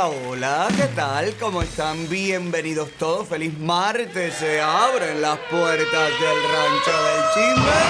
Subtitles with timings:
[0.00, 1.34] Hola, ¿qué tal?
[1.40, 2.08] ¿Cómo están?
[2.08, 3.26] Bienvenidos todos.
[3.26, 4.32] Feliz martes.
[4.34, 7.80] Se abren las puertas del rancho del chisme.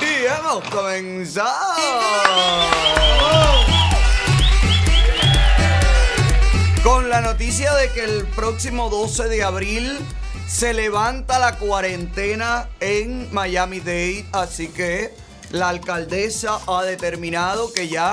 [0.00, 1.50] Y hemos comenzado.
[6.82, 9.98] Con la noticia de que el próximo 12 de abril
[10.48, 15.12] se levanta la cuarentena en Miami-Dade, así que
[15.50, 18.10] la alcaldesa ha determinado que ya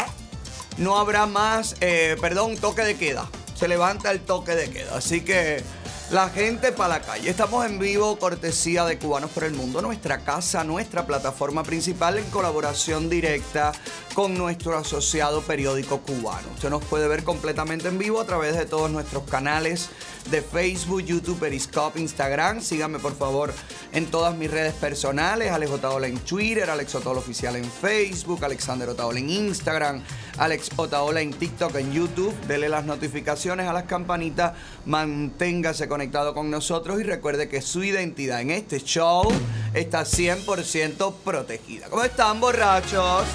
[0.77, 3.29] no habrá más, eh, perdón, toque de queda.
[3.55, 5.63] Se levanta el toque de queda, así que
[6.11, 7.29] la gente para la calle.
[7.29, 12.25] Estamos en vivo, cortesía de Cubanos por el Mundo, nuestra casa, nuestra plataforma principal en
[12.29, 13.71] colaboración directa
[14.13, 16.47] con nuestro asociado periódico cubano.
[16.53, 19.89] Usted nos puede ver completamente en vivo a través de todos nuestros canales
[20.29, 22.61] de Facebook, YouTube, Periscope, Instagram.
[22.61, 23.53] Síganme por favor
[23.91, 28.89] en todas mis redes personales, Alex Otaola en Twitter, Alex Otaola Oficial en Facebook, Alexander
[28.89, 30.01] Otaola en Instagram,
[30.37, 32.33] Alex Otaola en TikTok, en YouTube.
[32.47, 34.53] Dele las notificaciones a las campanitas,
[34.85, 39.31] manténgase conectado con nosotros y recuerde que su identidad en este show
[39.73, 41.89] está 100% protegida.
[41.89, 43.25] ¿Cómo están, borrachos?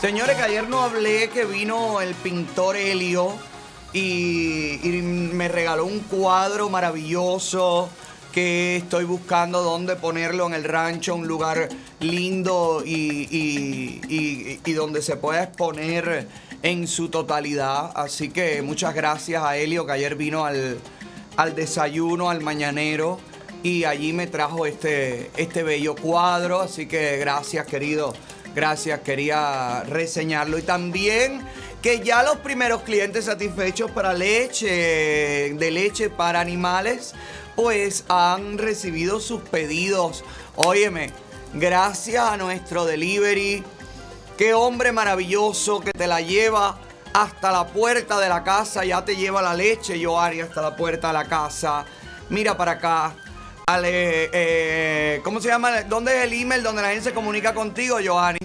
[0.00, 3.51] Señores, que ayer no hablé que vino el pintor Helio
[3.92, 7.88] y, y me regaló un cuadro maravilloso
[8.32, 11.68] que estoy buscando dónde ponerlo en el rancho, un lugar
[12.00, 16.26] lindo y, y- y- donde se pueda exponer
[16.62, 17.92] en su totalidad.
[17.94, 20.78] Así que muchas gracias a Helio que ayer vino al,
[21.36, 23.18] al desayuno, al mañanero
[23.62, 26.60] y allí me trajo este, este bello cuadro.
[26.62, 28.14] Así que gracias querido,
[28.54, 30.56] gracias, quería reseñarlo.
[30.58, 31.42] Y también
[31.82, 37.12] que ya los primeros clientes satisfechos para leche, de leche para animales,
[37.56, 40.24] pues han recibido sus pedidos.
[40.54, 41.10] Óyeme,
[41.54, 43.64] gracias a nuestro delivery,
[44.38, 46.78] qué hombre maravilloso que te la lleva
[47.12, 51.08] hasta la puerta de la casa, ya te lleva la leche, Joari, hasta la puerta
[51.08, 51.84] de la casa.
[52.30, 53.16] Mira para acá.
[53.66, 55.82] Ale, eh, ¿Cómo se llama?
[55.82, 58.38] ¿Dónde es el email donde la gente se comunica contigo, Johanny?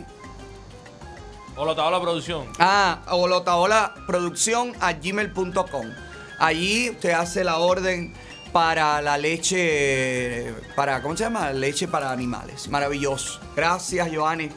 [1.59, 2.45] Hola, Tabla Producción.
[2.59, 5.87] Ah, holotaola producción a gmail.com.
[6.37, 8.13] Allí usted hace la orden
[8.53, 11.51] para la leche, para, ¿cómo se llama?
[11.53, 12.69] Leche para animales.
[12.69, 13.39] Maravilloso.
[13.55, 14.51] Gracias, Joanny,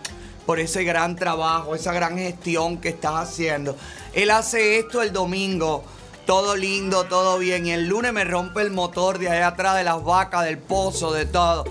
[0.44, 3.78] por ese gran trabajo, esa gran gestión que estás haciendo.
[4.12, 5.82] Él hace esto el domingo,
[6.26, 7.64] todo lindo, todo bien.
[7.64, 11.14] Y el lunes me rompe el motor de allá atrás de las vacas, del pozo,
[11.14, 11.64] de todo.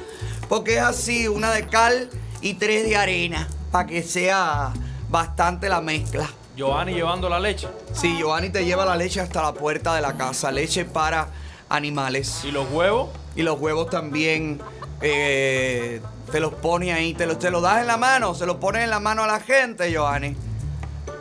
[0.48, 2.10] Porque es así, una de cal
[2.42, 4.74] y tres de arena, para que sea
[5.10, 6.30] bastante la mezcla.
[6.56, 7.68] Giovanni llevando la leche.
[7.94, 11.28] Sí, Giovanni te lleva la leche hasta la puerta de la casa, leche para
[11.70, 12.42] animales.
[12.44, 13.10] Y los huevos.
[13.36, 14.60] Y los huevos también
[15.02, 18.58] eh, te los pone ahí, te los, te los das en la mano, se los
[18.58, 20.36] pones en la mano a la gente, Giovanni.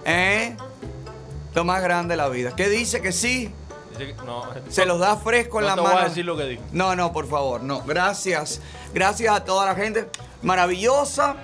[0.04, 0.56] ¿Eh?
[1.54, 2.54] Lo más grande de la vida.
[2.56, 3.52] ¿Qué dice que sí?
[3.92, 5.94] Dice que- no, Se los da fresco en la te mano.
[5.94, 6.58] voy a decir lo que.
[6.72, 7.82] No, no, por favor, no.
[7.82, 8.60] Gracias.
[8.92, 10.08] Gracias a toda la gente
[10.42, 11.36] maravillosa.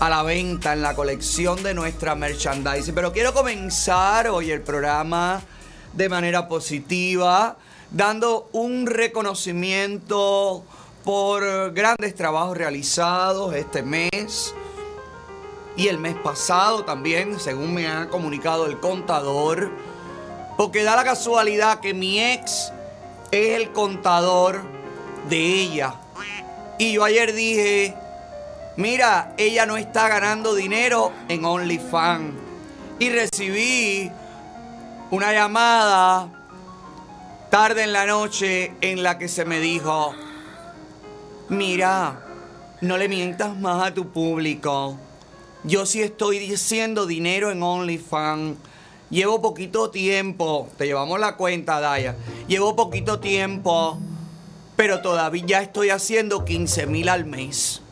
[0.00, 2.96] a la venta en la colección de nuestra merchandising.
[2.96, 5.40] Pero quiero comenzar hoy el programa
[5.92, 7.58] de manera positiva,
[7.92, 10.64] dando un reconocimiento
[11.04, 14.52] por grandes trabajos realizados este mes
[15.76, 19.70] y el mes pasado también, según me ha comunicado el contador,
[20.56, 22.72] porque da la casualidad que mi ex
[23.30, 24.62] es el contador
[25.28, 25.94] de ella.
[26.78, 27.94] Y yo ayer dije,
[28.76, 32.34] mira, ella no está ganando dinero en OnlyFans.
[32.98, 34.10] Y recibí
[35.10, 36.28] una llamada
[37.50, 40.14] tarde en la noche en la que se me dijo,
[41.48, 42.20] mira,
[42.80, 44.96] no le mientas más a tu público.
[45.64, 48.56] Yo sí estoy haciendo dinero en OnlyFans.
[49.10, 52.16] Llevo poquito tiempo, te llevamos la cuenta, Daya.
[52.46, 53.98] Llevo poquito tiempo,
[54.76, 57.82] pero todavía ya estoy haciendo 15 mil al mes.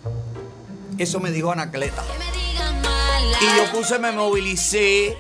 [0.97, 2.05] Eso me dijo Anacleta.
[3.41, 5.17] Y yo puse, me movilicé,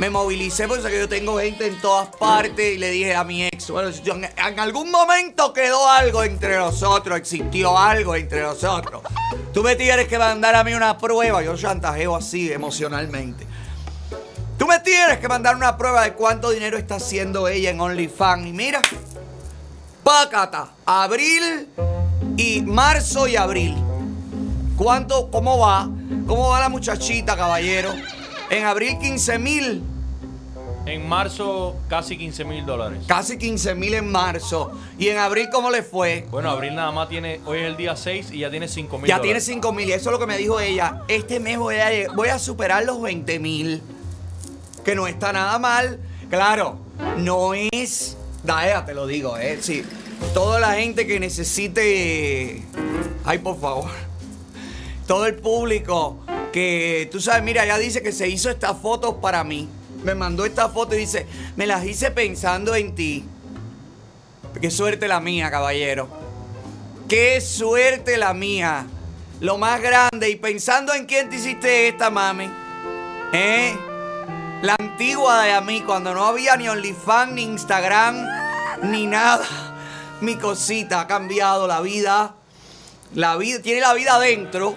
[0.00, 3.70] me movilicé porque yo tengo gente en todas partes y le dije a mi ex,
[3.70, 9.02] bueno, si en, en algún momento quedó algo entre nosotros, existió algo entre nosotros.
[9.52, 13.46] Tú me tienes que mandar a mí una prueba, yo chantajeo así emocionalmente.
[14.56, 18.46] Tú me tienes que mandar una prueba de cuánto dinero está haciendo ella en OnlyFans.
[18.46, 18.80] Y mira,
[20.02, 21.68] pácata, abril
[22.38, 23.76] y marzo y abril.
[24.78, 25.90] ¿Cuánto, cómo va?
[26.26, 27.92] ¿Cómo va la muchachita, caballero?
[28.50, 29.82] En abril 15 mil.
[30.86, 33.04] En marzo, casi 15 mil dólares.
[33.06, 34.72] Casi 15 mil en marzo.
[34.98, 36.26] ¿Y en abril cómo le fue?
[36.30, 37.40] Bueno, abril nada más tiene.
[37.46, 39.06] Hoy es el día 6 y ya tiene 5 mil.
[39.06, 39.88] Ya tiene 5 mil.
[39.88, 41.02] Y eso es lo que me dijo ella.
[41.06, 43.82] Este mes voy a, voy a superar los 20 mil.
[44.84, 46.00] Que no está nada mal.
[46.28, 46.78] Claro,
[47.18, 48.16] no es.
[48.42, 49.58] Daea, te lo digo, ¿eh?
[49.60, 49.84] Sí.
[50.34, 52.62] Toda la gente que necesite.
[53.24, 54.09] Ay, por favor.
[55.10, 56.18] Todo el público
[56.52, 59.68] que tú sabes, mira, ya dice que se hizo estas fotos para mí.
[60.04, 61.26] Me mandó esta foto y dice,
[61.56, 63.24] me las hice pensando en ti.
[64.60, 66.08] Qué suerte la mía, caballero.
[67.08, 68.86] Qué suerte la mía.
[69.40, 70.30] Lo más grande.
[70.30, 72.48] Y pensando en quién te hiciste esta, mami.
[73.32, 73.76] ¿Eh?
[74.62, 78.28] La antigua de a mí, cuando no había ni OnlyFans, ni Instagram,
[78.84, 79.44] ni nada.
[80.20, 82.36] Mi cosita ha cambiado la vida.
[83.16, 84.76] La vida, tiene la vida adentro.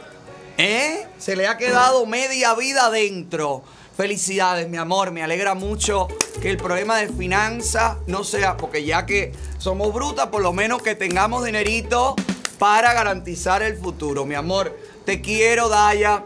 [0.57, 1.07] ¿Eh?
[1.17, 3.63] Se le ha quedado media vida adentro.
[3.95, 5.11] Felicidades, mi amor.
[5.11, 6.07] Me alegra mucho
[6.41, 10.81] que el problema de finanzas no sea, porque ya que somos brutas, por lo menos
[10.81, 12.15] que tengamos dinerito
[12.59, 14.25] para garantizar el futuro.
[14.25, 16.25] Mi amor, te quiero, Daya.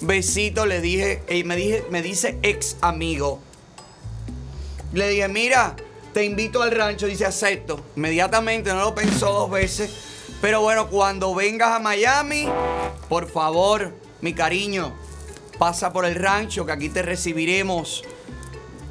[0.00, 3.40] Besito, le dije, y me, dije, me dice ex amigo.
[4.92, 5.76] Le dije, mira,
[6.12, 7.06] te invito al rancho.
[7.06, 7.80] Dice, acepto.
[7.96, 10.11] Inmediatamente, no lo pensó dos veces.
[10.42, 12.48] Pero bueno, cuando vengas a Miami,
[13.08, 14.92] por favor, mi cariño,
[15.56, 18.02] pasa por el rancho, que aquí te recibiremos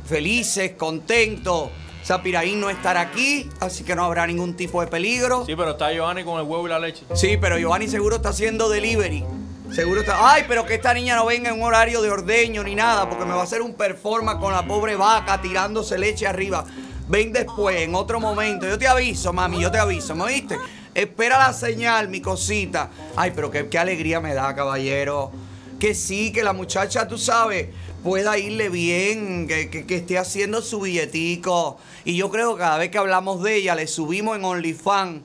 [0.06, 1.70] felices, contentos.
[2.04, 5.46] Sapiraín no estará aquí, así que no habrá ningún tipo de peligro.
[5.46, 7.04] Sí, pero está Giovanni con el huevo y la leche.
[7.16, 9.26] Sí, pero Giovanni seguro está haciendo delivery.
[9.74, 10.32] Seguro está.
[10.32, 13.26] Ay, pero que esta niña no venga en un horario de ordeño ni nada, porque
[13.26, 16.64] me va a hacer un performance con la pobre vaca tirándose leche arriba.
[17.10, 18.66] Ven después, en otro momento.
[18.66, 20.58] Yo te aviso, mami, yo te aviso, ¿me oíste?
[20.94, 22.90] Espera la señal, mi cosita.
[23.16, 25.32] Ay, pero qué, qué alegría me da, caballero.
[25.80, 27.70] Que sí, que la muchacha, tú sabes,
[28.04, 31.78] pueda irle bien, que, que- esté haciendo su billetico.
[32.04, 35.22] Y yo creo que cada vez que hablamos de ella, le subimos en OnlyFans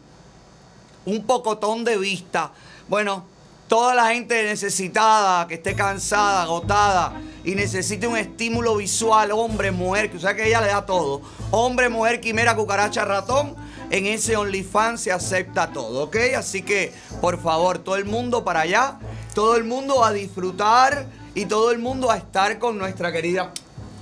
[1.04, 2.52] un pocotón de vista.
[2.88, 3.24] Bueno,
[3.68, 10.10] toda la gente necesitada, que esté cansada, agotada y necesite un estímulo visual, hombre, mujer,
[10.10, 11.22] que o sea que ella le da todo.
[11.50, 13.54] Hombre, mujer, quimera, cucaracha, ratón.
[13.90, 16.16] En ese OnlyFans se acepta todo, ¿ok?
[16.36, 18.98] Así que, por favor, todo el mundo para allá,
[19.34, 23.52] todo el mundo a disfrutar y todo el mundo a estar con nuestra querida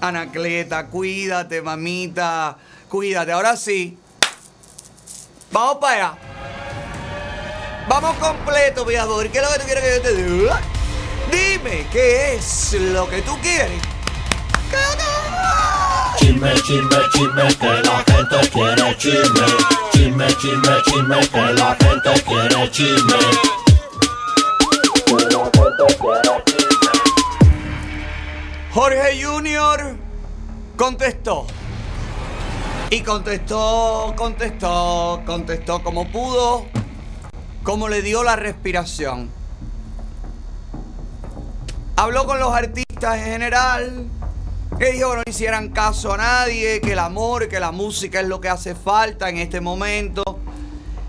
[0.00, 0.86] Anacleta.
[0.86, 2.56] Cuídate, mamita,
[2.88, 3.32] cuídate.
[3.32, 3.98] Ahora sí,
[5.50, 6.18] vamos para allá.
[7.88, 9.28] Vamos completo, mi amor.
[9.28, 10.60] ¿Qué es lo que tú quieres que yo te diga?
[11.30, 13.93] Dime, ¿qué es lo que tú quieres?
[14.74, 19.46] ¿Qué te- Chisme, chisme, chisme, que la gente quiere chisme.
[19.92, 23.18] Chisme, chisme, chisme, que la gente quiere chisme.
[28.72, 29.96] Jorge Junior
[30.76, 31.46] contestó.
[32.90, 36.66] Y contestó, contestó, contestó como pudo,
[37.62, 39.30] como le dio la respiración.
[41.96, 44.06] Habló con los artistas en general,
[44.78, 48.40] que dijo no hicieran caso a nadie, que el amor, que la música es lo
[48.40, 50.22] que hace falta en este momento.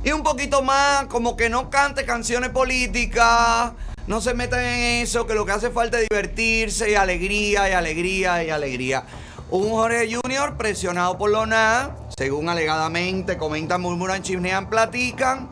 [0.03, 3.74] Y un poquito más, como que no cante canciones políticas,
[4.05, 7.74] no se metan en eso, que lo que hace falta es divertirse y alegría y
[7.74, 9.03] alegría y alegría.
[9.50, 15.50] Un Jorge Junior presionado por la NA, según alegadamente comentan, murmuran, chismean, platican,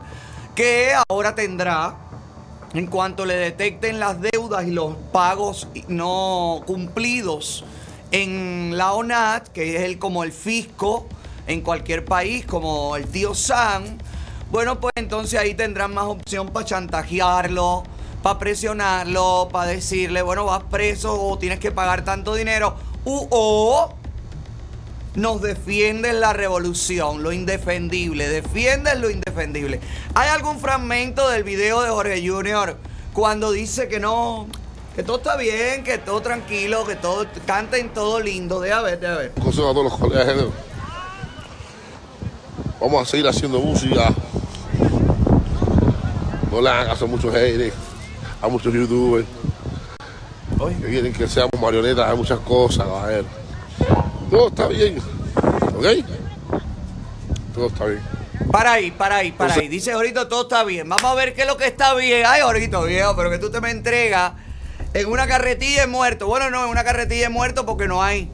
[0.54, 1.96] que ahora tendrá,
[2.74, 7.64] en cuanto le detecten las deudas y los pagos no cumplidos
[8.10, 11.06] en la ONAT, que es el, como el fisco
[11.46, 13.98] en cualquier país, como el tío Sam,
[14.50, 17.82] bueno, pues entonces ahí tendrán más opción para chantajearlo,
[18.22, 23.94] para presionarlo, para decirle, bueno, vas preso o tienes que pagar tanto dinero, u- o
[25.16, 29.80] nos defiendes la revolución, lo indefendible, defiendes lo indefendible.
[30.14, 32.76] ¿Hay algún fragmento del video de Jorge Junior
[33.12, 34.48] cuando dice que no,
[34.94, 38.60] que todo está bien, que todo tranquilo, que todo canten todo lindo?
[38.60, 39.30] Deja ver, deja ver.
[39.32, 40.52] consejo a todos los colegas género.
[42.80, 44.12] Vamos a seguir haciendo música.
[46.50, 47.74] No le hagan caso a muchos haters,
[48.40, 49.26] a muchos youtubers.
[50.80, 53.24] Que quieren que seamos marionetas de muchas cosas, caballero.
[54.30, 54.98] Todo está bien.
[55.76, 55.86] ¿Ok?
[57.54, 58.00] Todo está bien.
[58.50, 59.68] Para ahí, para ahí, para Entonces- ahí.
[59.68, 60.88] Dice Jorito, todo está bien.
[60.88, 62.24] Vamos a ver qué es lo que está bien.
[62.26, 64.32] Ay, Jorito, viejo, pero que tú te me entregas
[64.94, 66.26] en una carretilla de muerto.
[66.26, 68.30] Bueno, no, en una carretilla de muerto porque no hay.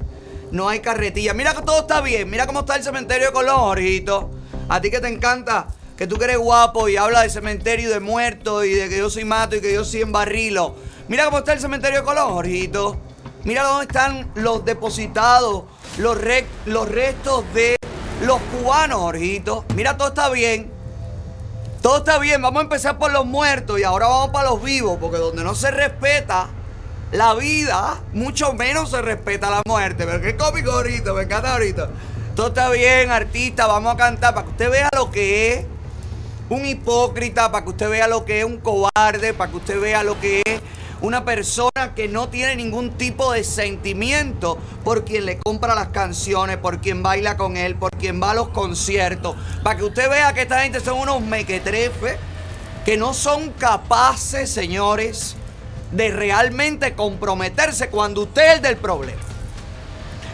[0.53, 1.33] No hay carretilla.
[1.35, 2.29] Mira que todo está bien.
[2.29, 4.31] Mira cómo está el cementerio de Colón, Jorito.
[4.69, 7.93] A ti que te encanta, que tú que eres guapo y hablas de cementerio y
[7.93, 10.77] de muertos y de que yo soy mato y que yo soy en barrilo.
[11.09, 13.01] Mira cómo está el cementerio de Colón, Jorito.
[13.45, 15.65] Mira dónde están los depositados,
[15.99, 17.77] los, re- los restos de
[18.25, 19.65] los cubanos, Jorgito.
[19.75, 20.71] Mira, todo está bien.
[21.81, 22.43] Todo está bien.
[22.43, 25.55] Vamos a empezar por los muertos y ahora vamos para los vivos, porque donde no
[25.55, 26.49] se respeta
[27.13, 30.05] la vida, mucho menos se respeta la muerte.
[30.05, 31.89] Pero qué cómico ahorita, me encanta ahorita.
[32.37, 35.67] Todo está bien, artista, vamos a cantar para que usted vea lo que es
[36.49, 40.03] un hipócrita, para que usted vea lo que es un cobarde, para que usted vea
[40.03, 40.61] lo que es
[41.03, 46.59] una persona que no tiene ningún tipo de sentimiento por quien le compra las canciones,
[46.59, 50.33] por quien baila con él, por quien va a los conciertos, para que usted vea
[50.33, 52.17] que esta gente son unos mequetrefes
[52.85, 55.37] que no son capaces, señores,
[55.93, 59.21] de realmente comprometerse cuando usted es el del problema.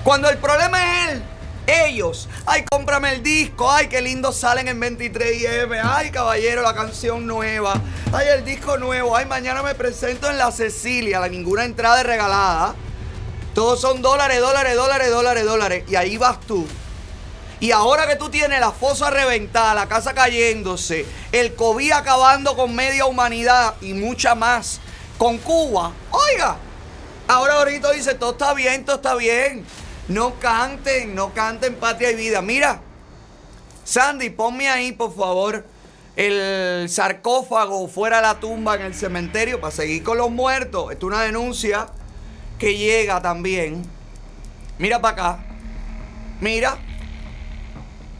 [0.04, 1.22] Cuando el problema es él,
[1.66, 7.26] ellos, ay, cómprame el disco, ay, qué lindo salen en 23M, ay, caballero, la canción
[7.26, 7.80] nueva,
[8.12, 12.06] ay, el disco nuevo, ay, mañana me presento en la Cecilia, la ninguna entrada es
[12.06, 12.74] regalada.
[13.54, 15.84] Todos son dólares, dólares, dólares, dólares, dólares.
[15.88, 16.66] Y ahí vas tú.
[17.58, 22.74] Y ahora que tú tienes la fosa reventada, la casa cayéndose, el COVID acabando con
[22.74, 24.78] media humanidad y mucha más,
[25.16, 26.58] con Cuba, oiga,
[27.26, 29.64] ahora ahorita dice, todo está bien, todo está bien.
[30.08, 32.40] No canten, no canten patria y vida.
[32.42, 32.80] Mira,
[33.84, 35.64] Sandy, ponme ahí, por favor,
[36.14, 40.92] el sarcófago fuera de la tumba en el cementerio para seguir con los muertos.
[40.92, 41.88] Esto es una denuncia
[42.58, 43.82] que llega también.
[44.78, 45.44] Mira para acá.
[46.40, 46.78] Mira.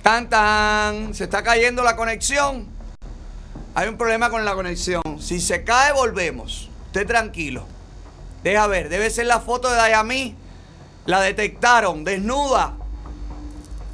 [0.02, 1.14] Tan tan.
[1.14, 2.68] Se está cayendo la conexión.
[3.74, 5.02] Hay un problema con la conexión.
[5.20, 6.70] Si se cae, volvemos.
[6.86, 7.66] Usted tranquilo.
[8.42, 8.88] Deja ver.
[8.88, 10.36] Debe ser la foto de Dayami.
[11.06, 12.04] La detectaron.
[12.04, 12.74] Desnuda.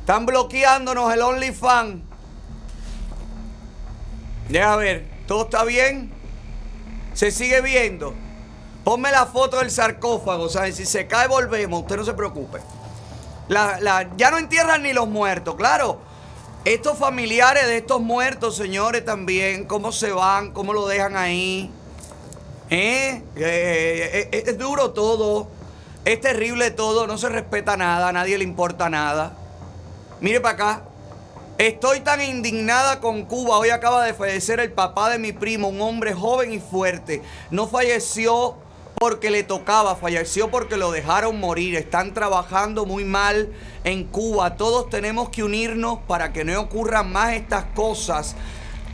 [0.01, 2.03] Están bloqueándonos el OnlyFans.
[4.49, 5.07] Deja ver.
[5.27, 6.13] ¿Todo está bien?
[7.15, 8.15] Se sigue viendo.
[8.85, 10.77] Ponme la foto del sarcófago, ¿sabes?
[10.77, 11.83] Si se cae, volvemos.
[11.83, 12.59] Usted no se preocupe.
[13.49, 16.01] La- la- ya no entierran ni los muertos, claro.
[16.65, 21.71] Estos familiares de estos muertos, señores, también, cómo se van, cómo lo dejan ahí.
[22.71, 23.23] ¿Eh?
[23.37, 25.49] Eh, eh, es duro todo.
[26.05, 27.07] Es terrible todo.
[27.07, 28.09] No se respeta nada.
[28.09, 29.35] A nadie le importa nada.
[30.21, 30.83] Mire para acá.
[31.59, 33.59] Estoy tan indignada con Cuba.
[33.59, 37.23] Hoy acaba de fallecer el papá de mi primo, un hombre joven y fuerte.
[37.51, 38.57] No falleció
[38.99, 41.77] porque le tocaba, falleció porque lo dejaron morir.
[41.77, 43.53] Están trabajando muy mal
[43.85, 44.57] en Cuba.
[44.57, 48.35] Todos tenemos que unirnos para que no ocurran más estas cosas.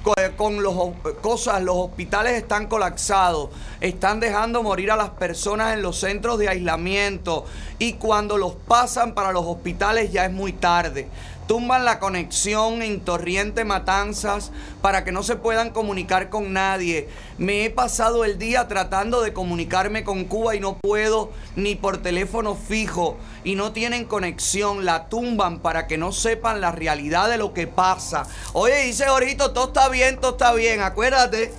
[0.08, 3.50] Co- Con los ho- cosas, los hospitales están colapsados,
[3.82, 7.44] están dejando morir a las personas en los centros de aislamiento
[7.78, 11.08] y cuando los pasan para los hospitales ya es muy tarde.
[11.48, 14.52] Tumban la conexión en Torriente Matanzas
[14.82, 17.08] para que no se puedan comunicar con nadie.
[17.38, 22.02] Me he pasado el día tratando de comunicarme con Cuba y no puedo ni por
[22.02, 24.84] teléfono fijo y no tienen conexión.
[24.84, 28.26] La tumban para que no sepan la realidad de lo que pasa.
[28.52, 30.82] Oye, dice Jorgito, todo está bien, todo está bien.
[30.82, 31.50] Acuérdate.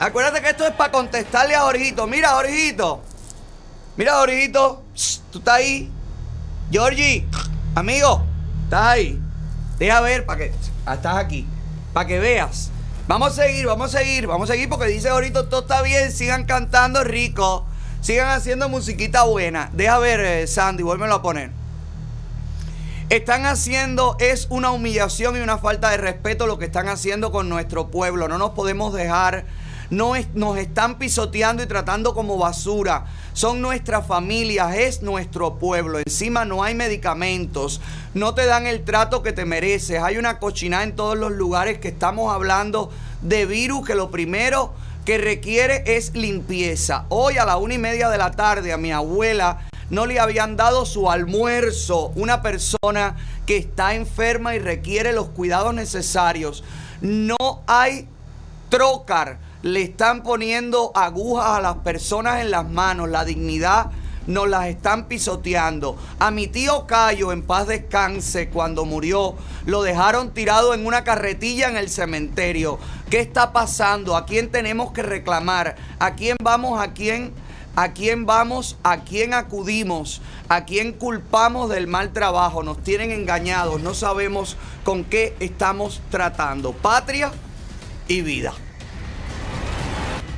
[0.00, 2.06] Acuérdate que esto es para contestarle a Jorgito.
[2.06, 3.00] Mira, Jorgito.
[3.96, 4.82] Mira, Jorgito.
[5.32, 5.90] Tú estás ahí.
[6.70, 7.26] Georgie,
[7.74, 8.22] amigo,
[8.74, 9.20] estás ahí.
[9.78, 10.52] Deja ver para que.
[10.86, 11.46] ah, Estás aquí.
[11.92, 12.70] Para que veas.
[13.06, 16.10] Vamos a seguir, vamos a seguir, vamos a seguir porque dice ahorita todo está bien.
[16.10, 17.66] Sigan cantando rico.
[18.00, 19.70] Sigan haciendo musiquita buena.
[19.72, 21.50] Deja ver, eh, Sandy, vuélvelo a poner.
[23.10, 27.48] Están haciendo, es una humillación y una falta de respeto lo que están haciendo con
[27.48, 28.28] nuestro pueblo.
[28.28, 29.44] No nos podemos dejar,
[29.90, 33.06] no es- nos están pisoteando y tratando como basura.
[33.32, 35.98] Son nuestras familias, es nuestro pueblo.
[35.98, 37.80] Encima no hay medicamentos,
[38.14, 40.02] no te dan el trato que te mereces.
[40.02, 42.90] Hay una cochinada en todos los lugares que estamos hablando
[43.22, 44.72] de virus que lo primero
[45.04, 47.04] que requiere es limpieza.
[47.08, 49.60] Hoy a la una y media de la tarde a mi abuela
[49.90, 52.10] no le habían dado su almuerzo.
[52.14, 56.64] Una persona que está enferma y requiere los cuidados necesarios.
[57.02, 57.36] No
[57.66, 58.08] hay
[58.70, 59.38] trocar.
[59.64, 63.08] Le están poniendo agujas a las personas en las manos.
[63.08, 63.90] La dignidad
[64.26, 65.96] nos las están pisoteando.
[66.18, 71.70] A mi tío Cayo, en paz descanse, cuando murió, lo dejaron tirado en una carretilla
[71.70, 72.78] en el cementerio.
[73.08, 74.16] ¿Qué está pasando?
[74.16, 75.76] ¿A quién tenemos que reclamar?
[75.98, 76.78] ¿A quién vamos?
[76.78, 77.32] ¿A quién
[77.74, 82.62] a quién vamos, a quién acudimos, a quién culpamos del mal trabajo.
[82.62, 86.72] Nos tienen engañados, no sabemos con qué estamos tratando.
[86.72, 87.32] Patria
[88.06, 88.52] y vida.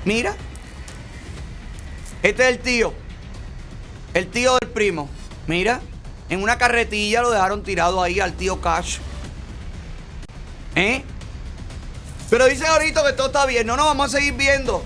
[0.06, 0.36] Mira,
[2.22, 2.94] este es el tío,
[4.14, 5.10] el tío del primo.
[5.48, 5.80] Mira,
[6.28, 8.98] en una carretilla lo dejaron tirado ahí al tío Cash.
[10.76, 11.02] ¿Eh?
[12.30, 13.66] Pero dice Jorgito que todo está bien.
[13.66, 14.84] No nos vamos a seguir viendo.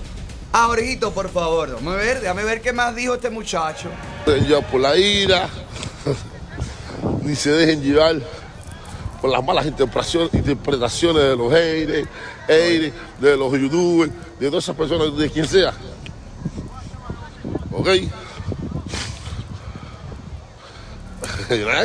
[0.53, 1.69] Ah, Jorgito, por favor.
[1.69, 3.89] Déjame ver, déjame ver qué más dijo este muchacho.
[4.49, 5.47] Ya por la ira,
[7.21, 8.15] ni se dejen llevar
[9.21, 12.07] por las malas interpretaciones, de los haters,
[12.47, 15.73] de los youtubers, de todas esas personas, de quien sea.
[17.71, 17.87] ¿Ok?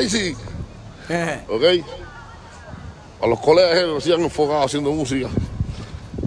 [0.09, 0.37] Sí.
[1.49, 1.65] ¿Ok?
[3.21, 5.29] A los colegas que sigan enfocados haciendo música,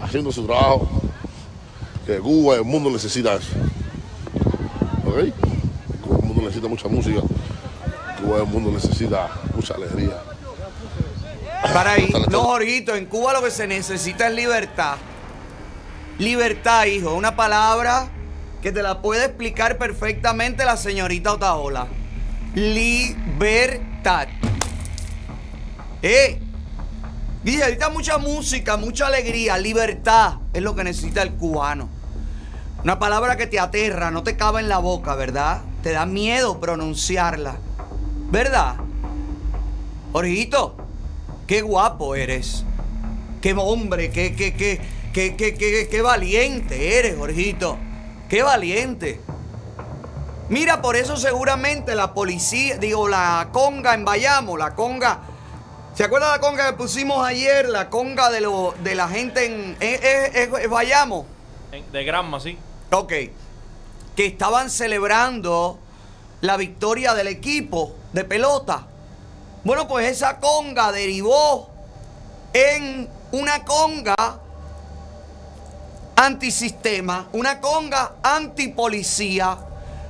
[0.01, 0.89] haciendo su trabajo.
[2.05, 3.53] Que Cuba y el mundo necesita eso.
[5.05, 5.33] ¿Ok?
[6.01, 7.21] Cuba el mundo necesita mucha música.
[8.21, 10.28] Cuba el mundo necesita mucha alegría.
[11.73, 12.11] Para ahí.
[12.31, 14.95] No, Jorgito, en Cuba lo que se necesita es libertad.
[16.17, 17.13] Libertad, hijo.
[17.13, 18.07] Una palabra
[18.61, 21.88] que te la puede explicar perfectamente la señorita Otaola.
[22.55, 24.27] Libertad.
[26.01, 26.41] Eh.
[27.43, 31.88] Dice, ahorita mucha música, mucha alegría, libertad es lo que necesita el cubano.
[32.83, 35.61] Una palabra que te aterra, no te cabe en la boca, ¿verdad?
[35.81, 37.55] Te da miedo pronunciarla.
[38.29, 38.75] ¿Verdad?
[40.11, 40.75] Jorgito,
[41.49, 42.63] qué guapo eres.
[43.41, 44.79] Qué hombre, qué, qué, qué,
[45.11, 47.75] qué, qué, qué, qué valiente eres, Jorgito.
[48.29, 49.19] Qué valiente.
[50.49, 55.21] Mira, por eso seguramente la policía, digo, la conga en Bayamo, la conga.
[55.95, 57.67] ¿Se acuerda la conga que pusimos ayer?
[57.67, 59.75] La conga de, lo, de la gente en.
[59.79, 61.25] ¿Es, es- es- es Bayamo?
[61.71, 62.57] En- De Granma, sí.
[62.91, 63.09] Ok.
[64.15, 65.79] Que estaban celebrando
[66.41, 68.85] la victoria del equipo de pelota.
[69.63, 71.69] Bueno, pues esa conga derivó
[72.54, 74.15] en una conga
[76.15, 79.58] antisistema, una conga antipolicía,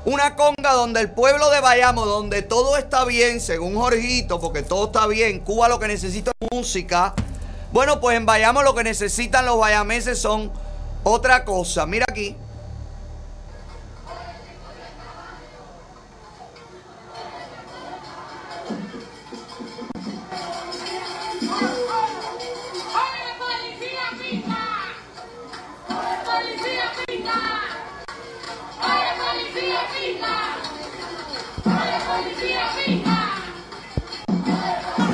[0.06, 4.86] una conga donde el pueblo de Bayamo, donde todo está bien, según Jorgito, porque todo
[4.86, 7.14] está bien, Cuba lo que necesita es música.
[7.72, 10.52] Bueno, pues en Bayamo lo que necesitan los bayameses son
[11.04, 11.86] otra cosa.
[11.86, 12.36] Mira aquí.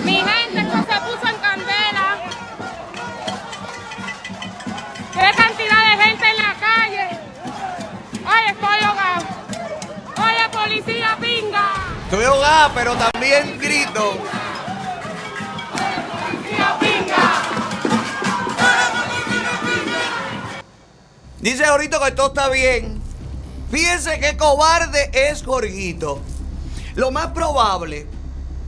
[0.03, 2.07] Mi gente esto se puso en candela.
[5.13, 7.05] ¡Qué cantidad de gente en la calle!
[8.25, 9.25] ¡Oye, estoy ahogado!
[10.17, 11.73] ¡Oye, policía pinga!
[12.05, 14.17] Estoy ahogada, pero también grito.
[16.21, 17.25] ¡Policía pinga!
[21.39, 23.01] Dice Jorgito que todo está bien.
[23.71, 26.21] Fíjense qué cobarde es Jorgito.
[26.95, 28.08] Lo más probable,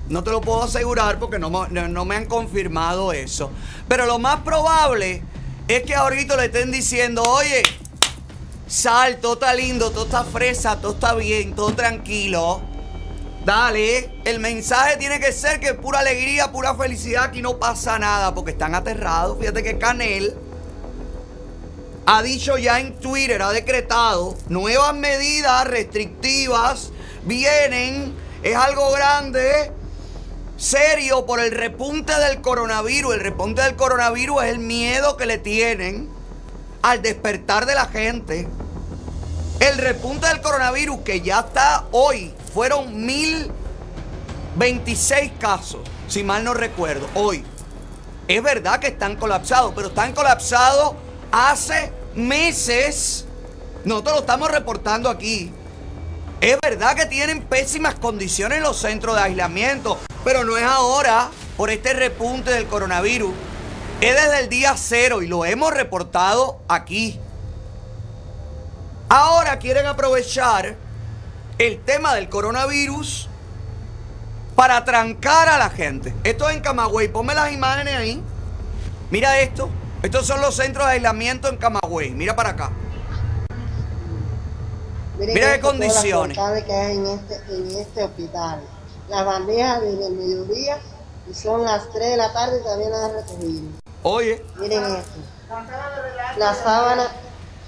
[0.09, 3.51] no te lo puedo asegurar porque no, me- han confirmado eso,
[3.87, 5.21] pero lo más probable
[5.67, 7.61] es que a Jorgito le estén diciendo, oye,
[8.67, 12.61] sal, todo está lindo, todo está fresa, todo está bien, todo tranquilo.
[13.45, 18.33] Dale, el mensaje tiene que ser que pura alegría, pura felicidad, aquí no pasa nada,
[18.35, 19.37] porque están aterrados.
[19.39, 20.33] Fíjate que Canel
[22.05, 26.91] ha dicho ya en Twitter, ha decretado nuevas medidas restrictivas.
[27.27, 29.71] Vienen, es algo grande,
[30.55, 33.15] serio por el repunte del coronavirus.
[33.15, 36.09] El repunte del coronavirus es el miedo que le tienen
[36.81, 38.47] al despertar de la gente.
[39.59, 47.09] El repunte del coronavirus que ya está hoy, fueron 1026 casos, si mal no recuerdo,
[47.13, 47.43] hoy.
[48.29, 50.93] Es verdad que están colapsados, pero están colapsados
[51.29, 53.25] hace meses.
[53.83, 55.51] Nosotros lo estamos reportando aquí.
[56.39, 61.29] Es verdad que tienen pésimas condiciones en los centros de aislamiento, pero no es ahora
[61.57, 63.33] por este repunte del coronavirus.
[64.01, 67.19] Es desde el día cero y lo hemos reportado aquí.
[69.09, 70.75] Ahora quieren aprovechar
[71.57, 73.29] el tema del coronavirus
[74.55, 76.13] para trancar a la gente.
[76.23, 77.07] Esto es en Camagüey.
[77.07, 78.21] Ponme las imágenes ahí.
[79.09, 79.69] Mira esto.
[80.03, 82.11] Estos son los centros de aislamiento en Camagüey.
[82.11, 82.71] Mira para acá.
[85.17, 86.37] Miren Mira qué las condiciones.
[86.37, 88.61] portadas que hay en este, en este hospital.
[89.09, 90.79] Las bandejas desde el mediodía
[91.29, 93.61] y son las 3 de la tarde y también las han recogido.
[94.03, 95.11] Oye, Miren esto.
[96.37, 97.07] La sábana,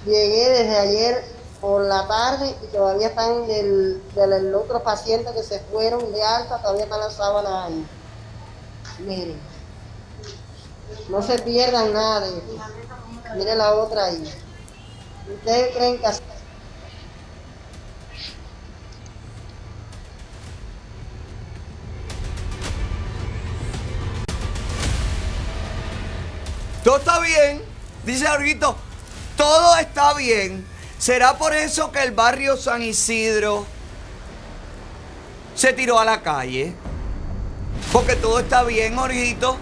[0.05, 1.23] llegué desde ayer
[1.59, 6.61] por la tarde y todavía están del, del otro paciente que se fueron de alta,
[6.61, 7.85] todavía están las sábanas ahí.
[8.99, 9.39] Miren,
[11.09, 12.53] no se pierdan nada de esto.
[13.35, 14.23] Miren la otra ahí.
[15.33, 16.21] ¿Ustedes creen que así?
[26.89, 27.61] Todo está bien,
[28.03, 28.75] dice Jorgito.
[29.37, 30.65] Todo está bien.
[30.97, 33.67] ¿Será por eso que el barrio San Isidro
[35.53, 36.73] se tiró a la calle?
[37.91, 39.55] Porque todo está bien, Jorgito.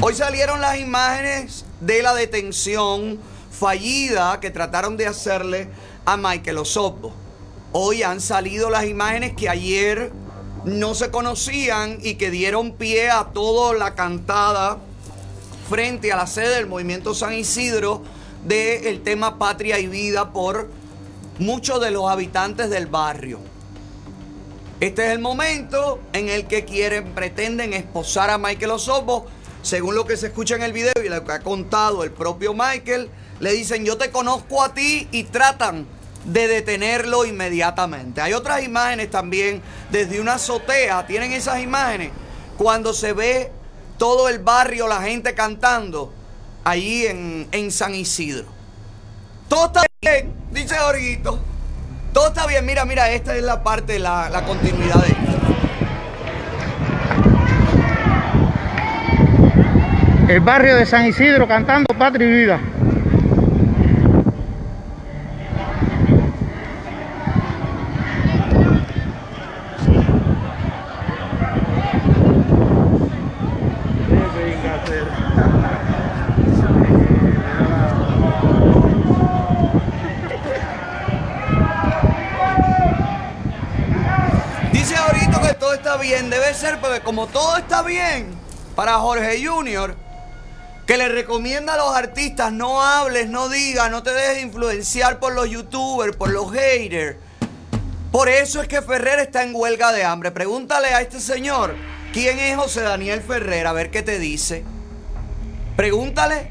[0.00, 3.20] Hoy salieron las imágenes de la detención
[3.52, 5.68] fallida que trataron de hacerle
[6.04, 7.12] a Michael Osopo.
[7.70, 10.10] Hoy han salido las imágenes que ayer
[10.64, 14.78] no se conocían y que dieron pie a toda la cantada
[15.70, 18.02] frente a la sede del Movimiento San Isidro
[18.44, 20.68] del tema Patria y Vida por
[21.38, 23.38] muchos de los habitantes del barrio.
[24.80, 29.26] Este es el momento en el que quieren, pretenden esposar a Michael Osobo.
[29.62, 32.52] Según lo que se escucha en el video y lo que ha contado el propio
[32.52, 35.86] Michael, le dicen yo te conozco a ti y tratan
[36.24, 38.20] de detenerlo inmediatamente.
[38.20, 42.10] Hay otras imágenes también desde una azotea, tienen esas imágenes
[42.56, 43.52] cuando se ve
[44.00, 46.10] todo el barrio, la gente cantando
[46.64, 48.46] allí en, en San Isidro.
[49.46, 51.38] Todo está bien, dice Jorgito.
[52.14, 52.64] Todo está bien.
[52.64, 55.20] Mira, mira, esta es la parte, la, la continuidad de esto.
[60.30, 62.58] El barrio de San Isidro cantando Patria y Vida.
[84.72, 86.30] Dice ahorita que todo está bien.
[86.30, 88.34] Debe ser como todo está bien
[88.76, 89.96] para Jorge Junior,
[90.86, 95.32] que le recomienda a los artistas no hables, no digas, no te dejes influenciar por
[95.32, 97.16] los youtubers, por los haters.
[98.12, 100.32] Por eso es que Ferrer está en huelga de hambre.
[100.32, 101.74] Pregúntale a este señor
[102.12, 104.62] quién es José Daniel Ferrer, a ver qué te dice.
[105.76, 106.50] Pregúntale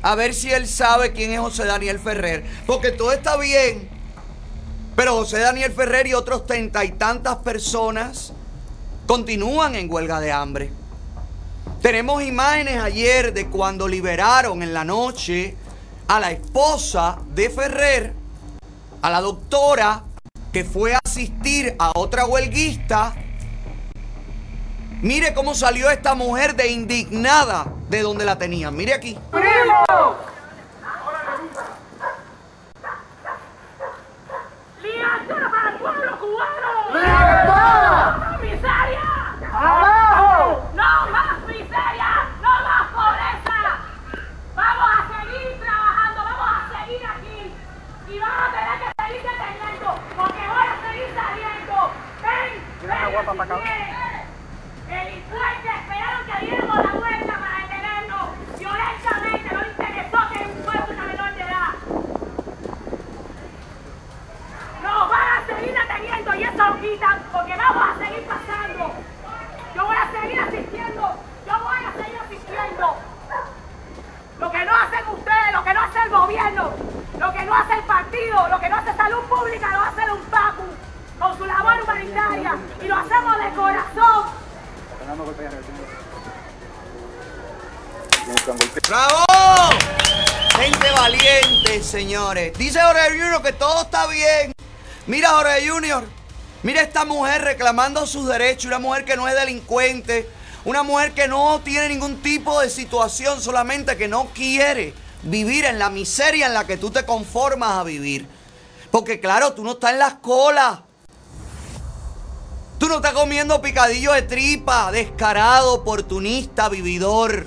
[0.00, 2.42] a ver si él sabe quién es José Daniel Ferrer.
[2.66, 3.86] Porque todo está bien.
[4.94, 8.32] Pero José Daniel Ferrer y otros treinta y tantas personas
[9.06, 10.70] continúan en huelga de hambre.
[11.82, 15.56] Tenemos imágenes ayer de cuando liberaron en la noche
[16.08, 18.12] a la esposa de Ferrer,
[19.02, 20.02] a la doctora
[20.52, 23.14] que fue a asistir a otra huelguista.
[25.02, 28.74] Mire cómo salió esta mujer de indignada de donde la tenían.
[28.74, 29.18] Mire aquí.
[34.82, 36.88] ¡Libertad para el pueblo cubano!
[36.94, 38.16] ¡Libertad!
[38.16, 39.02] ¡No miseria!
[39.52, 40.70] ¡Abajo!
[40.74, 42.28] ¡No más miseria!
[42.40, 43.58] ¡No más pobreza!
[44.54, 46.20] ¡Vamos a seguir trabajando!
[46.24, 47.38] ¡Vamos a seguir aquí!
[48.08, 49.88] ¡Y vamos a tener que seguir deteniendo!
[50.16, 51.76] ¡Porque voy a seguir saliendo!
[52.22, 52.50] ¡Ven!
[53.62, 54.06] ¡Ven!
[54.86, 58.26] Delincuentes esperaron que diéramos la vuelta para detenernos.
[58.56, 61.70] Violentamente no interesó que un pueblo una menor de edad.
[64.80, 68.92] Nos van a seguir deteniendo y eso lo quitan porque vamos a seguir pasando.
[69.74, 71.02] Yo voy a seguir asistiendo.
[71.46, 72.96] Yo voy a seguir asistiendo.
[74.38, 77.84] Lo que no hacen ustedes, lo que no hace el lo que no hace el
[77.84, 80.64] partido, lo que no hace salud pública, lo hace un PACU
[81.20, 84.24] con su labor humanitaria y lo hacemos de corazón.
[88.88, 89.24] ¡Bravo!
[90.58, 92.58] Gente valiente, señores.
[92.58, 94.52] Dice Jorge Junior que todo está bien.
[95.06, 96.04] Mira, Jorge Junior.
[96.64, 98.64] Mira esta mujer reclamando sus derechos.
[98.64, 100.28] Una mujer que no es delincuente.
[100.64, 103.40] Una mujer que no tiene ningún tipo de situación.
[103.40, 107.84] Solamente que no quiere vivir en la miseria en la que tú te conformas a
[107.84, 108.26] vivir.
[108.90, 110.80] Porque claro, tú no estás en las colas.
[112.78, 117.46] Tú no estás comiendo picadillo de tripa, descarado, oportunista, vividor.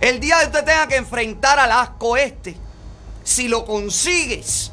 [0.00, 2.56] El día que usted tenga que enfrentar al asco este,
[3.24, 4.72] si lo consigues,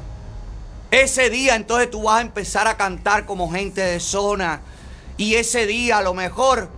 [0.90, 4.62] ese día entonces tú vas a empezar a cantar como gente de zona.
[5.16, 6.70] Y ese día a lo mejor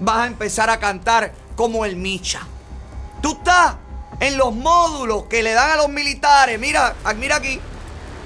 [0.00, 2.40] vas a empezar a cantar como el Micha.
[3.22, 3.76] Tú estás
[4.20, 6.58] en los módulos que le dan a los militares.
[6.58, 7.60] Mira, mira aquí.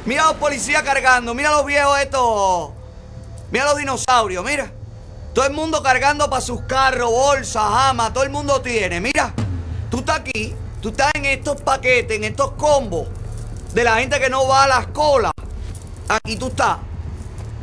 [0.05, 1.35] Mira a los policías cargando.
[1.35, 2.71] Mira a los viejos estos.
[3.51, 4.73] Mira los dinosaurios, mira.
[5.35, 9.01] Todo el mundo cargando para sus carros, bolsas, jamas, todo el mundo tiene.
[9.01, 9.33] Mira,
[9.91, 13.09] tú estás aquí, tú estás en estos paquetes, en estos combos.
[13.73, 15.31] de la gente que no va a la escuela.
[16.09, 16.79] Aquí tú estás.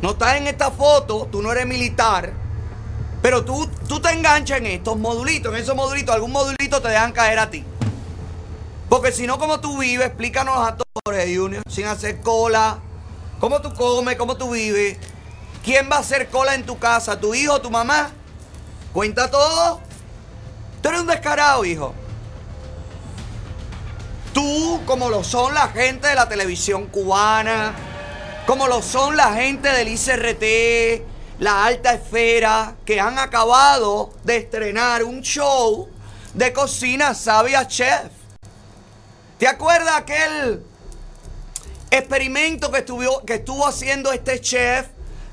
[0.02, 2.32] No estás en esta foto, tú no eres militar.
[3.22, 7.12] Pero tú, tú te enganchas en estos modulitos, en esos modulitos, algún modulito te dejan
[7.12, 7.64] caer a ti.
[8.90, 12.80] Porque si no, como tú vives, explícanos a todos, Junior, sin hacer cola.
[13.38, 14.16] ¿Cómo tú comes?
[14.16, 14.98] ¿Cómo tú vives?
[15.64, 17.18] ¿Quién va a hacer cola en tu casa?
[17.20, 18.10] ¿Tu hijo, tu mamá?
[18.92, 19.80] Cuenta todo.
[20.82, 21.94] Tú eres un descarado, hijo.
[24.34, 27.76] Tú, como lo son la gente de la televisión cubana,
[28.44, 31.04] como lo son la gente del ICRT,
[31.38, 35.88] la alta esfera, que han acabado de estrenar un show
[36.34, 38.19] de cocina sabia chef.
[39.40, 40.62] ¿Te acuerdas aquel
[41.90, 44.88] experimento que estuvo, que estuvo haciendo este chef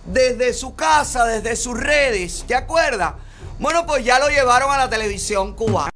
[0.05, 2.45] desde su casa, desde sus redes?
[2.47, 3.15] ¿Te acuerdas?
[3.59, 5.91] Bueno, pues ya lo llevaron a la televisión cubana.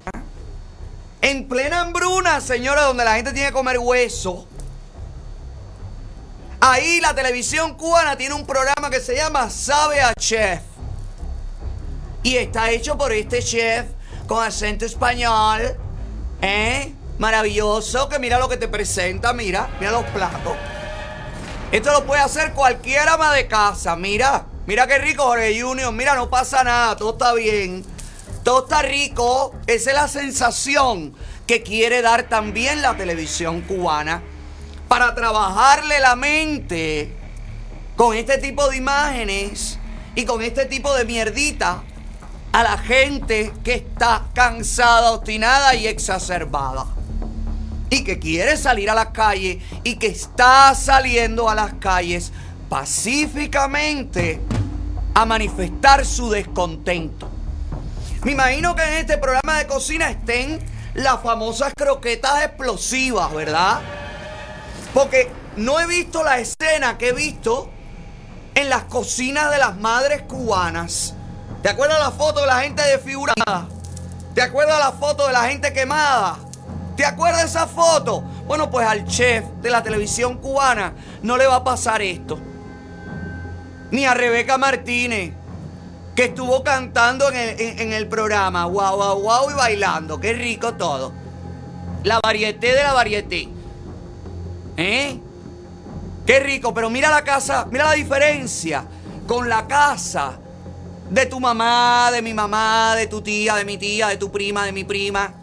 [1.21, 4.45] En plena hambruna, señora, donde la gente tiene que comer hueso.
[6.59, 10.59] Ahí la televisión cubana tiene un programa que se llama Sabe a Chef.
[12.23, 13.85] Y está hecho por este chef
[14.27, 15.77] con acento español.
[16.41, 16.93] ¿Eh?
[17.21, 20.53] Maravilloso, que mira lo que te presenta, mira, mira los platos.
[21.71, 24.47] Esto lo puede hacer cualquier ama de casa, mira.
[24.65, 25.93] Mira qué rico, Jorge Junior.
[25.93, 27.85] Mira, no pasa nada, todo está bien.
[28.41, 29.53] Todo está rico.
[29.67, 31.13] Esa es la sensación
[31.45, 34.23] que quiere dar también la televisión cubana
[34.87, 37.15] para trabajarle la mente
[37.97, 39.77] con este tipo de imágenes
[40.15, 41.83] y con este tipo de mierdita
[42.51, 46.87] a la gente que está cansada, obstinada y exacerbada.
[47.91, 52.31] Y que quiere salir a las calles y que está saliendo a las calles
[52.69, 54.41] pacíficamente
[55.13, 57.29] a manifestar su descontento.
[58.23, 60.59] Me imagino que en este programa de cocina estén
[60.93, 63.81] las famosas croquetas explosivas, ¿verdad?
[64.93, 67.69] Porque no he visto la escena que he visto
[68.55, 71.13] en las cocinas de las madres cubanas.
[71.61, 73.67] ¿Te acuerdas la foto de la gente desfigurada?
[74.33, 76.37] ¿Te acuerdas la foto de la gente quemada?
[76.95, 78.21] ¿Te acuerdas esa foto?
[78.45, 82.37] Bueno, pues al chef de la televisión cubana no le va a pasar esto.
[83.91, 85.33] Ni a Rebeca Martínez,
[86.15, 88.65] que estuvo cantando en el, en el programa.
[88.65, 90.19] Guau, guau, guau y bailando.
[90.19, 91.13] Qué rico todo.
[92.03, 93.49] La varieté de la varieté.
[94.77, 95.19] ¿Eh?
[96.25, 98.85] Qué rico, pero mira la casa, mira la diferencia
[99.27, 100.39] con la casa
[101.09, 104.65] de tu mamá, de mi mamá, de tu tía, de mi tía, de tu prima,
[104.65, 105.33] de mi prima,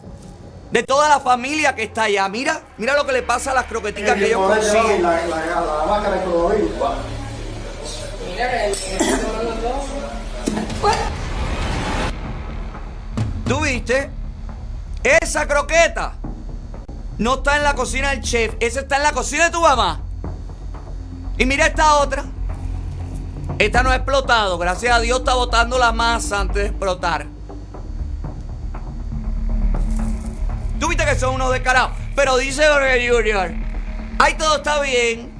[0.71, 2.27] de toda la familia que está allá.
[2.29, 5.03] Mira, mira lo que le pasa a las croqueticas que ellos consiguen.
[13.45, 14.09] ¿Tú viste?
[15.03, 16.13] Esa croqueta
[17.17, 20.01] no está en la cocina del chef, esa está en la cocina de tu mamá.
[21.37, 22.25] Y mira esta otra.
[23.57, 27.38] Esta no ha explotado, gracias a Dios está botando la masa antes de explotar.
[30.79, 31.91] Tú viste que son unos descarados.
[32.15, 33.51] Pero dice Jorge Junior,
[34.17, 35.31] ahí todo está bien,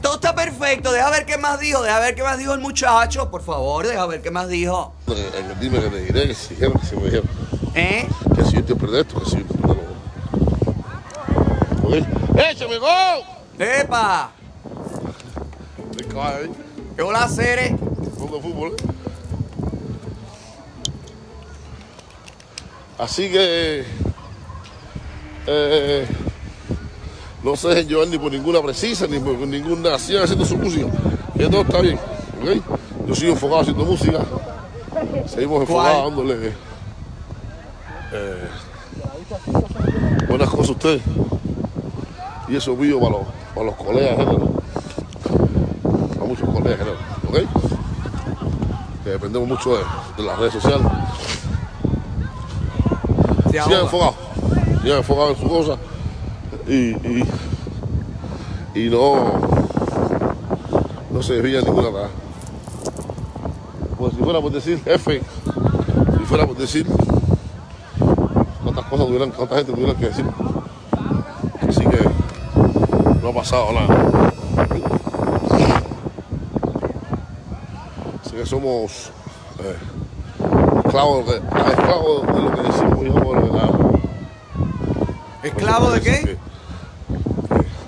[0.00, 3.30] todo está perfecto, deja ver qué más dijo, deja ver qué más dijo el muchacho,
[3.30, 4.92] por favor, deja ver qué más dijo.
[5.08, 7.28] Eh, eh, Dime que te diré, que si dijeron, que si me dijeron.
[7.74, 8.08] ¿Eh?
[8.34, 9.74] Que si yo te perdí esto, que si yo te perdí
[11.84, 12.40] lo.
[12.40, 12.86] ¡Échame, go!
[13.58, 14.30] ¡Epa!
[16.20, 16.50] Ahí,
[16.96, 17.76] ¿Qué hola de
[18.16, 18.74] fútbol.
[22.98, 23.84] Así que.
[25.50, 26.06] Eh,
[27.42, 29.98] no se dejen llevar ni por ninguna precisa, ni por ninguna.
[29.98, 30.86] Sigan haciendo su música.
[31.36, 31.98] Que todo está bien.
[32.42, 32.62] ¿ok?
[33.06, 34.18] Yo sigo enfocado haciendo música.
[35.26, 36.52] Seguimos enfocados dándole.
[38.12, 38.48] eh,
[40.28, 41.02] buenas cosas a ustedes.
[42.48, 43.20] Y eso es mío para los,
[43.54, 44.52] para los colegas de género.
[46.14, 46.96] Para muchos colegas género.
[47.28, 47.38] ¿Ok?
[49.04, 49.84] Que dependemos mucho de,
[50.16, 50.86] de las redes sociales.
[53.50, 54.14] Sigan enfocados.
[54.82, 55.76] Sigan enfocados en su cosa.
[56.66, 57.24] Y, y,
[58.74, 59.40] y no,
[61.10, 62.08] no se desvían ninguna nada.
[63.98, 65.20] Pues si fuera por decir F,
[66.18, 66.86] si fuera por decir
[68.62, 70.24] cuántas cosas tuvieran, cuánta gente tuvieran que decir.
[71.68, 72.08] Así que
[73.20, 74.30] no ha pasado nada.
[78.24, 79.10] Así que somos
[79.58, 79.76] eh,
[80.84, 83.77] esclavos de, lo que decimos y no de lo nada.
[85.48, 86.10] ¿Esclavo de qué?
[86.20, 86.38] Que, que-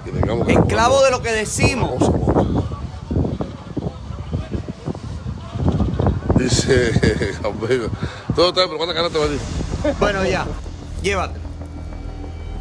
[0.04, 2.10] que tengamos que Esclavo de lo que decimos.
[6.36, 6.92] Dice,
[8.34, 9.46] todo está pero ¿cuántas ganas te va a decir?
[9.98, 10.46] Bueno, ya.
[11.02, 11.40] Llévatelo.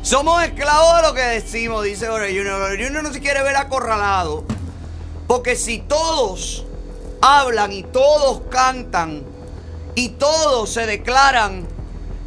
[0.02, 2.70] Somos esclavos de lo que decimos, dice Jorge Junior.
[2.72, 4.44] Junior no se quiere ver acorralado.
[5.28, 6.66] Porque si todos
[7.22, 9.24] hablan y todos cantan
[9.96, 11.68] y todos se declaran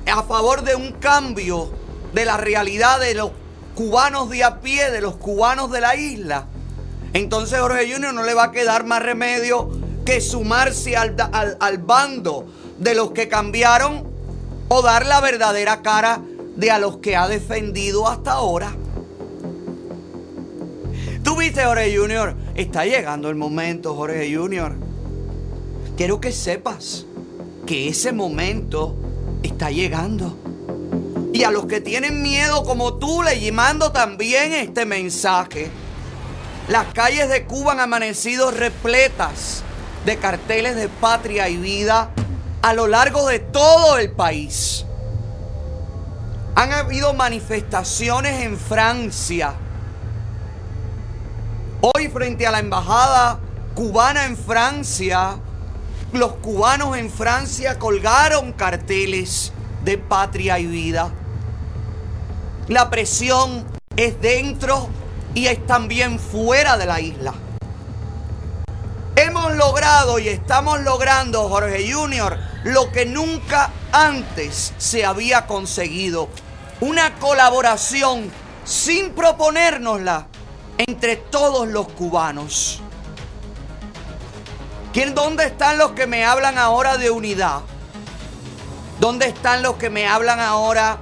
[0.06, 1.70] a favor de un cambio
[2.12, 3.31] de la realidad de los
[3.75, 6.46] cubanos de a pie, de los cubanos de la isla,
[7.14, 9.70] entonces Jorge Junior no le va a quedar más remedio
[10.05, 12.46] que sumarse al, al- al bando
[12.79, 14.05] de los que cambiaron
[14.68, 16.20] o dar la verdadera cara
[16.57, 18.75] de a los que ha defendido hasta ahora.
[21.22, 24.75] Tú viste, Jorge Junior, está llegando el momento, Jorge Junior.
[25.96, 27.07] Quiero que sepas
[27.66, 28.96] que ese momento
[29.42, 30.37] está llegando.
[31.44, 35.70] A los que tienen miedo como tú, le mando también este mensaje.
[36.68, 39.64] Las calles de Cuba han amanecido repletas
[40.07, 42.11] de carteles de patria y vida
[42.62, 44.87] a lo largo de todo el país.
[46.55, 49.55] Han habido manifestaciones en Francia.
[51.81, 53.40] Hoy frente a la embajada
[53.74, 55.38] cubana en Francia,
[56.12, 59.52] los cubanos en Francia colgaron carteles
[59.83, 61.12] de patria y vida.
[62.68, 64.88] La presión es dentro
[65.35, 67.35] y es también fuera de la isla.
[69.16, 76.29] Hemos logrado y estamos logrando, Jorge Junior, lo que nunca antes se había conseguido.
[76.81, 78.31] Una colaboración
[78.64, 80.29] sin proponérnosla
[80.79, 82.81] entre todos los cubanos.
[84.92, 87.61] ¿Quién, ¿Dónde están los que me hablan ahora de unidad?
[89.01, 90.98] ¿Dónde están los que me hablan ahora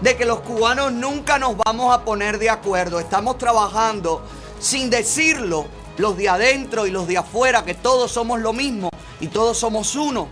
[0.00, 3.00] de que los cubanos nunca nos vamos a poner de acuerdo?
[3.00, 4.22] Estamos trabajando
[4.58, 9.28] sin decirlo, los de adentro y los de afuera, que todos somos lo mismo y
[9.28, 10.28] todos somos uno.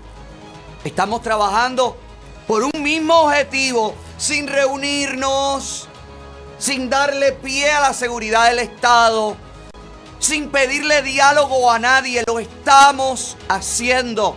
[0.84, 1.96] Estamos trabajando
[2.46, 5.88] por un mismo objetivo, sin reunirnos,
[6.58, 9.36] sin darle pie a la seguridad del Estado,
[10.18, 12.22] sin pedirle diálogo a nadie.
[12.26, 14.36] Lo estamos haciendo.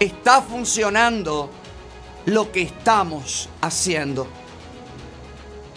[0.00, 1.50] Está funcionando
[2.26, 4.26] lo que estamos haciendo.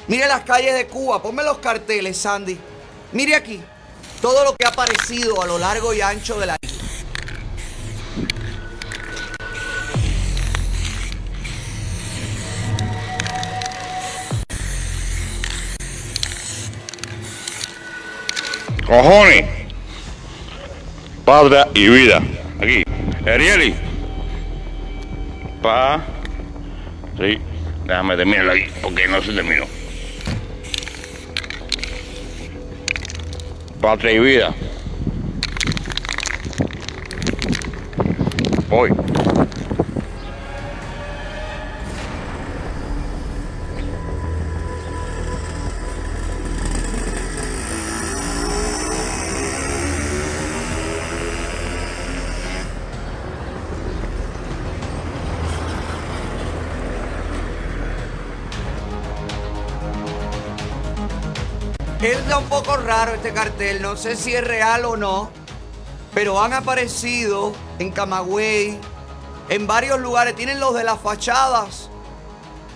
[0.08, 2.58] Mire las calles de Cuba, ponme los carteles, Sandy.
[3.12, 3.62] Mire aquí
[4.22, 6.78] todo lo que ha aparecido a lo largo y ancho de la isla.
[18.86, 19.46] Cojones.
[21.26, 22.22] Patria y vida.
[22.62, 22.84] Aquí.
[23.26, 23.76] Arieli.
[25.62, 26.17] Pa.
[27.18, 27.40] Sí.
[27.86, 29.66] Déjame terminarlo aquí, porque no se terminó.
[33.82, 34.54] Patria y vida.
[38.70, 38.92] Hoy.
[62.48, 65.30] Un poco raro este cartel, no sé si es real o no,
[66.14, 68.80] pero han aparecido en Camagüey,
[69.50, 70.34] en varios lugares.
[70.34, 71.90] Tienen los de las fachadas,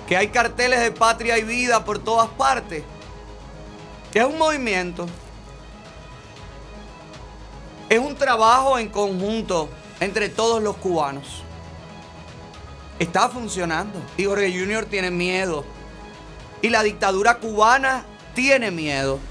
[0.09, 2.83] que hay carteles de patria y vida por todas partes.
[4.13, 5.07] Es un movimiento.
[7.87, 9.69] Es un trabajo en conjunto
[10.01, 11.43] entre todos los cubanos.
[12.99, 14.01] Está funcionando.
[14.17, 15.63] Y Jorge Junior tiene miedo.
[16.61, 18.03] Y la dictadura cubana
[18.35, 19.30] tiene miedo.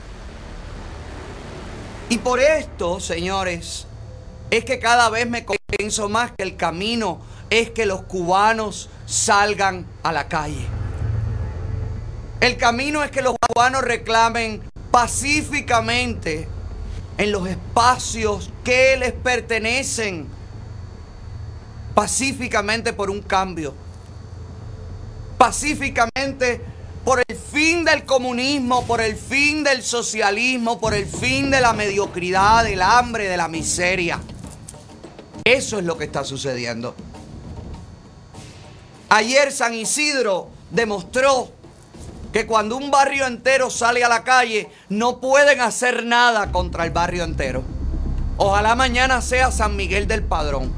[2.11, 3.87] Y por esto, señores,
[4.51, 7.21] es que cada vez me convenzo más que el camino
[7.51, 10.67] es que los cubanos salgan a la calle.
[12.41, 16.49] El camino es que los cubanos reclamen pacíficamente
[17.17, 20.27] en los espacios que les pertenecen,
[21.95, 23.73] pacíficamente por un cambio,
[25.39, 26.61] pacíficamente
[27.11, 31.73] por el fin del comunismo, por el fin del socialismo, por el fin de la
[31.73, 34.21] mediocridad, del hambre, de la miseria.
[35.43, 36.95] Eso es lo que está sucediendo.
[39.09, 41.51] Ayer San Isidro demostró
[42.33, 46.93] que cuando un barrio entero sale a la calle, no pueden hacer nada contra el
[46.93, 47.65] barrio entero.
[48.37, 50.73] Ojalá mañana sea San Miguel del Padrón.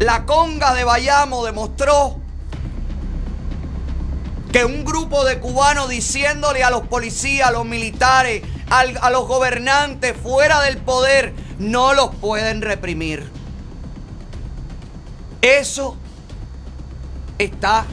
[0.00, 2.16] La conga de Bayamo demostró
[4.52, 9.26] que un grupo de cubanos diciéndole a los policías, a los militares, al- a los
[9.28, 13.30] gobernantes fuera del poder, no los pueden reprimir.
[15.42, 15.96] Eso
[17.38, 17.84] está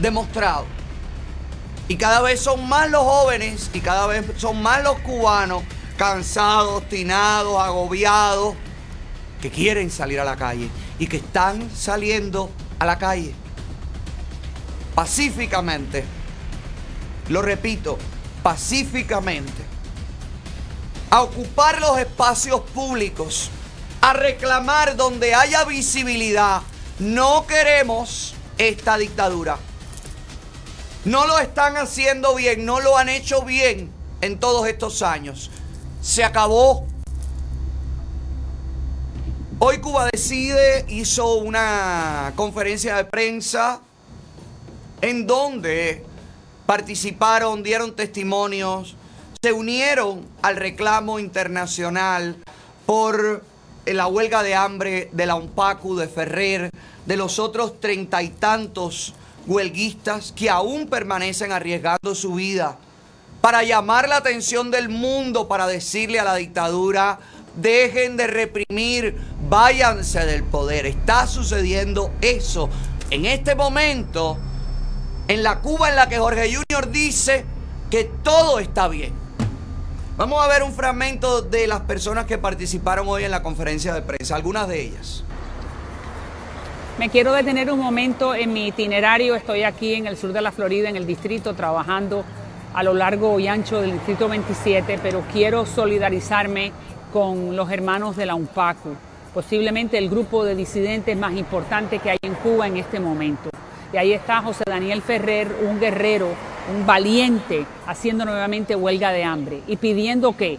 [0.00, 0.66] demostrado.
[1.88, 5.62] Y cada vez son más los jóvenes y cada vez son más los cubanos
[5.96, 8.54] cansados, obstinados, agobiados,
[9.40, 13.34] que quieren salir a la calle y que están saliendo a la calle
[14.94, 16.04] pacíficamente.
[17.28, 17.98] Lo repito,
[18.42, 19.62] pacíficamente.
[21.10, 23.50] A ocupar los espacios públicos,
[24.00, 26.62] a reclamar donde haya visibilidad.
[26.98, 29.58] No queremos esta dictadura.
[31.04, 33.90] No lo están haciendo bien, no lo han hecho bien
[34.20, 35.50] en todos estos años.
[36.00, 36.86] Se acabó.
[39.58, 43.80] Hoy Cuba Decide hizo una conferencia de prensa
[45.04, 46.02] en donde
[46.64, 48.96] participaron, dieron testimonios,
[49.42, 52.36] se unieron al reclamo internacional
[52.86, 53.44] por
[53.84, 56.70] la huelga de hambre de la UNPACU, de Ferrer,
[57.04, 59.12] de los otros treinta y tantos
[59.46, 62.78] huelguistas que aún permanecen arriesgando su vida
[63.42, 67.18] para llamar la atención del mundo, para decirle a la dictadura,
[67.56, 70.86] dejen de reprimir, váyanse del poder.
[70.86, 72.70] Está sucediendo eso
[73.10, 74.38] en este momento,
[75.28, 77.44] en la Cuba en la que Jorge Junior dice
[77.90, 79.12] que todo está bien.
[80.16, 84.02] Vamos a ver un fragmento de las personas que participaron hoy en la conferencia de
[84.02, 85.24] prensa, algunas de ellas.
[86.98, 89.34] Me quiero detener un momento en mi itinerario.
[89.34, 92.24] Estoy aquí en el sur de la Florida, en el distrito, trabajando
[92.72, 96.70] a lo largo y ancho del distrito 27, pero quiero solidarizarme
[97.12, 98.90] con los hermanos de la UNPACU,
[99.32, 103.53] posiblemente el grupo de disidentes más importante que hay en Cuba en este momento.
[103.94, 106.30] Y ahí está José Daniel Ferrer, un guerrero,
[106.74, 110.58] un valiente, haciendo nuevamente huelga de hambre y pidiendo que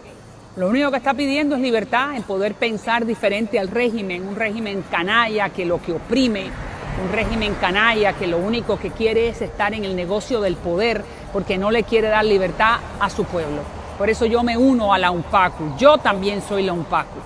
[0.56, 4.82] lo único que está pidiendo es libertad, en poder pensar diferente al régimen, un régimen
[4.90, 6.46] canalla que lo que oprime,
[7.04, 11.04] un régimen canalla que lo único que quiere es estar en el negocio del poder
[11.30, 13.60] porque no le quiere dar libertad a su pueblo.
[13.98, 17.18] Por eso yo me uno a la UNPACU, yo también soy la UNPACU.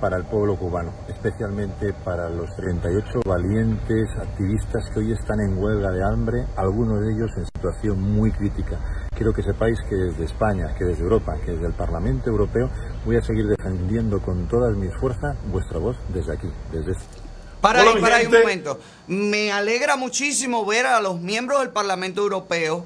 [0.00, 0.92] Para el pueblo cubano,
[1.26, 7.12] especialmente para los 38 valientes activistas que hoy están en huelga de hambre, algunos de
[7.12, 8.78] ellos en situación muy crítica.
[9.16, 12.70] Quiero que sepáis que desde España, que desde Europa, que desde el Parlamento Europeo
[13.04, 17.26] voy a seguir defendiendo con todas mis fuerzas vuestra voz desde aquí, desde este
[17.60, 18.78] para ahí, para ahí un momento.
[19.08, 22.84] Me alegra muchísimo ver a los miembros del Parlamento Europeo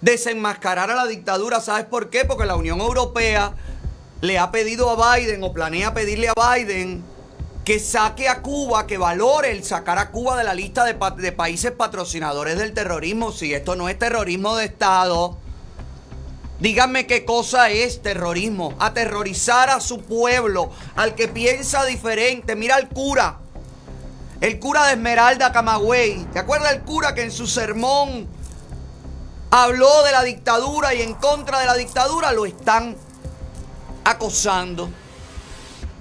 [0.00, 1.60] desenmascarar a la dictadura.
[1.60, 2.24] ¿Sabes por qué?
[2.24, 3.52] Porque la Unión Europea
[4.24, 7.04] le ha pedido a Biden o planea pedirle a Biden
[7.62, 11.72] que saque a Cuba, que valore el sacar a Cuba de la lista de, países
[11.72, 13.32] patrocinadores del terrorismo.
[13.32, 15.36] Si esto no es terrorismo de Estado,
[16.58, 18.74] díganme qué cosa es terrorismo.
[18.78, 22.56] Aterrorizar a su pueblo, al que piensa diferente.
[22.56, 23.40] Mira al cura,
[24.40, 26.24] el cura de Esmeralda Camagüey.
[26.32, 28.26] ¿Te acuerdas el cura que en su sermón
[29.50, 32.32] habló de la dictadura y en contra de la dictadura?
[32.32, 32.96] Lo están
[34.04, 34.90] acosando.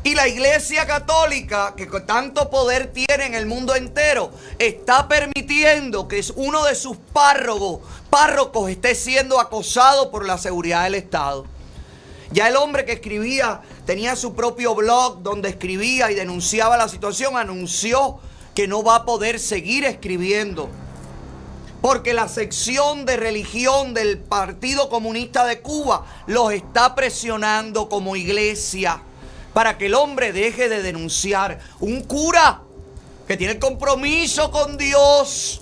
[0.06, 6.22] Y la Iglesia Católica, que tanto poder tiene en el mundo entero, está permitiendo que
[6.36, 7.80] uno de sus párrocos,
[8.10, 11.46] párrocos esté siendo acosado por la seguridad del Estado.
[12.32, 17.38] Ya el hombre que escribía, tenía su propio blog donde escribía y denunciaba la situación,
[17.38, 18.20] anunció
[18.56, 20.70] que no va a poder seguir escribiendo.
[21.84, 29.02] Porque la sección de religión del Partido Comunista de Cuba los está presionando como iglesia
[29.54, 31.60] para que el hombre deje de denunciar.
[31.82, 32.62] Un cura
[33.28, 35.60] que tiene el compromiso con Dios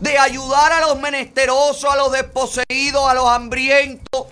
[0.00, 4.26] de ayudar a los menesterosos, a los desposeídos, a los hambrientos,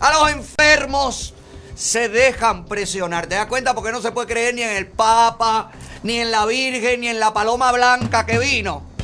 [0.00, 1.34] a los enfermos.
[1.76, 3.28] Se dejan presionar.
[3.28, 3.76] ¿Te das cuenta?
[3.76, 5.70] Porque no se puede creer ni en el Papa,
[6.02, 8.95] ni en la Virgen, ni en la Paloma Blanca que vino.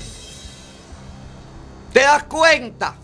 [1.92, 2.94] ¿Te das cuenta?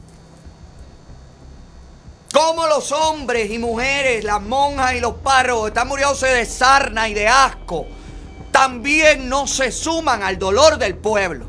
[2.32, 7.14] Cómo los hombres y mujeres, las monjas y los párrocos están muriéndose de sarna y
[7.14, 7.86] de asco,
[8.52, 11.46] también no se suman al dolor del pueblo.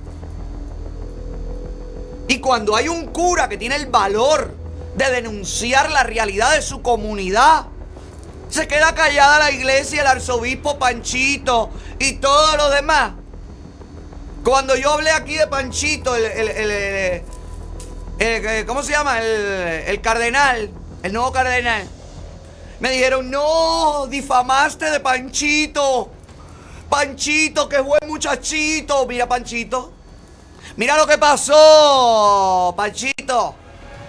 [2.27, 4.53] Y cuando hay un cura que tiene el valor
[4.95, 7.65] de denunciar la realidad de su comunidad,
[8.49, 11.69] se queda callada la iglesia, el arzobispo Panchito
[11.99, 13.13] y todos los demás.
[14.43, 16.71] Cuando yo hablé aquí de Panchito, el, el,
[18.19, 19.21] el ¿cómo se llama?
[19.21, 20.69] El, cardenal,
[21.03, 21.87] el nuevo cardenal.
[22.79, 26.09] Me dijeron, no, difamaste de Panchito.
[26.89, 29.05] Panchito, que buen muchachito.
[29.05, 29.91] Mira, Panchito.
[30.77, 33.55] Mira lo que pasó, Panchito.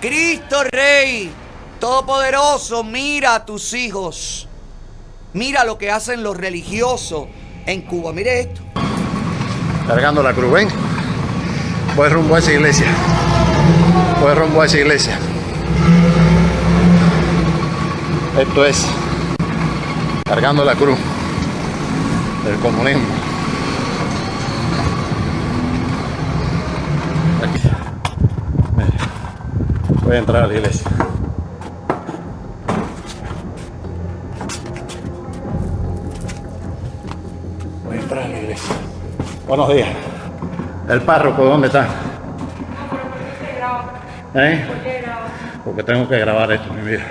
[0.01, 1.31] Cristo Rey,
[1.79, 4.49] Todopoderoso, mira a tus hijos.
[5.33, 7.27] Mira lo que hacen los religiosos
[7.67, 8.13] en Cuba.
[8.13, 8.63] Mire esto.
[9.91, 10.69] Cargando la cruz, ven.
[11.97, 12.87] Voy rumbo a esa iglesia.
[14.21, 15.19] Voy rumbo a esa iglesia.
[18.39, 18.87] Esto es
[20.25, 20.97] cargando la cruz
[22.45, 23.03] del comunismo.
[27.43, 27.61] Aquí.
[30.05, 30.89] Voy a entrar a la iglesia.
[39.51, 39.89] Buenos días.
[40.89, 41.89] El párroco, ¿dónde está?
[44.37, 44.65] ¿Eh?
[45.65, 47.03] Porque tengo que grabar esto, mi vida.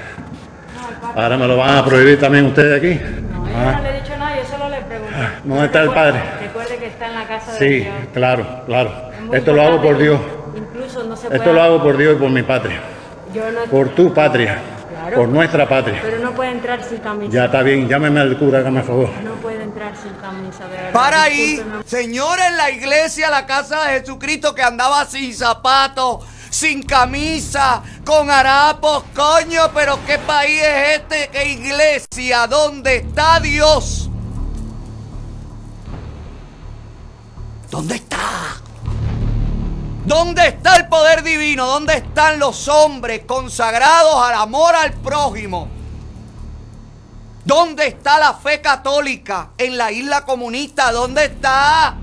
[1.18, 2.98] Ahora me lo van a prohibir también ustedes aquí.
[2.98, 5.14] Yo Ah, no le he dicho nada, yo solo le pregunto.
[5.44, 6.22] ¿Dónde está el padre?
[6.42, 7.94] Recuerde que está en la casa de Sí, Dios.
[8.14, 8.92] claro, claro.
[9.34, 9.98] Es Esto lo hago por.
[9.98, 10.18] Dios.
[10.56, 12.80] Incluso no se Esto puede- lo hago por Dios y por mi patria.
[13.34, 14.60] Yo no- Por tu patria.
[15.02, 15.18] Claro.
[15.18, 16.00] Por nuestra patria.
[16.02, 17.32] Pero no puede entrar sin camisa.
[17.34, 19.10] Ya está bien, llámeme al cura, hágame favor.
[19.26, 19.49] No puede
[19.80, 20.92] entrar sin camisa, verdad.
[20.92, 26.84] Para ahí, señores, en la iglesia, la casa de Jesucristo que andaba sin zapatos, sin
[26.84, 34.10] camisa, con harapos, coño, pero qué país es este, qué iglesia, ¿dónde está Dios?
[37.70, 38.18] ¿Dónde está?
[40.06, 41.68] ¿Dónde está el poder divino?
[41.68, 45.79] ¿Dónde están los hombres consagrados al amor al prójimo?
[47.50, 50.92] ¿Dónde está la fe católica en la isla comunista?
[50.92, 51.96] ¿Dónde está?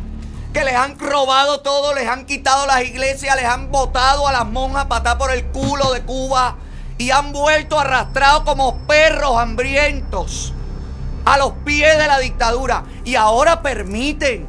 [0.53, 4.44] Que les han robado todo, les han quitado las iglesias, les han botado a las
[4.44, 6.57] monjas patar por el culo de Cuba
[6.99, 10.53] y han vuelto arrastrados como perros hambrientos
[11.24, 12.82] a los pies de la dictadura.
[13.05, 14.49] Y ahora permiten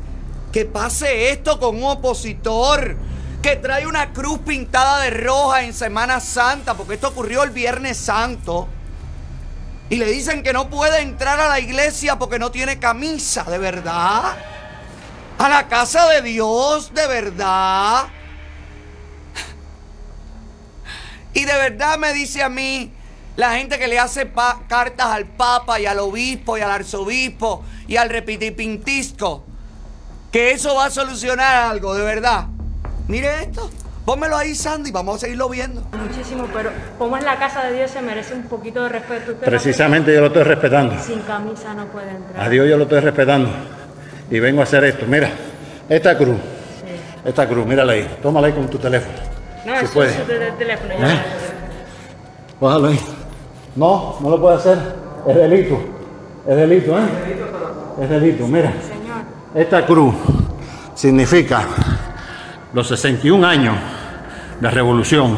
[0.52, 2.98] que pase esto con un opositor
[3.44, 7.98] que trae una cruz pintada de roja en Semana Santa, porque esto ocurrió el Viernes
[7.98, 8.68] Santo.
[9.90, 13.58] Y le dicen que no puede entrar a la iglesia porque no tiene camisa, ¿de
[13.58, 14.36] verdad?
[15.38, 18.08] A la casa de Dios, ¿de verdad?
[21.34, 22.92] Y de verdad me dice a mí
[23.36, 24.32] la gente que le hace
[24.68, 29.44] cartas al Papa y al Obispo y al Arzobispo y al Repitipintisco
[30.32, 32.48] que eso va a solucionar algo, de verdad.
[33.08, 33.70] Mire esto,
[34.08, 35.82] pónmelo ahí, Sandy, vamos a seguirlo viendo.
[35.92, 39.34] Muchísimo, pero como es la casa de Dios, se merece un poquito de respeto.
[39.34, 40.98] Usted Precisamente yo lo estoy respetando.
[40.98, 42.42] Sin camisa no puede entrar.
[42.42, 43.50] A Dios yo lo estoy respetando.
[44.32, 45.06] Y vengo a hacer esto.
[45.06, 45.30] Mira,
[45.90, 46.38] esta cruz.
[47.26, 48.18] Esta cruz, mírala ahí.
[48.22, 49.14] Tómala ahí con tu teléfono.
[49.66, 50.12] No, si eso puede.
[50.12, 50.94] es del teléfono.
[50.94, 51.20] ¿Eh?
[52.62, 53.00] Bájalo ahí.
[53.76, 54.78] No, no lo puede hacer.
[55.28, 55.80] Es delito.
[56.48, 57.02] Es delito, ¿eh?
[58.02, 58.72] Es delito, mira.
[58.72, 59.18] Señor,
[59.54, 60.16] Esta cruz
[60.96, 61.66] significa
[62.72, 63.76] los 61 años
[64.60, 65.38] de revolución,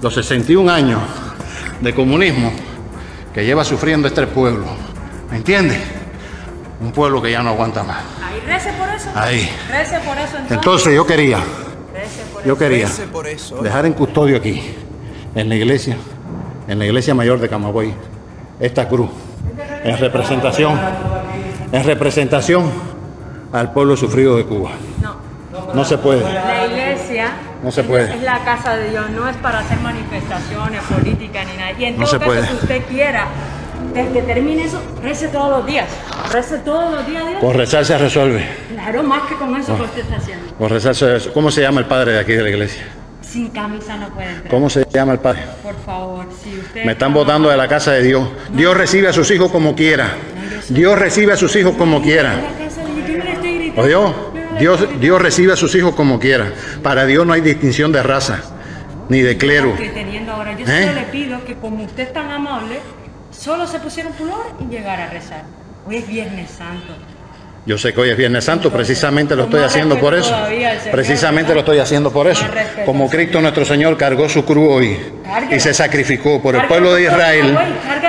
[0.00, 1.00] los 61 años
[1.80, 2.52] de comunismo
[3.32, 4.66] que lleva sufriendo este pueblo.
[5.30, 5.78] ¿Me entiendes?
[6.80, 7.98] Un pueblo que ya no aguanta más.
[8.22, 9.08] ahí rece por eso.
[9.14, 9.50] Ahí.
[9.70, 10.50] Rece por eso entonces.
[10.50, 12.58] Entonces yo quería, Rece por yo eso.
[12.58, 13.62] quería Rece por eso.
[13.62, 14.62] dejar en custodio aquí,
[15.34, 15.96] en la iglesia,
[16.68, 17.94] en la iglesia mayor de Camagüey,
[18.58, 19.10] esta cruz,
[19.84, 20.78] en representación,
[21.70, 22.64] en representación
[23.52, 24.70] al pueblo sufrido de Cuba.
[25.00, 25.16] No.
[25.74, 26.22] No se puede.
[27.26, 28.14] Iglesia No se puede.
[28.14, 31.72] es la casa de Dios, no es para hacer manifestaciones políticas ni nada.
[31.78, 32.46] Y en No todo se caso, puede.
[32.46, 33.26] si usted quiera,
[33.94, 35.86] desde que termine eso, rece todos los días.
[36.32, 37.40] Rece todos los días, Dios.
[37.40, 38.46] Con rezar se resuelve.
[38.72, 39.76] Claro, más que con eso Oh.
[39.76, 40.54] que usted está haciendo.
[40.54, 41.34] Con rezar se resuelve.
[41.34, 42.82] ¿Cómo se llama el padre de aquí de la iglesia?
[43.20, 44.48] Sin camisa no puede entrar.
[44.50, 45.42] ¿Cómo se llama el padre?
[45.62, 46.84] Por favor, si usted.
[46.84, 48.28] Me están votando de la casa de Dios.
[48.52, 50.10] Dios recibe a sus hijos como quiera.
[50.68, 52.34] Dios recibe a sus hijos como quiera.
[53.76, 53.82] No.
[53.82, 54.31] ¿Oyó?
[54.58, 56.52] Dios, Dios recibe a sus hijos como quiera.
[56.82, 58.40] Para Dios no hay distinción de raza,
[59.08, 59.74] ni de clero.
[59.76, 60.56] Teniendo ahora.
[60.56, 60.86] Yo ¿Eh?
[60.86, 62.78] solo le pido que, como usted es tan amable,
[63.30, 65.42] solo se pusiera un pullover y llegara a rezar.
[65.86, 66.94] Hoy es Viernes Santo.
[67.64, 70.34] Yo sé que hoy es Viernes Santo, precisamente lo estoy haciendo por eso.
[70.48, 71.54] Señor, Precisamente ¿verdad?
[71.54, 72.44] lo estoy haciendo por eso.
[72.84, 74.98] Como Cristo nuestro Señor cargó su cruz hoy
[75.48, 77.56] y se sacrificó por el pueblo de Israel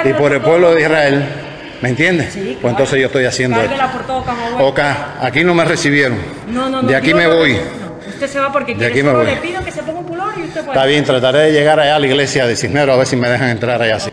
[0.06, 0.82] y por el pueblo de.
[0.82, 1.43] Israel.
[1.84, 2.32] ¿Me entiendes?
[2.34, 3.76] Sí, Pues entonces yo estoy haciendo esto.
[3.92, 4.24] Por todo.
[4.70, 4.80] Ok,
[5.20, 6.18] aquí no me recibieron.
[6.48, 6.88] No, no, no.
[6.88, 7.56] De aquí yo me no- voy.
[7.56, 8.94] no, usted se va porque De quiere.
[8.94, 9.26] aquí me voy.
[9.26, 10.72] le pido que se ponga un pullover y usted puede.
[10.72, 13.28] Está bien, trataré de llegar allá a la iglesia de Cisneros a ver si me
[13.28, 14.00] dejan entrar allá.
[14.00, 14.12] sí.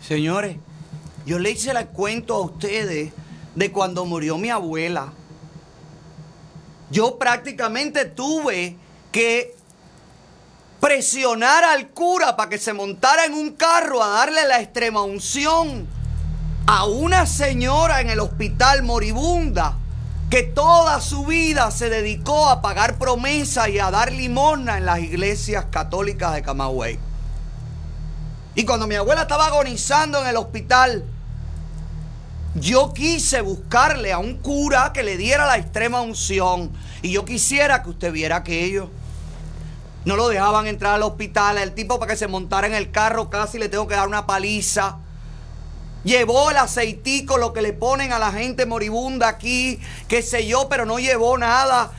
[0.00, 0.56] Señores,
[1.26, 3.12] yo le hice el cuento a ustedes
[3.54, 5.12] de cuando murió mi abuela.
[6.90, 8.76] Yo prácticamente tuve
[9.12, 9.54] que
[10.80, 15.99] presionar al cura para que se montara en un carro a darle la extrema unción
[16.66, 19.76] a una señora en el hospital moribunda
[20.30, 25.00] que toda su vida se dedicó a pagar promesa y a dar limosna en las
[25.00, 26.98] iglesias católicas de Camagüey.
[28.54, 31.04] Y cuando mi abuela estaba agonizando en el hospital,
[32.54, 36.70] yo quise buscarle a un cura que le diera la extrema unción.
[37.02, 38.90] Y yo quisiera que usted viera aquello.
[40.04, 41.58] No lo dejaban entrar al hospital.
[41.58, 44.26] El tipo para que se montara en el carro casi le tengo que dar una
[44.26, 44.98] paliza.
[46.02, 49.78] Llevó el aceitico, lo que le ponen a la gente moribunda aquí,
[50.08, 51.92] qué sé yo, pero no llevó nada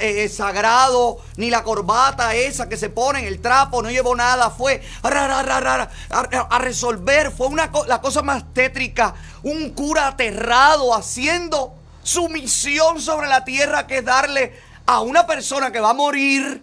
[0.00, 4.50] eh, eh, sagrado, ni la corbata esa que se pone, el trapo, no llevó nada.
[4.50, 9.14] Fue a, resolver, fue una la cosa más tétrica.
[9.42, 15.72] Un cura aterrado haciendo su misión sobre la tierra, que es darle a una persona
[15.72, 16.62] que va a morir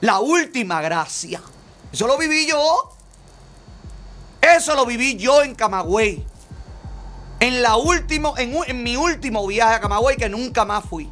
[0.00, 1.40] la última gracia.
[1.92, 2.92] Eso lo viví yo.
[4.42, 6.26] Eso lo viví yo en Camagüey.
[7.38, 11.08] En, la último, en, mi último viaje a Camagüey, que nunca más fui.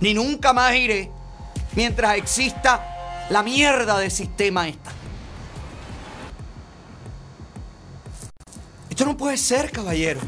[0.00, 1.10] Ni nunca más iré.
[1.74, 4.92] Mientras exista la mierda de sistema esta.
[8.88, 10.20] Esto no puede ser, caballero.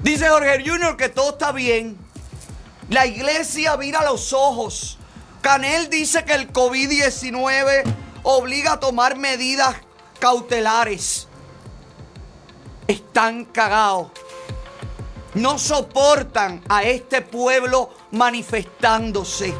[0.00, 1.96] Dice Jorge Junior que todo está bien.
[2.90, 4.98] La iglesia mira los ojos.
[5.40, 7.84] Canel dice que el COVID-19
[8.24, 9.76] obliga a tomar medidas
[10.24, 11.28] cautelares.
[12.88, 14.06] Están cagados.
[15.34, 19.52] No soportan a este pueblo manifestándose.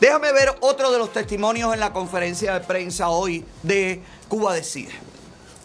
[0.00, 4.94] Déjame ver otro de los testimonios en la conferencia de prensa hoy de Cuba Decide.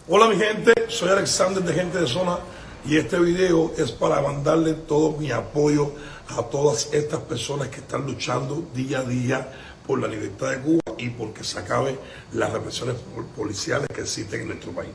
[0.06, 2.38] Hola mi gente, soy Alexander de Gente de Zona
[2.86, 5.90] y este video es para mandarle todo mi apoyo
[6.38, 9.52] a todas estas personas que están luchando día a día
[9.86, 11.98] por la libertad de Cuba y porque se acabe
[12.32, 14.90] las represiones pol- policiales que existen en nuestro país.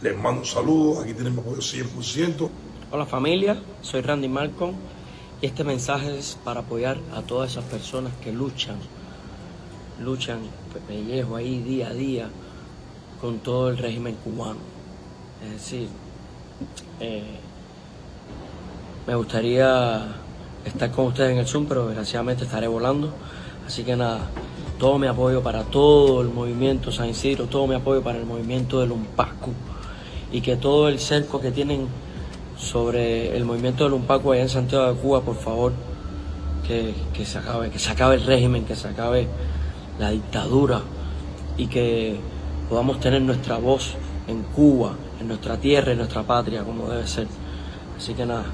[0.00, 2.48] Les mando un saludo, aquí tienen mi apoyo 100%.
[2.90, 4.74] Hola familia, soy Randy Malcolm
[5.40, 8.76] y este mensaje es para apoyar a todas esas personas que luchan,
[10.02, 10.40] luchan
[10.86, 12.28] pellejo ahí día a día
[13.20, 14.58] con todo el régimen cubano.
[15.44, 15.88] Es decir,
[17.00, 17.22] eh,
[19.06, 20.06] me gustaría
[20.64, 23.12] estar con ustedes en el Zoom, pero desgraciadamente estaré volando.
[23.72, 24.28] Así que nada,
[24.78, 28.80] todo mi apoyo para todo el movimiento San Isidro, todo mi apoyo para el movimiento
[28.80, 29.50] del Umpacu
[30.30, 31.86] y que todo el cerco que tienen
[32.58, 35.72] sobre el movimiento del Umpacu allá en Santiago de Cuba, por favor,
[36.68, 39.26] que, que se acabe, que se acabe el régimen, que se acabe
[39.98, 40.82] la dictadura
[41.56, 42.20] y que
[42.68, 43.94] podamos tener nuestra voz
[44.28, 47.26] en Cuba, en nuestra tierra, en nuestra patria, como debe ser.
[47.96, 48.44] Así que nada,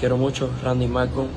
[0.00, 1.28] quiero mucho, Randy Malcolm,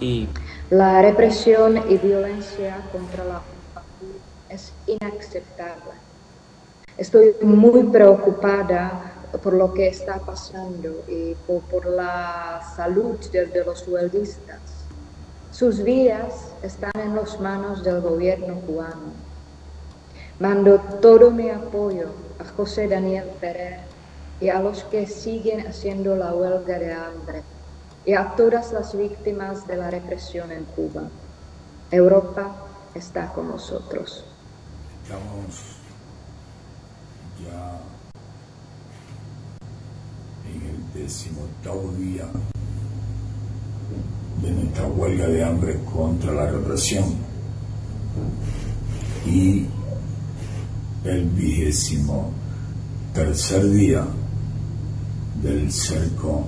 [0.00, 0.26] y
[0.72, 4.06] La represión y violencia contra la UPACU
[4.48, 5.92] es inaceptable.
[6.96, 9.12] Estoy muy preocupada
[9.42, 14.60] por lo que está pasando y por, la salud de, de los huelguistas.
[15.50, 19.12] Sus vidas están en las manos del gobierno cubano.
[20.38, 22.06] Mando todo mi apoyo
[22.38, 23.80] a José Daniel Ferrer
[24.40, 27.42] y a los que siguen haciendo la huelga de hambre
[28.04, 31.02] y a todas las víctimas de la represión en Cuba.
[31.90, 32.56] Europa
[32.94, 34.24] está con nosotros.
[35.02, 35.78] Estamos
[37.40, 37.80] ya
[40.48, 42.26] en el decimoctavo día
[44.42, 47.04] de nuestra huelga de hambre contra la represión
[49.26, 49.66] y
[51.04, 52.32] el vigésimo
[53.14, 54.04] tercer día
[55.42, 56.46] del cerco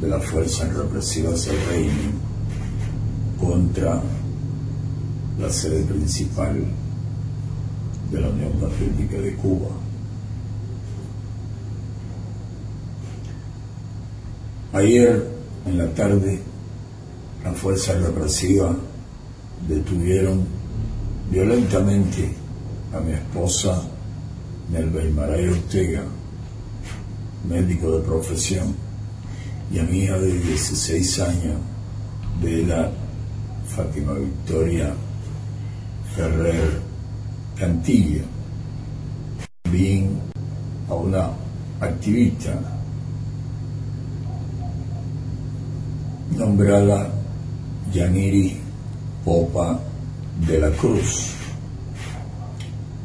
[0.00, 2.12] de las fuerzas represivas del régimen
[3.40, 4.02] contra
[5.38, 6.64] la sede principal
[8.10, 9.68] de la Unión Patriótica de Cuba.
[14.72, 15.26] Ayer
[15.66, 16.40] en la tarde,
[17.42, 18.76] las fuerzas represivas
[19.68, 20.44] detuvieron
[21.30, 22.30] violentamente
[22.92, 23.82] a mi esposa
[24.70, 26.02] Nelva Maray Ortega,
[27.48, 28.85] médico de profesión,
[29.70, 31.56] y a mi hija de 16 años,
[32.42, 32.90] Bela
[33.66, 34.94] Fátima Victoria
[36.14, 36.80] Ferrer
[37.58, 38.22] Cantillo,
[39.62, 40.18] también
[40.88, 41.30] a una
[41.80, 42.58] activista
[46.30, 47.10] nombrada
[47.92, 48.56] Yaniri
[49.24, 49.80] Popa
[50.46, 51.32] de la Cruz.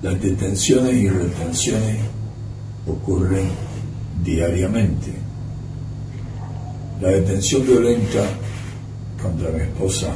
[0.02, 1.98] Las detenciones y retenciones
[2.88, 3.50] ocurren
[4.24, 5.21] diariamente.
[7.02, 8.24] La detención violenta
[9.20, 10.14] contra mi esposa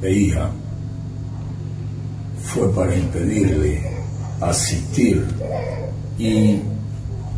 [0.00, 0.50] e hija
[2.42, 3.82] fue para impedirle
[4.40, 5.22] asistir
[6.18, 6.60] y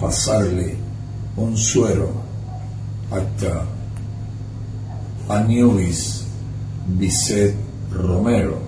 [0.00, 0.76] pasarle
[1.36, 2.12] un suero
[3.10, 3.66] hasta
[5.30, 6.22] Aníovis
[6.86, 7.56] Bisset
[7.92, 8.60] Romero,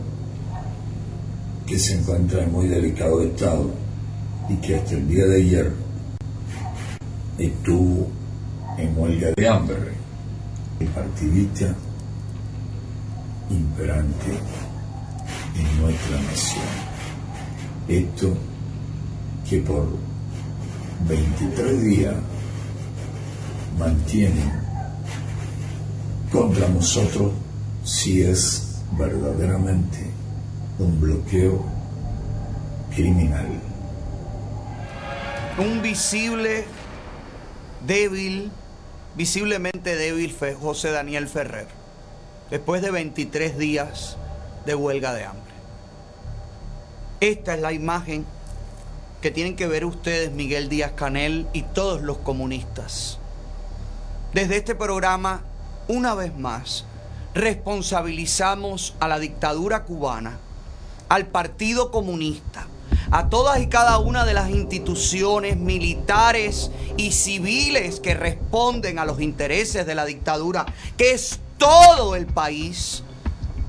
[1.64, 3.71] que se encuentra en muy delicado estado
[4.49, 5.73] y que hasta el día de ayer
[7.39, 8.09] estuvo
[8.79, 10.07] en huelga de hambre.
[10.87, 11.74] Partidista
[13.51, 14.39] imperante
[15.57, 16.64] en nuestra nación.
[17.89, 18.37] Esto
[19.49, 19.89] que por
[21.09, 22.14] 23 días
[23.79, 24.53] mantienen
[26.31, 27.33] contra nosotros
[27.85, 30.11] si es verdaderamente
[30.79, 31.64] un bloqueo
[32.95, 33.49] criminal.
[35.59, 36.64] Un visible
[37.87, 38.51] débil,
[39.19, 41.66] visiblemente débil fue José Daniel Ferrer,
[42.51, 44.16] después de 23 días
[44.64, 45.55] de huelga de hambre.
[47.19, 48.25] Esta es la imagen
[49.21, 53.19] que tienen que ver ustedes, Miguel Díaz Canel y todos los comunistas.
[54.35, 55.43] Desde este programa,
[55.89, 56.85] una vez más,
[57.35, 60.39] responsabilizamos a la dictadura cubana,
[61.09, 62.69] al Partido Comunista,
[63.11, 69.20] a todas y cada una de las instituciones militares y civiles que responden a los
[69.20, 70.66] intereses de la dictadura,
[70.97, 73.03] que es todo el país,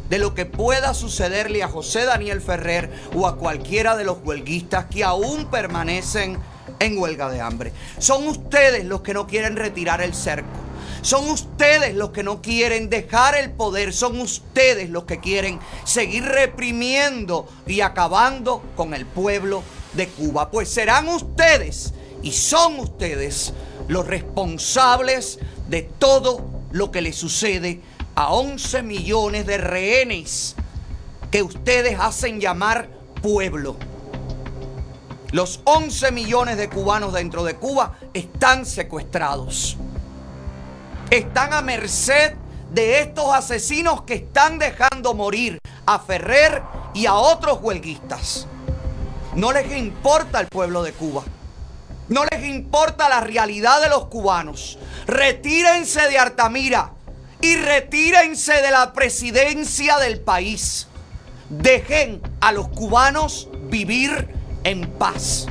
[0.09, 4.85] de lo que pueda sucederle a José Daniel Ferrer o a cualquiera de los huelguistas
[4.85, 6.39] que aún permanecen
[6.79, 7.73] en huelga de hambre.
[7.99, 10.68] Son ustedes los que no quieren retirar el cerco.
[11.01, 13.93] Son ustedes los que no quieren dejar el poder.
[13.93, 20.51] Son ustedes los que quieren seguir reprimiendo y acabando con el pueblo de Cuba.
[20.51, 23.53] Pues serán ustedes y son ustedes
[23.87, 27.81] los responsables de todo lo que le sucede
[28.15, 30.55] a 11 millones de rehenes
[31.31, 32.89] que ustedes hacen llamar
[33.21, 33.77] pueblo.
[35.31, 39.77] Los 11 millones de cubanos dentro de Cuba están secuestrados.
[41.11, 42.35] Están a merced
[42.71, 45.57] de estos asesinos que están dejando morir
[45.87, 46.61] a Ferrer
[46.93, 48.45] y a otros huelguistas.
[49.33, 51.23] No les importa el pueblo de Cuba.
[52.09, 54.77] No les importa la realidad de los cubanos.
[55.07, 56.91] Retírense de Artamira
[57.41, 60.87] y retírense de la presidencia del país.
[61.49, 64.29] Dejen a los cubanos vivir
[64.63, 65.47] en paz.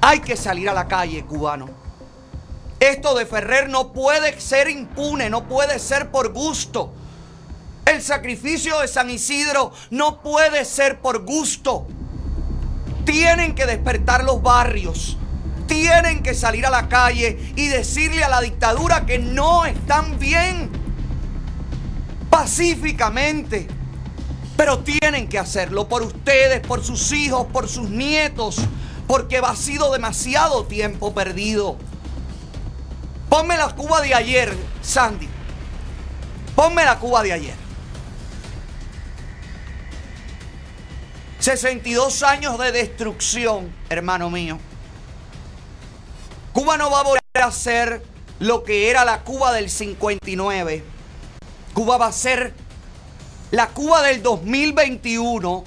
[0.00, 1.75] Hay que salir a la calle, cubano.
[2.80, 6.92] Esto de Ferrer no puede ser impune, no puede ser por gusto.
[7.86, 11.86] El sacrificio de San Isidro no puede ser por gusto.
[13.04, 15.16] Tienen que despertar los barrios.
[15.66, 20.70] Tienen que salir a la calle y decirle a la dictadura que no están bien.
[22.28, 23.68] Pacíficamente.
[24.56, 28.56] Pero tienen que hacerlo por ustedes, por sus hijos, por sus nietos.
[29.06, 31.78] Porque ha sido demasiado tiempo perdido.
[33.28, 35.28] Ponme la Cuba de ayer, Sandy.
[36.54, 37.66] Ponme la Cuba de ayer.
[41.40, 44.58] 62 años de destrucción, hermano mío.
[46.52, 48.02] Cuba no va a volver a ser
[48.38, 50.84] lo que era la Cuba del 59.
[51.74, 52.54] Cuba va a ser
[53.50, 55.64] la Cuba del 2021,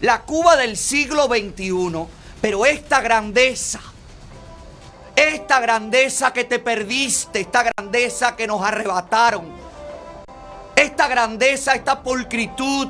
[0.00, 2.06] la Cuba del siglo XXI.
[2.40, 3.80] Pero esta grandeza,
[5.16, 9.50] esta grandeza que te perdiste, esta grandeza que nos arrebataron,
[10.74, 12.88] esta grandeza, esta pulcritud,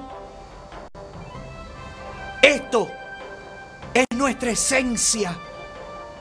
[2.42, 2.90] esto
[3.94, 5.36] es nuestra esencia.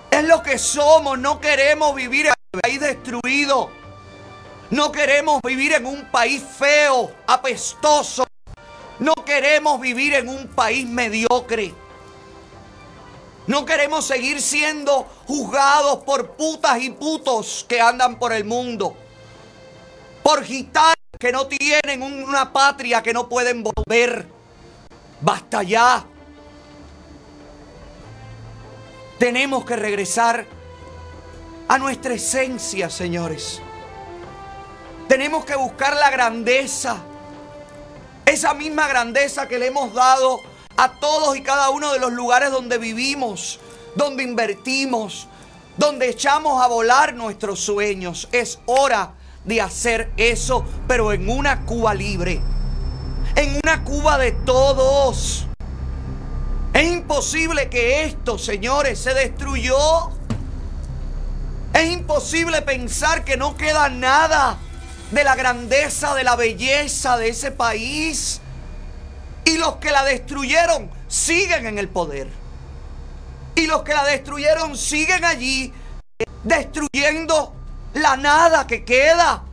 [0.09, 1.17] Es lo que somos.
[1.17, 3.71] No queremos vivir en un país destruido.
[4.69, 8.25] No queremos vivir en un país feo, apestoso.
[8.99, 11.73] No queremos vivir en un país mediocre.
[13.51, 18.95] No queremos seguir siendo juzgados por putas y putos que andan por el mundo.
[20.23, 24.25] Por gitanos que no tienen una patria que no pueden volver.
[25.19, 26.05] Basta ya.
[29.19, 30.45] Tenemos que regresar
[31.67, 33.59] a nuestra esencia, señores.
[35.09, 36.99] Tenemos que buscar la grandeza.
[38.25, 40.39] Esa misma grandeza que le hemos dado
[40.77, 43.59] a todos y cada uno de los lugares donde vivimos,
[43.95, 45.27] donde invertimos,
[45.77, 48.27] donde echamos a volar nuestros sueños.
[48.31, 49.13] Es hora
[49.45, 52.41] de hacer eso, pero en una Cuba libre.
[53.35, 55.47] En una Cuba de todos.
[56.73, 60.11] Es imposible que esto, señores, se destruyó.
[61.73, 64.57] Es imposible pensar que no queda nada
[65.11, 68.41] de la grandeza, de la belleza de ese país.
[69.51, 72.29] Y los que la destruyeron siguen en el poder.
[73.55, 75.73] Y los que la destruyeron siguen allí
[76.45, 77.53] destruyendo
[77.93, 79.43] la nada que queda.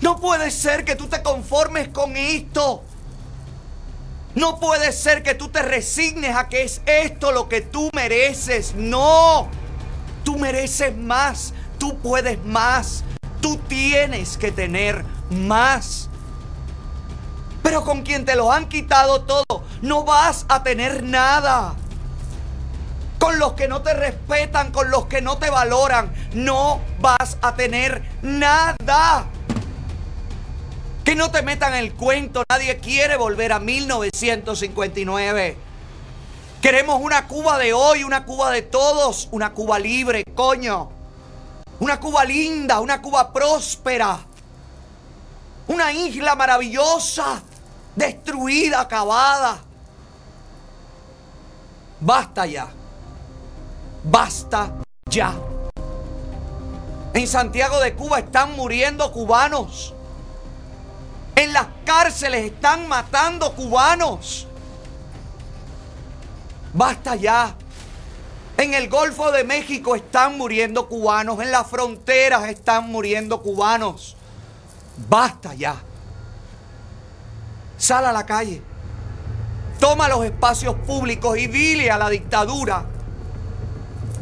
[0.00, 2.84] No puede ser que tú te conformes con esto.
[4.36, 8.76] No puede ser que tú te resignes a que es esto lo que tú mereces.
[8.76, 9.48] No,
[10.22, 13.02] tú mereces más, tú puedes más,
[13.40, 16.08] tú tienes que tener más.
[17.64, 21.74] Pero con quien te lo han quitado todo, no vas a tener nada.
[23.18, 27.54] Con los que no te respetan, con los que no te valoran, no vas a
[27.54, 29.24] tener nada.
[31.04, 35.56] Que no te metan el cuento, nadie quiere volver a 1959.
[36.60, 40.90] Queremos una Cuba de hoy, una Cuba de todos, una Cuba libre, coño.
[41.80, 44.18] Una Cuba linda, una Cuba próspera.
[45.66, 47.42] Una isla maravillosa,
[47.96, 49.58] destruida, acabada.
[52.00, 52.68] Basta ya.
[54.02, 54.72] Basta
[55.08, 55.34] ya.
[57.14, 59.94] En Santiago de Cuba están muriendo cubanos.
[61.36, 64.46] En las cárceles están matando cubanos.
[66.72, 67.54] Basta ya.
[68.56, 71.40] En el Golfo de México están muriendo cubanos.
[71.40, 74.16] En las fronteras están muriendo cubanos.
[75.08, 75.76] Basta ya.
[77.84, 78.62] Sal a la calle.
[79.78, 82.86] Toma los espacios públicos y dile a la dictadura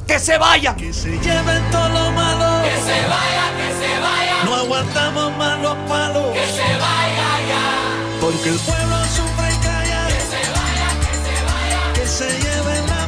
[0.04, 0.74] que se vayan.
[0.74, 2.64] Que se lleven todo lo malo.
[2.64, 4.44] Que se vaya, que se vaya.
[4.46, 6.32] No aguantamos más los palos.
[6.32, 8.20] Que se vaya ya.
[8.20, 10.06] Porque el pueblo sufre y calla.
[10.08, 11.92] Que se vaya, que se vaya.
[11.94, 13.01] Que se lleven la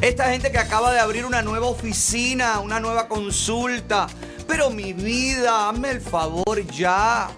[0.00, 4.06] Esta gente que acaba de abrir una nueva oficina, una nueva consulta.
[4.46, 7.30] Pero mi vida, hazme el favor ya.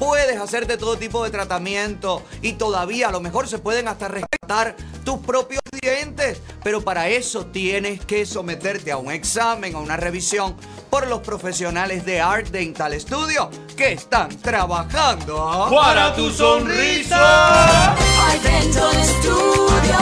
[0.00, 4.74] Puedes hacerte todo tipo de tratamiento y todavía a lo mejor se pueden hasta rescatar
[5.04, 6.40] tus propios dientes.
[6.64, 10.56] Pero para eso tienes que someterte a un examen, a una revisión
[10.88, 17.92] por los profesionales de Art Dental Studio que están trabajando Para tu sonrisa.
[17.92, 19.98] Art Dental Studio,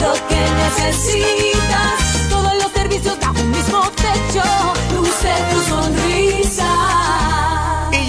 [0.00, 2.28] lo que necesitas.
[2.28, 4.42] Todos los servicios bajo un mismo techo.
[4.94, 7.39] Luce tu sonrisa.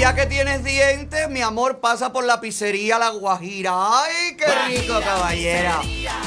[0.02, 3.72] Ya que tienes dientes, mi amor, pasa por la pizzería La Guajira.
[3.76, 5.80] ¡Ay, qué rico, caballera!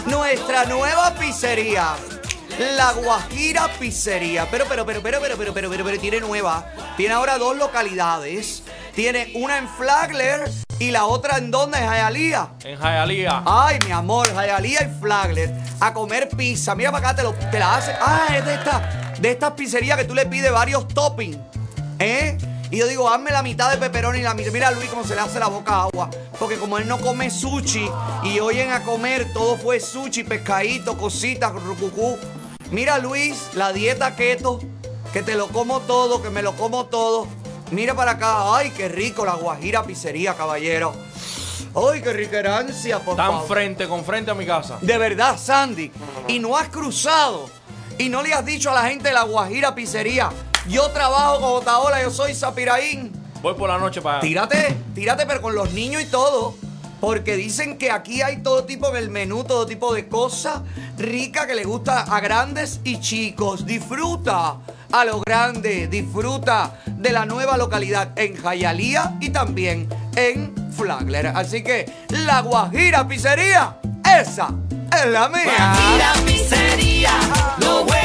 [0.07, 1.97] Nuestra nueva pizzería.
[2.77, 4.47] La Guajira Pizzería.
[4.49, 6.65] Pero, pero, pero, pero, pero, pero, pero, pero, pero, tiene nueva.
[6.97, 8.63] Tiene ahora dos localidades.
[8.95, 10.49] Tiene una en Flagler
[10.79, 12.51] y la otra en donde, en Hialeah.
[12.63, 13.43] En Hialeah.
[13.45, 16.77] Ay, mi amor, Hialeah y Flagler a comer pizza.
[16.77, 17.93] Mira para acá, te, lo, te la hace.
[18.01, 21.39] Ah, es de esta, de estas pizzerías que tú le pides varios toppings.
[21.99, 22.39] ¿Eh?
[22.75, 24.51] Y yo digo, hazme la mitad de pepperoni y la mitad.
[24.51, 26.11] Mira a Luis cómo se le hace la boca agua.
[26.41, 27.89] Porque como él no come sushi
[28.25, 32.19] y oyen a comer, todo fue sushi, pescadito, cositas, rucucú.
[32.73, 34.59] Mira Luis, la dieta keto,
[35.13, 37.29] que te lo como todo, que me lo como todo.
[37.71, 40.93] Mira para acá, ay, qué rico la guajira pizzería, caballero.
[41.77, 43.47] Ay, qué riquerancia, por Tan favor.
[43.47, 44.79] frente con frente a mi casa.
[44.81, 45.93] De verdad, Sandy.
[46.27, 47.49] Y no has cruzado.
[47.99, 50.31] Y no le has dicho a la gente de la Guajira Pizzería.
[50.69, 53.13] Yo trabajo con Otaola, yo soy Zapiraín.
[53.43, 54.27] Voy por la noche para allá.
[54.27, 56.57] Tírate, tírate, pero con los niños y todo.
[57.01, 60.63] Porque dicen que aquí hay todo tipo en el menú, todo tipo de cosas
[60.97, 63.67] ricas que le gusta a grandes y chicos.
[63.67, 64.57] Disfruta
[64.91, 69.87] a lo grande, disfruta de la nueva localidad en Jayalía y también
[70.17, 71.27] en Flagler.
[71.27, 73.77] Así que la Guajira Pizzería,
[74.19, 74.49] esa
[74.97, 75.43] es la mía.
[75.45, 77.13] Guajira Pizzería,
[77.59, 78.04] lo bueno,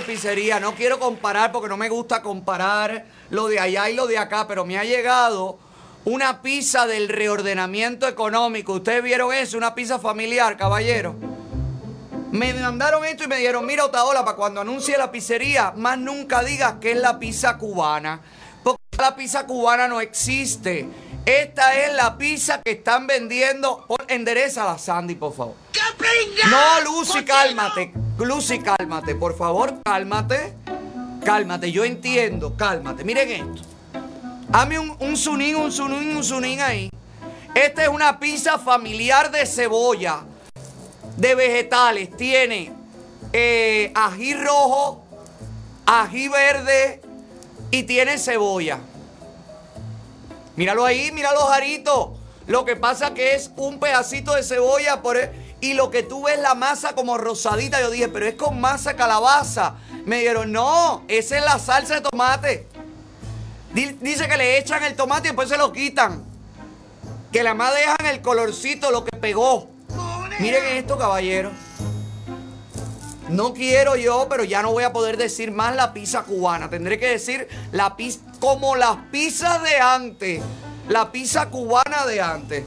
[0.00, 4.06] de pizzería, no quiero comparar porque no me gusta comparar lo de allá y lo
[4.06, 5.58] de acá, pero me ha llegado
[6.04, 8.74] una pizza del reordenamiento económico.
[8.74, 9.58] ¿Ustedes vieron eso?
[9.58, 11.14] Una pizza familiar, caballero.
[12.32, 16.42] Me mandaron esto y me dijeron, mira Otaola, para cuando anuncie la pizzería, más nunca
[16.42, 18.20] digas que es la pizza cubana.
[18.62, 20.88] Porque la pizza cubana no existe.
[21.30, 23.84] Esta es la pizza que están vendiendo.
[23.86, 25.54] Pon, endereza la Sandy, por favor.
[26.50, 27.92] No, Lucy, cálmate.
[28.18, 29.14] Lucy, cálmate.
[29.14, 30.54] Por favor, cálmate.
[31.24, 33.04] Cálmate, yo entiendo, cálmate.
[33.04, 33.62] Miren esto.
[34.52, 36.90] Hazme un, un sunín, un sunín, un sunín ahí.
[37.54, 40.24] Esta es una pizza familiar de cebolla,
[41.16, 42.16] de vegetales.
[42.16, 42.72] Tiene
[43.32, 45.04] eh, ají rojo,
[45.86, 47.00] ají verde
[47.70, 48.80] y tiene cebolla.
[50.60, 52.18] Míralo ahí, míralo jarito.
[52.46, 55.32] Lo que pasa que es un pedacito de cebolla por e-
[55.62, 57.80] y lo que tú ves la masa como rosadita.
[57.80, 59.76] Yo dije, pero es con masa calabaza.
[60.04, 62.66] Me dijeron, no, esa es la salsa de tomate.
[63.72, 66.22] Di- Dice que le echan el tomate y después se lo quitan.
[67.32, 69.70] Que la más dejan el colorcito, lo que pegó.
[70.40, 71.52] Miren esto, caballero.
[73.30, 76.68] No quiero yo, pero ya no voy a poder decir más la pizza cubana.
[76.68, 80.42] Tendré que decir la pizza como las pizzas de antes.
[80.88, 82.64] La pizza cubana de antes.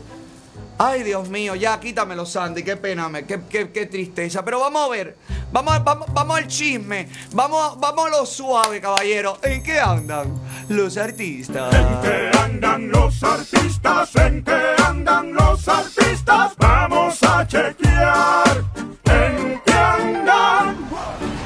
[0.77, 2.63] Ay, Dios mío, ya quítamelo, Sandy.
[2.63, 4.43] Qué pena, qué, qué- qué tristeza.
[4.45, 5.15] Pero vamos a ver.
[5.53, 7.07] Vamos, vamos, vamos al chisme.
[7.31, 9.37] Vamos, vamos a lo suave, caballero.
[9.43, 10.33] ¿En qué andan
[10.67, 11.71] los artistas?
[11.75, 14.15] ¿En qué andan los artistas?
[14.15, 16.53] ¿En qué andan los artistas?
[16.57, 18.63] Vamos a chequear.
[19.03, 20.75] ¿En qué andan?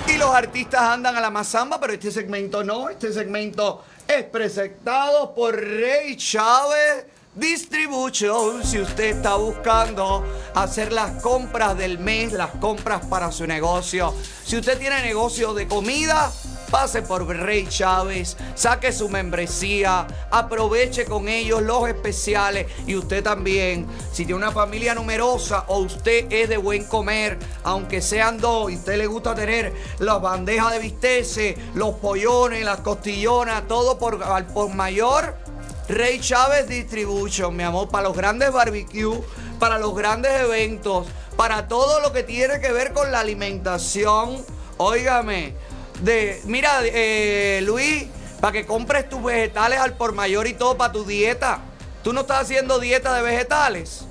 [0.07, 2.89] Y los artistas andan a la mazamba, pero este segmento no.
[2.89, 7.07] Este segmento es presentado por Rey Chávez
[7.37, 8.63] Distribution.
[8.63, 10.25] Si usted está buscando
[10.55, 14.11] hacer las compras del mes, las compras para su negocio.
[14.43, 16.31] Si usted tiene negocio de comida,
[16.71, 23.85] pase por Rey Chávez, saque su membresía, aproveche con ellos los especiales y usted también,
[24.11, 28.77] si tiene una familia numerosa o usted es de buen comer, aunque sean dos y
[28.77, 34.17] usted le gusta tener las bandejas de bisteces, los pollones, las costillonas, todo por,
[34.53, 35.46] por mayor.
[35.87, 39.19] Rey Chávez Distribution, mi amor, para los grandes barbecues,
[39.59, 41.07] para los grandes eventos,
[41.37, 44.45] para todo lo que tiene que ver con la alimentación.
[44.77, 45.53] Óigame,
[46.01, 48.05] de, mira, eh, Luis,
[48.41, 51.61] para que compres tus vegetales al por mayor y todo para tu dieta.
[52.03, 54.05] ¿Tú no estás haciendo dieta de vegetales?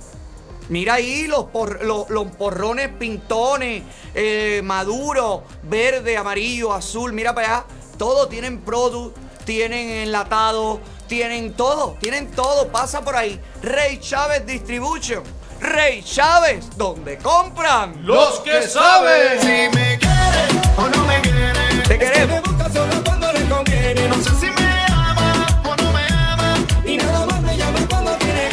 [0.69, 2.07] Mira ahí los, por- los,
[2.39, 7.13] porrones pintones, eh, maduro, verde, amarillo, azul.
[7.13, 7.65] Mira para allá.
[7.97, 12.69] Todo tienen product, tienen enlatado, tienen todo, tienen todo.
[12.69, 13.41] Pasa por ahí.
[13.63, 15.23] Rey Chávez Distribution.
[15.61, 19.41] Rey Chávez, donde compran Los que saben.
[19.41, 21.83] Si me quieren o no me quieren.
[21.89, 22.43] Te queremos.
[22.43, 24.09] busca solo cuando le conviene.
[24.09, 26.55] No sé si me ama o no me ama.
[26.85, 28.51] Y nada más me llama cuando tiene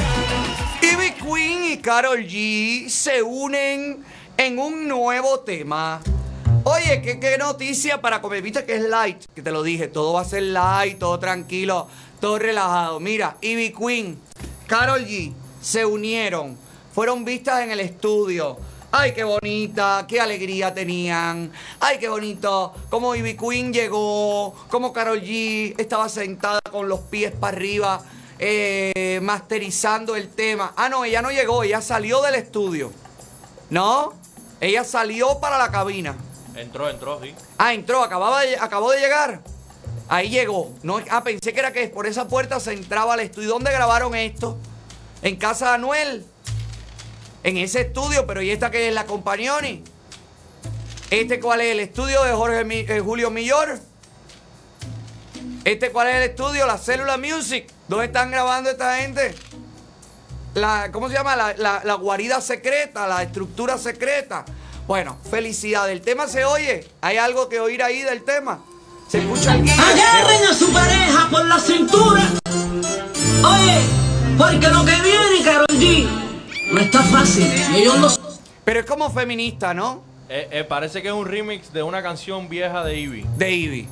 [0.82, 4.06] Ivy Queen y Carol G se unen
[4.38, 6.02] en un nuevo tema.
[6.66, 8.42] Oye, ¿qué, qué noticia para comer.
[8.42, 9.90] Viste que es light, que te lo dije.
[9.90, 11.90] Todo va a ser light, todo tranquilo,
[12.24, 13.02] todo relajado.
[13.02, 14.18] Mira, Ivy Queen,
[14.66, 16.58] Carol G se unieron.
[16.94, 18.58] Fueron vistas en el estudio.
[18.94, 21.52] Ay, qué bonita, qué alegría tenían.
[21.82, 22.74] Ay, qué bonito.
[22.90, 28.02] Cómo Ivy Queen llegó, cómo Carol G estaba sentada con los pies para arriba,
[28.40, 30.72] eh, masterizando el tema.
[30.78, 32.94] Ah, no, ella no llegó, ella salió del estudio.
[33.70, 34.14] ¿No?
[34.62, 36.16] Ella salió para la cabina.
[36.56, 37.36] Entró, entró, sí.
[37.58, 39.42] Ah, entró, acababa de, acabó de llegar.
[40.14, 40.72] Ahí llegó.
[40.84, 43.50] No, ah, pensé que era que por esa puerta se entraba al estudio.
[43.50, 44.60] ¿Dónde grabaron esto?
[45.24, 46.24] En casa de Anuel.
[47.44, 49.84] En ese estudio, pero ¿y esta que es la Compañoni?
[51.10, 52.62] ¿Este cuál es el estudio de Jorge
[52.96, 53.80] eh, Julio Millor?
[55.66, 56.68] ¿Este cuál es el estudio?
[56.68, 57.68] La Célula Music.
[57.88, 59.34] ¿Dónde están grabando esta gente?
[60.54, 61.36] La, ¿Cómo se llama?
[61.36, 64.46] La, la- la guarida secreta, la estructura secreta.
[64.86, 65.90] Bueno, felicidad.
[65.90, 66.88] El tema se oye.
[67.02, 68.64] ¿Hay algo que oír ahí del tema?
[69.08, 69.74] ¿Se escucha guía?
[69.74, 72.30] Agarren a su pareja por la cintura.
[73.44, 73.80] Oye,
[74.38, 76.08] porque lo que viene, Karol G,
[76.72, 77.52] no está fácil.
[77.74, 78.08] Y ellos no
[78.64, 80.02] Pero es como feminista, ¿no?
[80.30, 83.26] Eh, eh, parece que es un remix de una canción vieja de Ivy.
[83.38, 83.88] De Ivy.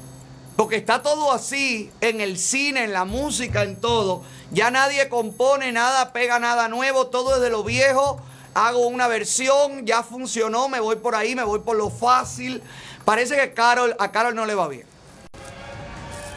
[0.56, 4.24] Porque está todo así en el cine, en la música, en todo.
[4.52, 8.20] Ya nadie compone nada, pega nada nuevo, todo es de lo viejo.
[8.54, 12.62] Hago una versión, ya funcionó, me voy por ahí, me voy por lo fácil.
[13.06, 14.91] Parece que Carol, a Carol no le va bien.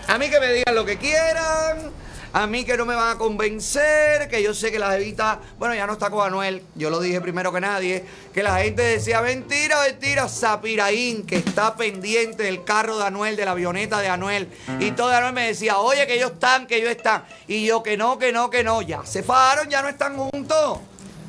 [0.09, 1.92] A mí que me digan lo que quieran.
[2.34, 5.72] A mí que no me van a convencer, que yo sé que la evita, bueno,
[5.76, 9.22] ya no está con Anuel, yo lo dije primero que nadie, que la gente decía,
[9.22, 14.48] mentira, mentira, Zapiraín, que está pendiente del carro de Anuel, de la avioneta de Anuel,
[14.80, 17.96] y todo Anuel me decía, oye, que ellos están, que ellos están, y yo que
[17.96, 20.80] no, que no, que no, ya se fajaron, ya no están juntos,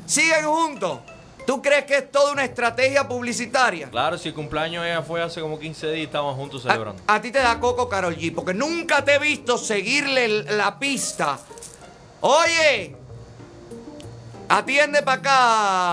[0.06, 0.98] siguen juntos.
[1.46, 3.88] ¿Tú crees que es toda una estrategia publicitaria?
[3.88, 7.00] Claro, si el cumpleaños ella fue hace como 15 días y estábamos juntos celebrando.
[7.06, 11.38] A ti te da coco, Carol G, porque nunca te he visto seguirle la pista.
[12.20, 12.96] Oye,
[14.48, 15.20] atiende para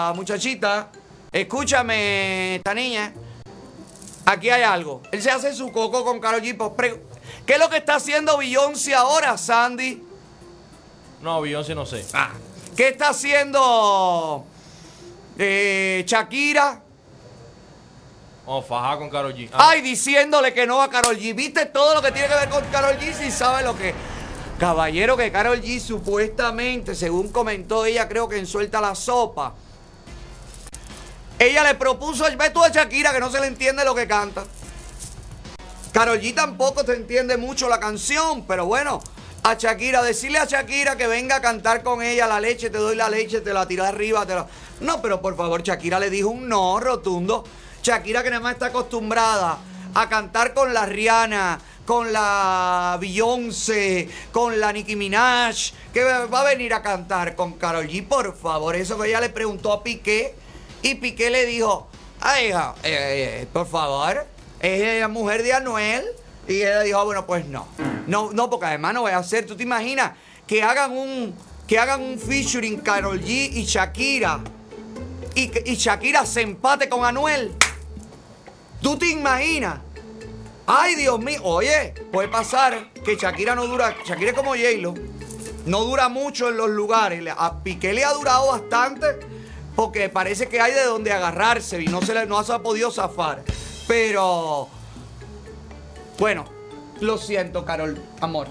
[0.08, 0.90] acá, muchachita.
[1.32, 3.14] escúchame, esta niña.
[4.26, 5.04] Aquí hay algo.
[5.12, 6.58] Él se hace su coco con Karol G.
[6.58, 6.96] pues,
[7.46, 10.02] ¿Qué es lo que está haciendo Beyoncé ahora, Sandy?
[11.22, 12.04] No, Beyoncé no sé.
[12.14, 12.32] Ah.
[12.76, 14.48] ¿Qué está haciendo
[15.38, 16.82] eh, Shakira?
[18.46, 19.50] Vamos, fajar con Karol G.
[19.54, 21.34] Ah, Ay, diciéndole que no a Carol G.
[21.34, 23.14] ¿Viste todo lo que tiene que ver con Carol G?
[23.14, 23.94] Si sabe lo que.
[24.60, 29.54] Caballero, que Carol G supuestamente, según comentó ella, creo que en Suelta la Sopa,
[31.40, 34.44] ella le propuso, ve tú a Shakira que no se le entiende lo que canta.
[35.92, 39.02] Carol G tampoco te entiende mucho la canción, pero bueno,
[39.44, 42.96] a Shakira, decirle a Shakira que venga a cantar con ella la leche, te doy
[42.96, 44.48] la leche, te la tiro arriba, te la...
[44.80, 47.44] No, pero por favor, Shakira le dijo un no rotundo.
[47.84, 49.58] Shakira que nada más está acostumbrada
[49.94, 56.44] a cantar con la Rihanna, con la Beyoncé, con la Nicki Minaj, que va a
[56.46, 58.78] venir a cantar con Carol G, por favor.
[58.78, 60.36] Eso que ella le preguntó a Piqué
[60.82, 61.90] y Piqué le dijo,
[62.22, 64.26] ay, hija, eh, eh, por favor,
[64.62, 66.06] es mujer de Anuel.
[66.48, 67.68] Y ella dijo, ah, bueno, pues no.
[68.08, 70.12] No, no, porque además no voy a hacer, tú te imaginas
[70.48, 71.34] que hagan un,
[71.68, 74.42] que hagan un featuring Carol G y Shakira.
[75.36, 77.52] Y, Shakira se empate con Anuel.
[78.82, 79.80] ¿Tú te imaginas?
[80.68, 81.40] Ay, Dios mío.
[81.44, 83.96] Oye, puede pasar que Shakira no dura.
[84.06, 84.94] Shakira es como J-Lo.
[85.66, 87.24] No dura mucho en los lugares.
[87.36, 89.20] A Piqué le ha durado bastante
[89.76, 93.44] porque parece que hay de donde agarrarse y no se le no ha podido zafar.
[93.88, 94.68] Pero.
[96.20, 96.46] Bueno,
[97.04, 98.48] lo siento, Carol, amor.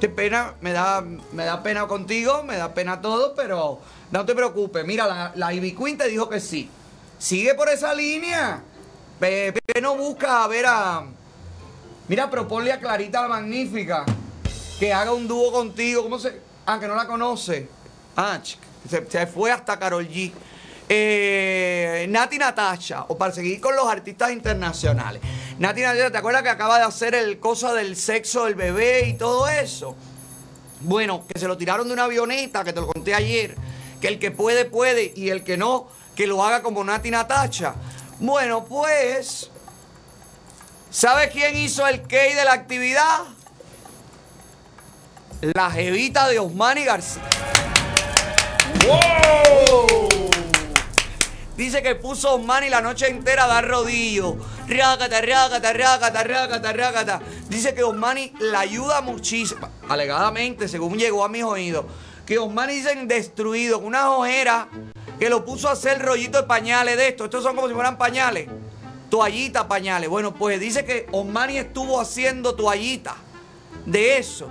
[0.00, 1.02] Qué pena, me da,
[1.32, 4.84] me da pena contigo, me da pena todo, pero no te preocupes.
[4.84, 6.68] Mira, la, la Ivy Queen te dijo que sí.
[7.18, 8.62] Sigue por esa línea.
[9.18, 11.04] Ve, ve, no busca a ver a.
[12.08, 14.04] Mira, proponle a Clarita la Magnífica
[14.78, 16.02] que haga un dúo contigo.
[16.02, 16.40] ¿Cómo se.?
[16.66, 17.68] Ah, que no la conoce.
[18.16, 18.38] Ah,
[18.88, 20.32] se, se fue hasta Carol G.
[20.88, 25.20] Eh, Nati Natasha, o para seguir con los artistas internacionales.
[25.58, 29.14] Nati Natasha, ¿te acuerdas que acaba de hacer el cosa del sexo del bebé y
[29.14, 29.96] todo eso?
[30.80, 33.56] Bueno, que se lo tiraron de una avioneta, que te lo conté ayer.
[34.00, 37.74] Que el que puede, puede, y el que no, que lo haga como Nati Natacha.
[38.20, 39.50] Bueno, pues.
[40.90, 43.24] ¿Sabe quién hizo el key de la actividad?
[45.40, 47.22] La jevita de Osmani García.
[51.56, 54.36] Dice que puso Osmani la noche entera a dar rodillo.
[54.68, 57.20] Rácata, rácata, rácata, rácata, rácata.
[57.48, 59.68] Dice que Osmani la ayuda muchísimo.
[59.88, 61.86] Alegadamente, según llegó a mis oídos.
[62.26, 64.66] Que Osmani dicen destruido, con unas ojeras
[65.18, 67.24] que lo puso a hacer rollito de pañales de esto.
[67.24, 68.48] Estos son como si fueran pañales.
[69.08, 70.10] Toallitas, pañales.
[70.10, 73.14] Bueno, pues dice que Osmani estuvo haciendo toallitas
[73.86, 74.48] de eso.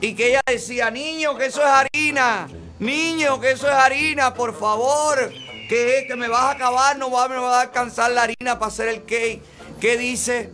[0.00, 2.48] Y que ella decía, niño, que eso es harina.
[2.80, 5.32] Niño, que eso es harina, por favor.
[5.68, 8.72] Que, que me vas a acabar, no va, me va a alcanzar la harina para
[8.72, 9.42] hacer el cake.
[9.78, 10.50] ¿Qué dice?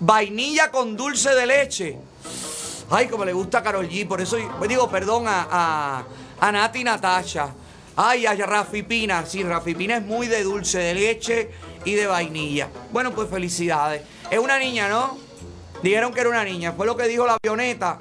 [0.00, 1.96] Vainilla con dulce de leche.
[2.90, 4.06] Ay, como le gusta a Carol G.
[4.08, 4.36] Por eso
[4.68, 6.04] digo, perdón, a, a,
[6.40, 7.54] a Nati Natasha.
[7.94, 9.24] Ay, a Rafi Pina.
[9.26, 11.50] Sí, Rafi Pina es muy de dulce de leche
[11.84, 12.68] y de vainilla.
[12.90, 14.02] Bueno, pues felicidades.
[14.30, 15.18] Es una niña, ¿no?
[15.82, 16.72] Dijeron que era una niña.
[16.72, 17.98] Fue lo que dijo la avioneta.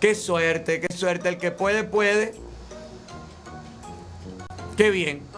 [0.00, 1.28] Qué suerte, qué suerte.
[1.28, 2.34] El que puede, puede.
[4.76, 5.33] Qué bien.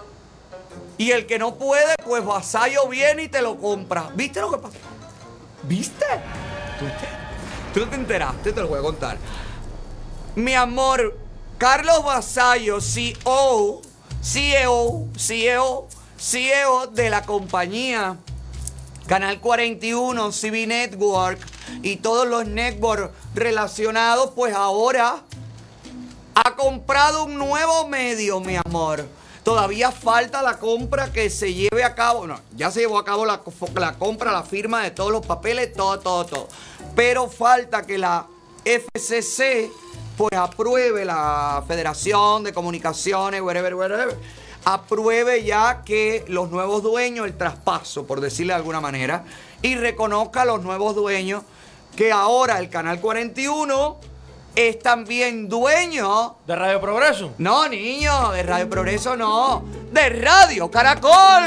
[0.98, 4.10] Y el que no puede, pues vasallo viene y te lo compra.
[4.14, 4.76] ¿Viste lo que pasó?
[5.64, 6.06] ¿Viste?
[6.78, 9.18] ¿Tú, te- tú te enteraste, te lo voy a contar.
[10.34, 11.18] Mi amor,
[11.58, 13.82] Carlos Vasallo, CEO,
[14.22, 18.16] CEO, CEO, CEO de la compañía
[19.06, 21.38] Canal 41, CB Network
[21.82, 25.22] y todos los networks relacionados, pues ahora
[26.34, 29.06] ha comprado un nuevo medio, mi amor.
[29.46, 32.26] Todavía falta la compra que se lleve a cabo.
[32.26, 33.42] No, ya se llevó a cabo la,
[33.96, 36.48] compra, la firma de todos los papeles, todo, todo, todo.
[36.96, 38.26] Pero falta que la
[38.64, 39.70] FCC
[40.16, 44.18] pues apruebe la Federación de Comunicaciones, whatever, whatever,
[44.64, 49.26] apruebe ya que los nuevos dueños, el traspaso, por decirle de alguna manera,
[49.62, 51.44] y reconozca a los nuevos dueños
[51.94, 54.15] que ahora el Canal 41
[54.56, 56.36] es también dueño.
[56.46, 57.34] ¿De Radio Progreso?
[57.38, 59.62] No, niño, de Radio Progreso no.
[59.92, 61.44] De Radio Caracol.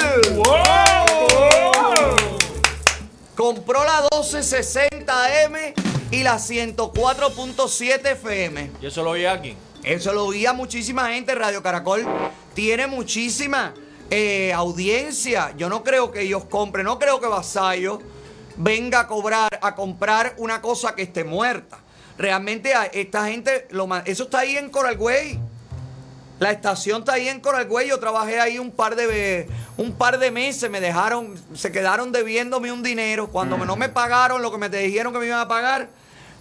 [3.36, 5.74] Compró la 1260M
[6.12, 8.72] y la 104.7 FM.
[8.80, 9.58] ¿Y eso lo oye alguien?
[9.84, 11.34] Eso lo oía muchísima gente.
[11.34, 12.06] Radio Caracol
[12.54, 13.74] tiene muchísima
[14.12, 15.54] eh, audiencia.
[15.58, 18.00] Yo no creo que ellos compren, no creo que Vasallo
[18.58, 21.80] venga a cobrar, a comprar una cosa que esté muerta.
[22.20, 25.40] Realmente esta gente, lo eso está ahí en Coral Way.
[26.40, 27.88] La estación está ahí en Coralgüey.
[27.88, 29.48] Yo trabajé ahí un par de
[29.78, 30.70] un par de meses.
[30.70, 33.30] Me dejaron, se quedaron debiéndome un dinero.
[33.30, 35.88] Cuando no me pagaron lo que me dijeron que me iban a pagar,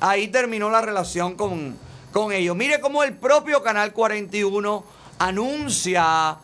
[0.01, 1.77] ahí terminó la relación con,
[2.13, 2.57] con ellos.
[2.57, 4.85] Mire cómo el propio Canal 41
[5.21, 6.39] anuncia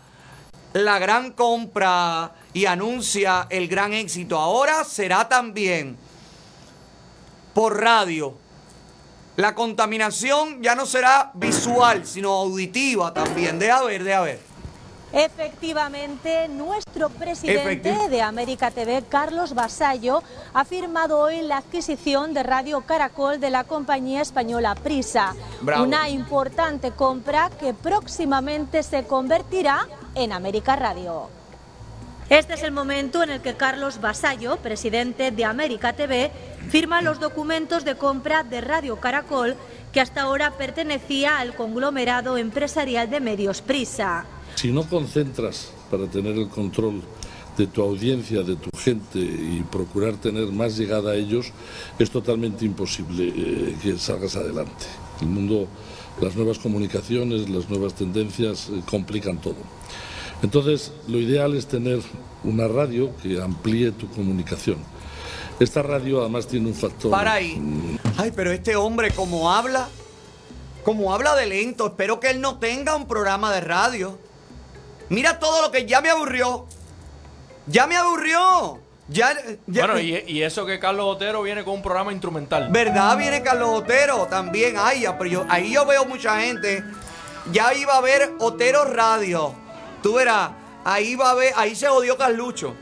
[0.74, 4.38] la gran compra y anuncia el gran éxito.
[4.38, 5.96] Ahora será también
[7.52, 8.43] por radio.
[9.36, 13.58] La contaminación ya no será visual, sino auditiva también.
[13.58, 14.40] Deja ver, deja ver.
[15.12, 22.42] Efectivamente, nuestro presidente Efecti- de América TV, Carlos Basallo, ha firmado hoy la adquisición de
[22.42, 25.34] Radio Caracol de la compañía española Prisa.
[25.60, 25.84] Bravo.
[25.84, 29.86] Una importante compra que próximamente se convertirá
[30.16, 31.28] en América Radio.
[32.30, 36.30] Este es el momento en el que Carlos Basallo, presidente de América TV,
[36.70, 39.56] firma los documentos de compra de Radio Caracol,
[39.92, 44.24] que hasta ahora pertenecía al conglomerado empresarial de medios Prisa.
[44.54, 47.02] Si no concentras para tener el control
[47.58, 51.52] de tu audiencia, de tu gente y procurar tener más llegada a ellos,
[51.98, 54.86] es totalmente imposible eh, que salgas adelante.
[55.20, 55.68] El mundo,
[56.22, 59.56] las nuevas comunicaciones, las nuevas tendencias eh, complican todo.
[60.44, 62.00] Entonces, lo ideal es tener
[62.44, 64.76] una radio que amplíe tu comunicación.
[65.58, 67.10] Esta radio además tiene un factor...
[67.10, 67.98] Para ahí.
[68.18, 69.88] Ay, pero este hombre, como habla,
[70.84, 74.18] como habla de lento, espero que él no tenga un programa de radio.
[75.08, 76.66] Mira todo lo que ya me aburrió.
[77.66, 78.80] Ya me aburrió.
[79.08, 79.32] Ya,
[79.66, 82.68] ya- Bueno, y, y eso que Carlos Otero viene con un programa instrumental.
[82.70, 83.16] ¿Verdad?
[83.16, 84.74] Viene Carlos Otero también.
[84.78, 86.84] Ay, ya, pero yo- ahí yo veo mucha gente.
[87.50, 89.63] Ya iba a ver Otero Radio.
[90.04, 90.50] Tú verás,
[90.84, 92.74] ahí va a ver, ahí se jodió Carlucho.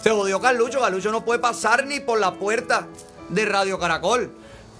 [0.00, 0.80] Se jodió Carlucho.
[0.80, 2.86] Carlucho no puede pasar ni por la puerta
[3.30, 4.30] de Radio Caracol.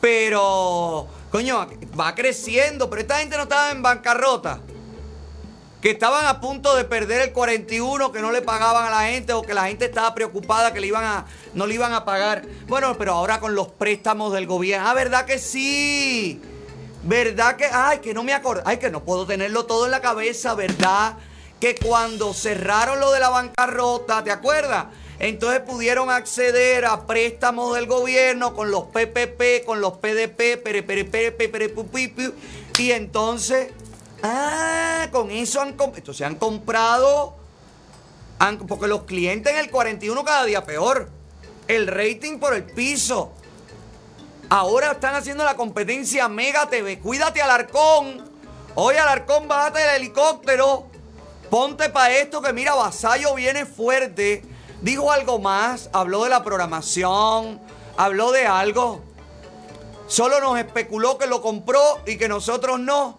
[0.01, 1.67] Pero, coño,
[1.99, 2.89] va creciendo.
[2.89, 4.61] Pero esta gente no estaba en bancarrota.
[5.81, 9.33] Que estaban a punto de perder el 41, que no le pagaban a la gente
[9.33, 12.45] o que la gente estaba preocupada que le iban a, no le iban a pagar.
[12.69, 14.89] Bueno, pero ahora con los préstamos del gobierno.
[14.89, 16.41] Ah, ¿verdad que sí?
[17.03, 17.65] ¿Verdad que?
[17.65, 18.63] Ay, que no me acuerdo.
[18.67, 21.19] Ay, que no puedo tenerlo todo en la cabeza, ¿verdad?
[21.63, 24.87] Que cuando cerraron lo de la bancarrota, ¿te acuerdas?
[25.21, 31.05] Entonces pudieron acceder a préstamos del gobierno con los PPP, con los PDP, pere, pere,
[31.05, 31.73] pere,
[32.79, 33.69] y entonces,
[34.25, 37.37] ah, con eso han, entonces han comprado,
[38.67, 41.11] porque los clientes en el 41 cada día peor,
[41.69, 43.31] el rating por el piso.
[44.49, 46.99] Ahora están haciendo la competencia Mega TV.
[46.99, 48.29] Cuídate, Alarcón.
[48.75, 50.91] Oye, Alarcón, bájate del helicóptero.
[51.53, 54.43] Ponte para esto que mira, Vasallo viene fuerte.
[54.81, 55.91] Dijo algo más.
[55.93, 57.61] Habló de la programación.
[57.99, 59.03] Habló de algo.
[60.07, 63.19] Solo nos especuló que lo compró y que nosotros no.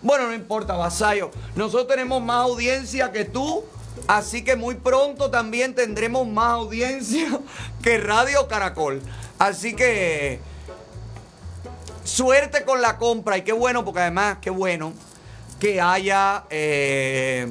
[0.00, 1.32] Bueno, no importa, Vasallo.
[1.54, 3.62] Nosotros tenemos más audiencia que tú.
[4.06, 7.28] Así que muy pronto también tendremos más audiencia
[7.82, 9.02] que Radio Caracol.
[9.38, 10.40] Así que
[12.04, 13.36] suerte con la compra.
[13.36, 14.94] Y qué bueno, porque además, qué bueno
[15.64, 17.48] que haya eh,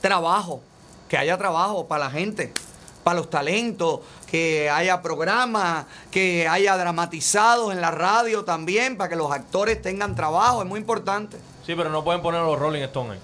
[0.00, 0.60] trabajo.
[1.08, 2.52] Que haya trabajo para la gente,
[3.04, 9.14] para los talentos, que haya programas, que haya dramatizados en la radio también, para que
[9.14, 10.62] los actores tengan trabajo.
[10.62, 11.36] Es muy importante.
[11.64, 13.20] Sí, pero no pueden poner los Rolling Stones ahí.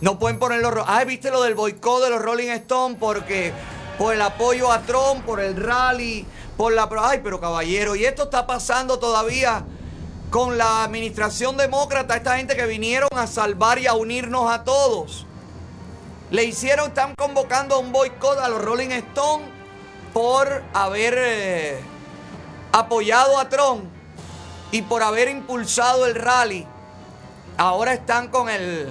[0.00, 0.72] No pueden poner los...
[0.72, 2.96] ro- Ah, ¿viste lo del boicot de los Rolling Stones?
[2.98, 3.52] Porque
[3.98, 6.24] por el apoyo a Trump, por el rally,
[6.56, 6.88] por la...
[7.02, 9.66] Ay, pero caballero, y esto está pasando todavía
[10.32, 15.26] con la administración demócrata, esta gente que vinieron a salvar y a unirnos a todos.
[16.30, 19.46] Le hicieron, están convocando un boicot a los Rolling Stones
[20.14, 21.80] por haber eh,
[22.72, 23.84] apoyado a Trump
[24.70, 26.66] y por haber impulsado el rally.
[27.58, 28.88] Ahora están con el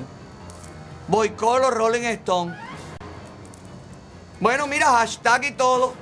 [1.08, 2.56] boicot los Rolling Stones.
[4.40, 5.96] Bueno, mira, hashtag y todo.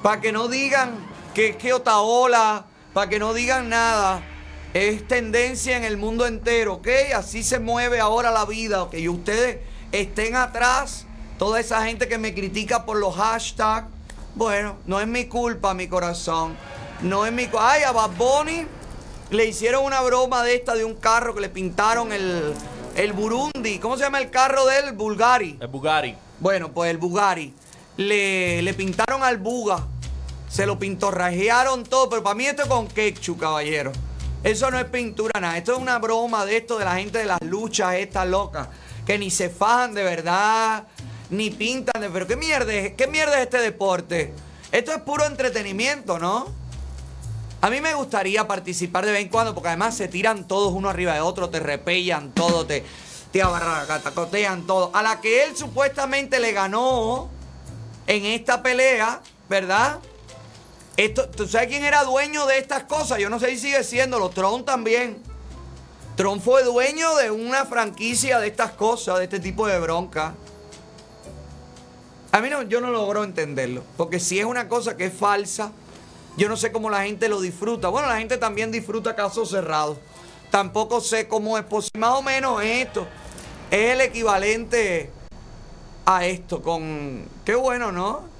[0.00, 0.94] Para que no digan
[1.34, 4.22] que es que Otaola, para que no digan nada.
[4.74, 6.88] Es tendencia en el mundo entero, ¿ok?
[7.14, 8.94] Así se mueve ahora la vida, ¿ok?
[8.94, 9.58] Y ustedes
[9.92, 11.04] estén atrás,
[11.38, 13.88] toda esa gente que me critica por los hashtags.
[14.34, 16.56] Bueno, no es mi culpa, mi corazón.
[17.02, 17.48] No es mi...
[17.48, 18.66] cu- Ay, a Bad Bunny
[19.30, 22.54] le hicieron una broma de esta de un carro que le pintaron el,
[22.96, 23.78] el Burundi.
[23.78, 24.92] ¿Cómo se llama el carro de él?
[24.92, 25.58] Bulgari.
[25.60, 26.14] El Bugatti.
[26.40, 27.52] Bueno, pues el Bugatti.
[27.98, 29.86] Le, le pintaron al Buga.
[30.52, 32.10] Se lo pintorrajearon todo.
[32.10, 33.90] Pero para mí esto es con ketchup, caballero.
[34.44, 35.56] Eso no es pintura nada.
[35.56, 38.68] Esto es una broma de esto de la gente de las luchas estas locas.
[39.06, 40.84] Que ni se fajan de verdad.
[41.30, 42.10] Ni pintan de...
[42.10, 44.34] Pero ¿qué mierda es, qué mierda es este deporte?
[44.70, 46.46] Esto es puro entretenimiento, ¿no?
[47.62, 50.90] A mí me gustaría participar de vez en cuando porque además se tiran todos uno
[50.90, 52.84] arriba de otro, te repellan todo, te,
[53.30, 54.90] te abarracatacotean todo.
[54.92, 57.30] A la que él supuestamente le ganó
[58.06, 60.00] en esta pelea, ¿verdad?
[60.96, 63.18] Esto, ¿Tú sabes quién era dueño de estas cosas?
[63.18, 65.22] Yo no sé si sigue siendo, Tron también.
[66.16, 70.34] Tron fue dueño de una franquicia de estas cosas, de este tipo de bronca.
[72.30, 73.82] A mí no, yo no logro entenderlo.
[73.96, 75.72] Porque si es una cosa que es falsa,
[76.36, 77.88] yo no sé cómo la gente lo disfruta.
[77.88, 79.98] Bueno, la gente también disfruta casos cerrados.
[80.50, 82.00] Tampoco sé cómo es posible.
[82.00, 83.06] Más o menos esto
[83.70, 85.10] es el equivalente
[86.04, 86.62] a esto.
[86.62, 87.24] Con.
[87.44, 88.31] Qué bueno, ¿no?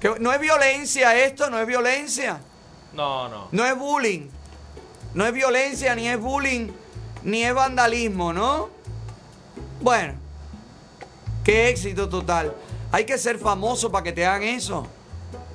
[0.00, 2.40] Que- no es violencia esto, no es violencia.
[2.92, 3.48] No, no.
[3.52, 4.28] No es bullying.
[5.14, 6.68] No es violencia, ni es bullying,
[7.24, 8.70] ni es vandalismo, ¿no?
[9.80, 10.14] Bueno,
[11.44, 12.54] qué éxito total.
[12.92, 14.86] Hay que ser famoso para que te hagan eso.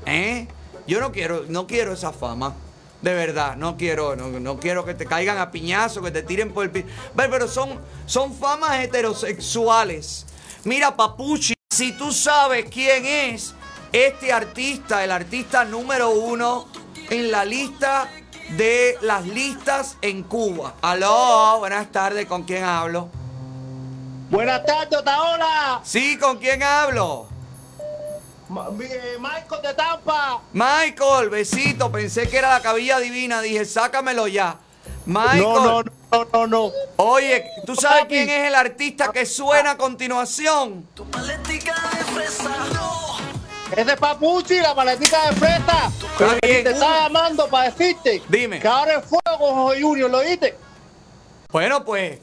[0.06, 0.48] ¿Eh?
[0.88, 2.54] Yo no quiero, no quiero esa fama.
[3.02, 6.54] De verdad, no quiero, no, no quiero que te caigan a piñazo, que te tiren
[6.54, 6.88] por el piso.
[7.16, 10.26] Pero son, son famas heterosexuales.
[10.64, 13.54] Mira, Papuchi, si tú sabes quién es
[13.96, 16.68] este artista, el artista número uno
[17.10, 18.10] en la lista
[18.50, 20.74] de las listas en Cuba.
[20.82, 23.08] Aló, buenas tardes, ¿con quién hablo?
[24.30, 25.80] Buenas tardes, Otaola.
[25.86, 27.28] Sí, ¿con quién hablo?
[28.50, 30.42] Ma- eh, Michael de Tampa.
[30.52, 34.58] Michael, besito, pensé que era la cabilla divina, dije, sácamelo ya.
[35.06, 35.42] Michael.
[35.42, 36.72] No, no, no, no, no.
[36.98, 40.86] Oye, ¿tú sabes quién es el artista que suena a continuación?
[40.98, 43.05] Es de
[44.00, 45.92] Papuchi, la maletica de fresa.
[46.12, 46.64] Está bien.
[46.64, 48.60] Te estaba llamando para decirte Dime.
[48.60, 50.58] que ahora es fuego con José Junior, ¿lo oíste?
[51.52, 52.20] Bueno, pues,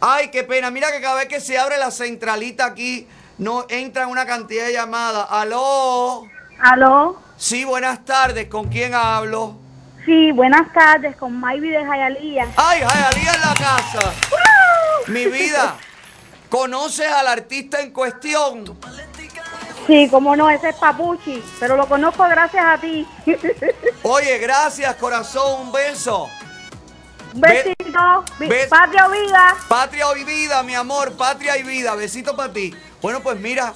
[0.00, 0.70] Ay, qué pena.
[0.70, 3.06] Mira que cada vez que se abre la centralita aquí,
[3.38, 5.26] no entra una cantidad de llamadas.
[5.30, 6.24] Aló.
[6.60, 7.18] Aló.
[7.36, 8.48] Sí, buenas tardes.
[8.48, 9.56] ¿Con quién hablo?
[10.04, 12.48] Sí, buenas tardes, con Maybe de Jayalía.
[12.56, 14.12] Ay, Jayalía en la casa.
[15.06, 15.76] Mi vida.
[16.50, 18.78] ¿Conoces al artista en cuestión?
[19.86, 23.06] Sí, cómo no, ese es Papuchi, pero lo conozco gracias a ti.
[24.02, 25.62] Oye, gracias, corazón.
[25.62, 26.28] Un beso.
[27.34, 28.24] Un besito,
[28.68, 29.56] patria o vida.
[29.68, 31.12] Patria y vida, mi amor.
[31.12, 31.94] Patria y vida.
[31.94, 32.74] Besito para ti.
[33.00, 33.74] Bueno, pues mira.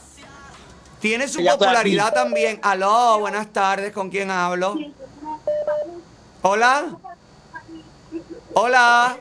[1.01, 2.59] Tiene su popularidad también.
[2.63, 3.93] Aló, buenas tardes.
[3.93, 4.77] ¿Con quién hablo?
[6.43, 6.97] Hola.
[8.55, 9.19] Hola.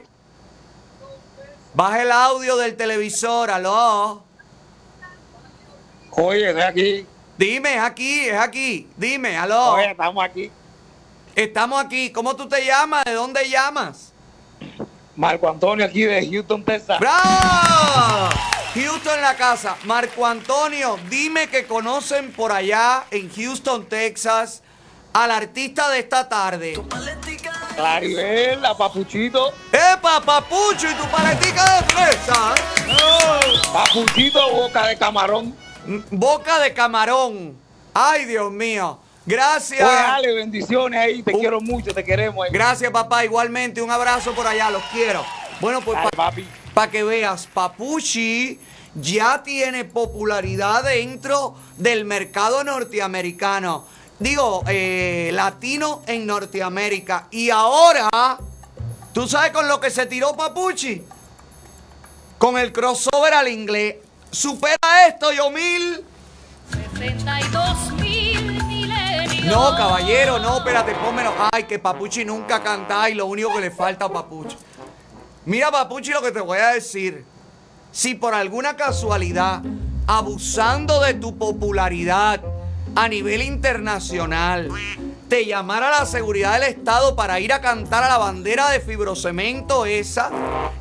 [1.74, 3.52] Baja el audio del televisor.
[3.52, 4.25] Aló.
[6.18, 7.06] Oye, de aquí.
[7.38, 8.90] Dime, es aquí, es aquí.
[8.96, 9.74] Dime, aló.
[9.74, 10.52] Oye, estamos aquí.
[11.36, 12.12] Estamos aquí.
[12.12, 13.04] ¿Cómo tú te llamas?
[13.06, 14.14] ¿De dónde llamas?
[15.16, 17.00] Marco Antonio aquí de Houston, Texas.
[17.00, 18.30] ¡Bravo!
[18.74, 19.78] Houston en la casa.
[19.84, 24.62] Marco Antonio, dime que conocen por allá en Houston, Texas,
[25.14, 26.82] al artista de esta tarde.
[27.76, 29.54] Claribel, la Papuchito.
[29.72, 30.90] ¡Epa, Papucho!
[30.90, 32.56] ¿Y tu paletica de fresa?
[33.74, 35.65] Papuchito, boca de camarón.
[36.12, 37.56] Boca de camarón.
[37.94, 39.00] Ay, Dios mío.
[39.26, 39.82] Gracias.
[39.88, 41.24] Oye, Ale, bendiciones ahí.
[41.24, 42.46] Te quiero mucho, te queremos.
[42.46, 42.52] ahí.
[42.52, 43.26] Gracias, papá.
[43.26, 44.70] Igualmente, un abrazo por allá.
[44.70, 45.24] Los quiero.
[45.60, 45.98] Bueno, pues
[46.74, 48.60] para que veas, Papuchi
[48.96, 53.86] ya tiene popularidad dentro del mercado norteamericano.
[54.20, 57.28] Digo, eh, latino en Norteamérica.
[57.32, 58.38] Y ahora,
[59.14, 61.04] ¿tú sabes con lo que se tiró Papuchi?
[62.38, 63.96] Con el crossover al inglés.
[64.36, 66.04] Supera esto, yo mil.
[66.98, 69.46] 62 mil milenios.
[69.46, 71.34] No, caballero, no, espérate, pónmelo.
[71.54, 74.58] Ay, que Papuchi nunca canta y lo único que le falta a Papuchi.
[75.46, 77.24] Mira, Papuchi, lo que te voy a decir.
[77.94, 79.62] Si por alguna casualidad,
[80.06, 82.42] abusando de tu popularidad
[82.94, 84.70] a nivel internacional,
[85.28, 89.86] te llamara la seguridad del Estado para ir a cantar a la bandera de fibrocemento
[89.86, 90.30] esa,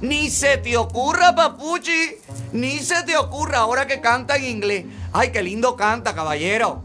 [0.01, 2.17] ni se te ocurra, Papuchi,
[2.53, 4.85] ni se te ocurra ahora que canta en inglés.
[5.13, 6.83] Ay, qué lindo canta, caballero.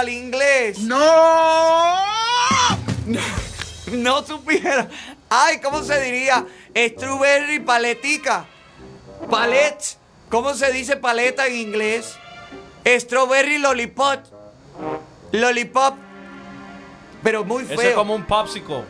[0.00, 0.78] Al inglés.
[0.80, 1.96] ¡No!
[3.92, 4.88] No supieron.
[5.28, 6.46] Ay, ¿cómo se diría?
[6.76, 8.46] Strawberry paletica.
[9.28, 9.96] Palet.
[10.28, 12.14] ¿Cómo se dice paleta en inglés?
[12.86, 14.20] Strawberry lollipop.
[15.32, 15.96] Lollipop.
[17.24, 17.80] Pero muy feo.
[17.80, 18.84] Ese es como un popsicle.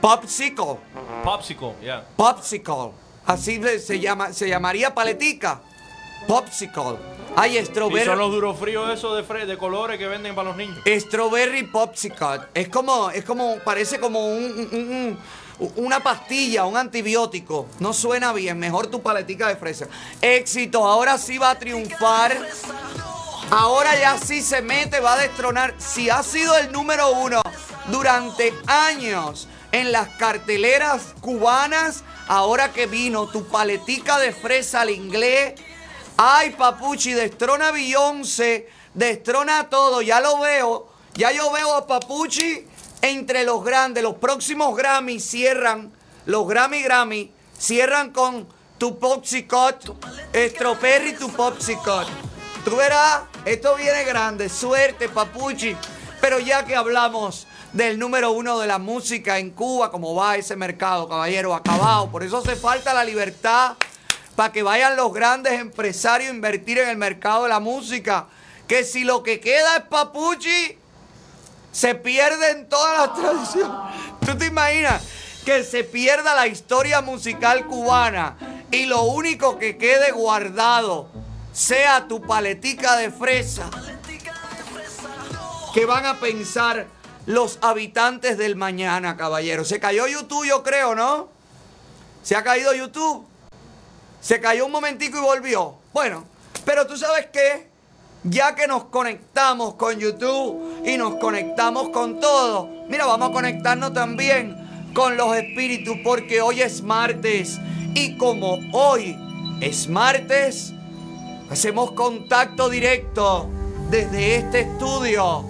[0.00, 0.78] Popsicle.
[1.22, 2.04] Popsicle, yeah.
[2.16, 2.90] Popsicle.
[3.26, 5.60] Así se- se llama, se llamaría paletica.
[6.26, 6.96] Popsicle.
[7.36, 8.04] Ay, Y strawberry.
[8.06, 10.78] son los duros fríos esos de, fre- de colores que venden para los niños.
[10.86, 12.40] Strawberry Popsicle.
[12.54, 15.18] Es como, es como, parece como un, un-
[15.58, 17.66] un- una pastilla, un antibiótico.
[17.80, 18.58] No suena bien.
[18.58, 19.86] Mejor tu paletica de fresa.
[20.20, 20.86] Éxito.
[20.86, 22.36] Ahora sí va a triunfar.
[23.50, 25.74] Ahora ya sí se mete, va a destronar.
[25.78, 27.42] Si ha sido el número uno
[27.88, 35.54] durante años en las carteleras cubanas, ahora que vino tu paletica de fresa al inglés.
[36.16, 40.00] Ay, papuchi, destrona a Beyoncé, destrona todo.
[40.02, 40.88] Ya lo veo.
[41.14, 42.66] Ya yo veo a Papuchi
[43.00, 44.02] entre los grandes.
[44.02, 45.92] Los próximos Grammy cierran.
[46.26, 49.76] Los Grammy Grammy cierran con tu Popsicle,
[50.34, 52.06] Strawberry tu Popsicle.
[52.64, 54.48] Tú verás, esto viene grande.
[54.48, 55.76] Suerte, Papuchi.
[56.20, 60.56] Pero ya que hablamos del número uno de la música en Cuba, como va ese
[60.56, 62.10] mercado, caballero, acabado.
[62.10, 63.76] Por eso hace falta la libertad
[64.36, 68.26] para que vayan los grandes empresarios a invertir en el mercado de la música.
[68.66, 70.78] Que si lo que queda es Papuchi,
[71.70, 73.76] se pierden todas las tradiciones.
[74.24, 75.02] ¿Tú te imaginas
[75.44, 78.36] que se pierda la historia musical cubana
[78.70, 81.08] y lo único que quede guardado
[81.52, 83.70] sea tu paletica de fresa?
[85.74, 86.86] ¿Qué van a pensar
[87.26, 89.64] los habitantes del mañana, caballero?
[89.64, 91.28] Se cayó YouTube, yo creo, ¿no?
[92.22, 93.26] Se ha caído YouTube.
[94.24, 95.74] Se cayó un momentico y volvió.
[95.92, 96.24] Bueno,
[96.64, 97.68] pero tú sabes qué?
[98.22, 103.92] Ya que nos conectamos con YouTube y nos conectamos con todo, mira, vamos a conectarnos
[103.92, 107.58] también con los espíritus porque hoy es martes
[107.92, 109.14] y como hoy
[109.60, 110.72] es martes,
[111.50, 113.50] hacemos contacto directo
[113.90, 115.44] desde este estudio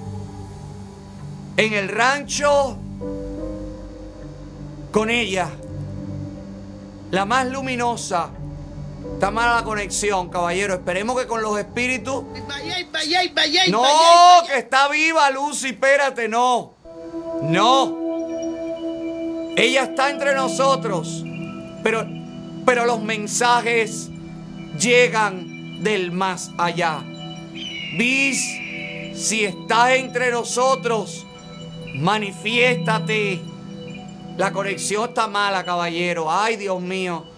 [1.56, 2.76] en el rancho
[4.90, 5.48] con ella,
[7.12, 8.30] la más luminosa.
[9.12, 10.74] Está mala la conexión, caballero.
[10.74, 12.24] Esperemos que con los espíritus.
[13.70, 13.85] No,
[14.47, 15.68] que está viva, Lucy.
[15.68, 16.74] Espérate, no.
[17.43, 18.05] No.
[19.56, 21.22] Ella está entre nosotros.
[21.82, 22.06] Pero,
[22.64, 24.09] pero los mensajes
[24.78, 27.05] llegan del más allá.
[27.97, 28.40] Bis,
[29.14, 31.24] si estás entre nosotros,
[31.94, 33.40] manifiéstate.
[34.36, 36.31] La conexión está mala, caballero.
[36.31, 37.34] Ay, Dios mío.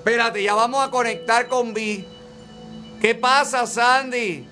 [0.00, 2.06] Espérate, ya vamos a conectar con Vi.
[3.02, 4.48] ¿Qué pasa, Sandy?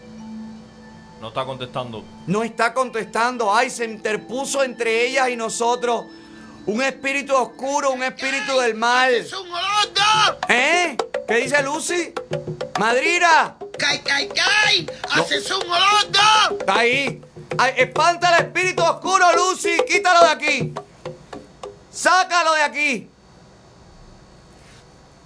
[1.23, 2.05] No está contestando.
[2.27, 3.55] No está contestando.
[3.55, 6.05] Ay, se interpuso entre ellas y nosotros
[6.67, 9.27] un espíritu oscuro, un espíritu del mal.
[10.51, 10.99] ¿Eh?
[11.27, 12.13] ¿Qué dice Lucy?
[12.79, 13.57] Madrina.
[13.79, 14.87] ¡Cay, cay, cay!
[15.17, 15.23] No.
[15.23, 16.61] ¡Haces un olondo!
[16.61, 17.23] Está ahí.
[17.57, 19.79] Ay, espanta el espíritu oscuro, Lucy.
[19.89, 20.75] Quítalo de aquí.
[21.91, 23.11] Sácalo de aquí.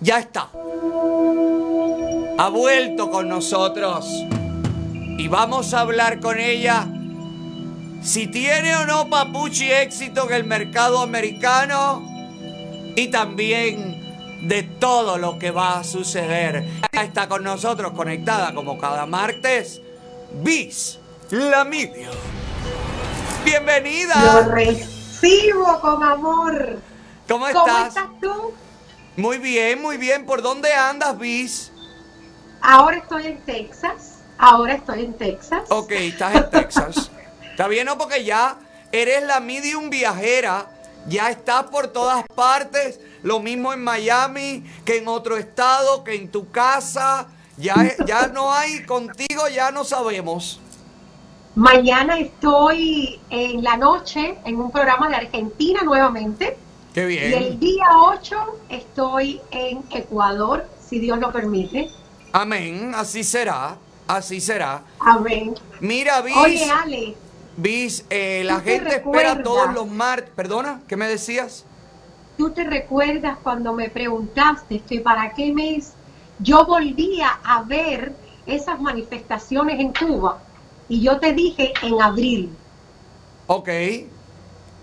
[0.02, 0.50] Ya está.
[2.38, 4.06] Ha vuelto con nosotros.
[5.16, 6.88] Y vamos a hablar con ella
[8.02, 12.02] si tiene o no Papuchi éxito en el mercado americano
[12.96, 16.68] y también de todo lo que va a suceder.
[16.90, 19.80] Está con nosotros conectada como cada martes.
[20.42, 20.98] Bis
[21.30, 22.10] Lamidio.
[23.44, 24.42] Bienvenida.
[24.42, 26.80] Lo recibo con amor.
[27.28, 27.88] ¿Cómo ¿Cómo estás?
[27.88, 28.52] estás tú?
[29.16, 30.24] Muy bien, muy bien.
[30.24, 31.70] ¿Por dónde andas, Bis?
[32.62, 34.20] Ahora estoy en Texas.
[34.38, 35.64] Ahora estoy en Texas.
[35.68, 37.10] Ok, estás en Texas.
[37.50, 37.98] Está bien, ¿no?
[37.98, 38.56] Porque ya
[38.90, 40.66] eres la medium viajera.
[41.06, 43.00] Ya estás por todas partes.
[43.22, 47.26] Lo mismo en Miami que en otro estado, que en tu casa.
[47.58, 47.74] Ya,
[48.06, 50.58] ya no hay contigo, ya no sabemos.
[51.54, 56.56] Mañana estoy en la noche en un programa de Argentina nuevamente.
[56.92, 58.36] Qué Y el día 8
[58.68, 61.90] estoy en Ecuador, si Dios lo permite.
[62.32, 62.92] Amén.
[62.94, 63.76] Así será.
[64.06, 64.82] Así será.
[64.98, 65.54] Amén.
[65.80, 66.36] Mira, Bis.
[66.36, 67.14] Oye, Ale,
[67.56, 70.30] Bis, eh, la ¿tú te gente espera todos los martes.
[70.34, 71.64] Perdona, ¿qué me decías?
[72.36, 75.92] ¿tú te recuerdas cuando me preguntaste que para qué mes
[76.38, 78.12] yo volvía a ver
[78.46, 80.42] esas manifestaciones en Cuba?
[80.88, 82.50] Y yo te dije en abril,
[83.46, 83.68] Ok.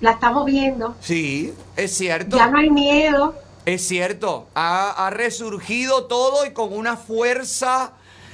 [0.02, 2.38] La estamos viendo, Sí, es cierto.
[2.38, 3.36] ya no hay miedo.
[3.66, 7.92] Es cierto, ha, ha resurgido todo y con una fuerza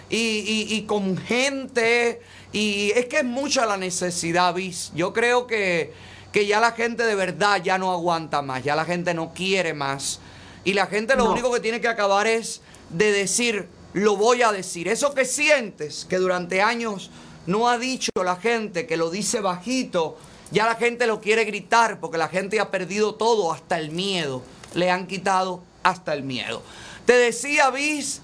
[0.10, 2.22] y, y- y con gente.
[2.54, 4.92] Y es que es mucha la necesidad, bis.
[4.96, 5.92] Yo creo que,
[6.32, 9.74] que ya la gente de verdad ya no aguanta más, ya la gente no quiere
[9.74, 10.20] más.
[10.64, 11.32] Y la gente lo No.
[11.32, 12.62] único que tiene que acabar es
[12.92, 14.88] de decir, lo voy a decir.
[14.88, 17.10] Eso que sientes, que durante años
[17.46, 20.18] no ha dicho la gente, que lo dice bajito,
[20.52, 24.42] ya la gente lo quiere gritar porque la gente ha perdido todo, hasta el miedo.
[24.74, 26.62] Le han quitado hasta el miedo.
[27.06, 28.22] Te decía, Bis,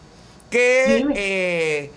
[0.49, 1.91] que eh,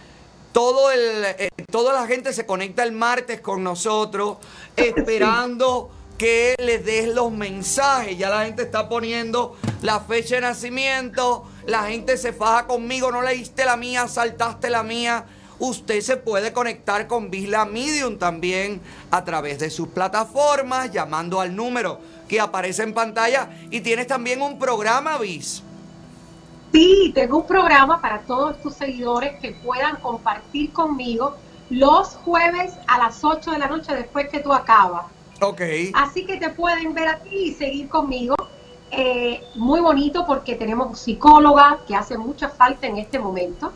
[0.53, 4.39] todo el, eh, toda la gente se conecta el martes con nosotros
[4.77, 8.17] esperando que les des los mensajes.
[8.17, 11.45] Ya la gente está poniendo la fecha de nacimiento.
[11.67, 13.11] La gente se faja conmigo.
[13.11, 15.25] No leíste la mía, saltaste la mía.
[15.59, 21.55] Usted se puede conectar con Visla Medium también a través de sus plataformas, llamando al
[21.55, 23.51] número que aparece en pantalla.
[23.71, 25.63] Y tienes también un programa, Vis.
[26.73, 31.37] Sí, tengo un programa para todos tus seguidores que puedan compartir conmigo
[31.71, 35.07] los jueves a las 8 de la noche después que tú acabas.
[35.41, 35.61] Ok.
[35.95, 38.35] Así que te pueden ver a ti y seguir conmigo.
[38.91, 43.73] Eh, muy bonito porque tenemos psicóloga que hace mucha falta en este momento.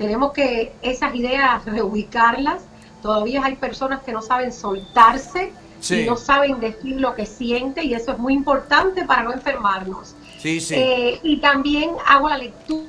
[0.00, 2.62] Tenemos que esas ideas reubicarlas.
[3.02, 5.96] Todavía hay personas que no saben soltarse Sí.
[6.00, 10.14] y no saben decir lo que sienten y eso es muy importante para no enfermarnos.
[10.38, 10.74] Sí, sí.
[10.74, 12.88] Eh, y también hago la lectura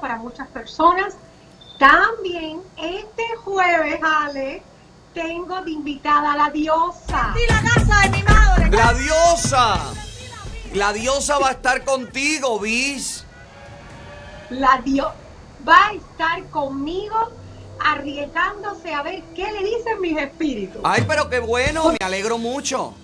[0.00, 1.14] para muchas personas.
[1.78, 4.62] También este jueves, Ale,
[5.12, 7.34] tengo de invitada a la diosa.
[7.36, 8.70] Y la casa de mi madre.
[8.70, 9.78] La diosa.
[10.72, 13.26] La diosa va a estar contigo, Bis.
[14.48, 15.12] La dio
[15.68, 17.16] va a estar conmigo
[17.78, 20.80] arriesgándose a ver qué le dicen mis espíritus.
[20.84, 22.94] Ay, pero qué bueno, me alegro mucho.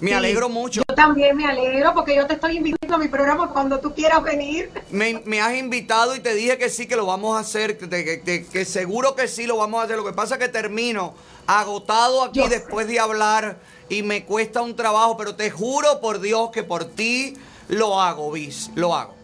[0.00, 0.82] Me Sí, alegro mucho.
[0.88, 4.22] Yo también me alegro porque yo te estoy invitando a mi programa cuando tú quieras
[4.22, 4.70] venir.
[4.90, 7.88] Me, me has invitado y te dije que sí, que lo vamos a hacer, que,
[7.88, 9.96] que- que- que seguro que sí lo vamos a hacer.
[9.96, 11.14] Lo que pasa es que termino
[11.48, 12.50] agotado aquí Yo sé.
[12.50, 13.58] después de hablar
[13.88, 17.34] y me cuesta un trabajo, pero te juro por Dios que por ti
[17.66, 19.17] lo hago, Bis, lo hago.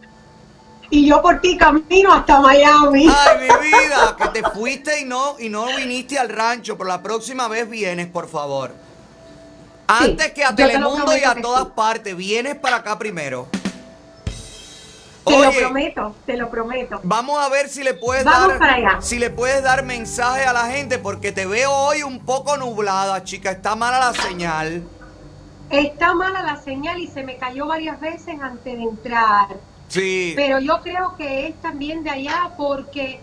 [0.89, 3.07] Y yo por ti camino hasta Miami.
[3.09, 7.01] Ay, mi vida, que te fuiste y no, y no viniste al rancho, pero la
[7.01, 8.71] próxima vez vienes, por favor.
[9.87, 11.71] Antes que a te Telemundo y a todas sí.
[11.75, 13.47] partes, vienes para acá primero.
[15.25, 16.99] Te lo prometo, te lo prometo.
[17.03, 19.01] Vamos a ver si le puedes Vamos dar para allá.
[19.01, 23.23] si le puedes dar mensaje a la gente porque te veo hoy un poco nublada,
[23.23, 24.83] chica, está mala la señal.
[25.71, 29.47] Está mala la señal y se me cayó varias veces antes de entrar.
[29.87, 30.33] Sí.
[30.35, 33.19] Pero yo creo que es también de allá porque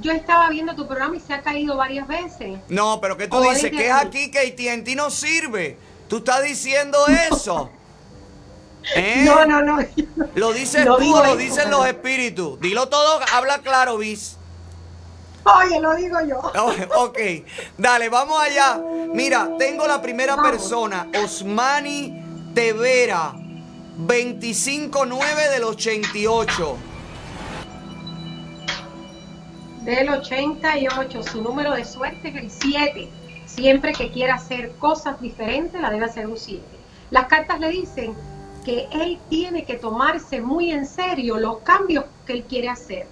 [0.00, 2.58] yo estaba viendo tu programa y se ha caído varias veces.
[2.68, 3.70] No, pero ¿qué tú O dices?
[3.70, 4.30] Que es aquí.
[4.30, 5.76] que AT&T no sirve.
[6.08, 6.98] Tú estás diciendo
[7.30, 7.70] eso.
[8.96, 9.22] ¿Eh?
[9.24, 9.78] No, no, no.
[10.34, 12.58] ¿Lo dices No tú lo dicen los espíritus?
[12.60, 14.36] Dilo todo, habla claro, bis.
[15.44, 16.40] Oye, lo digo yo.
[16.94, 17.18] Oh, ok,
[17.78, 18.80] dale, vamos allá.
[19.12, 22.22] Mira, tengo la primera persona, Osmani
[22.54, 23.34] Tevera,
[23.98, 26.76] 25-9 del 88.
[29.84, 33.08] Del 88, su número de suerte es el 7.
[33.44, 36.62] Siempre que quiera hacer cosas diferentes, la debe hacer un 7.
[37.10, 38.14] Las cartas le dicen
[38.64, 43.06] que él tiene que tomarse muy en serio los cambios que él quiere hacer.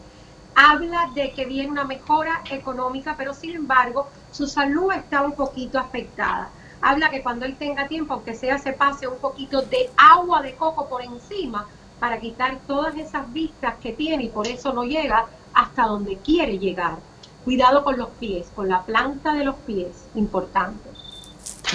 [0.54, 5.78] Habla de que viene una mejora económica, pero sin embargo su salud está un poquito
[5.78, 6.50] afectada.
[6.82, 10.54] Habla que cuando él tenga tiempo, aunque sea se pase un poquito de agua de
[10.54, 11.66] coco por encima
[11.98, 16.58] para quitar todas esas vistas que tiene y por eso no llega hasta donde quiere
[16.58, 16.98] llegar.
[17.44, 20.88] Cuidado con los pies, con la planta de los pies, importante.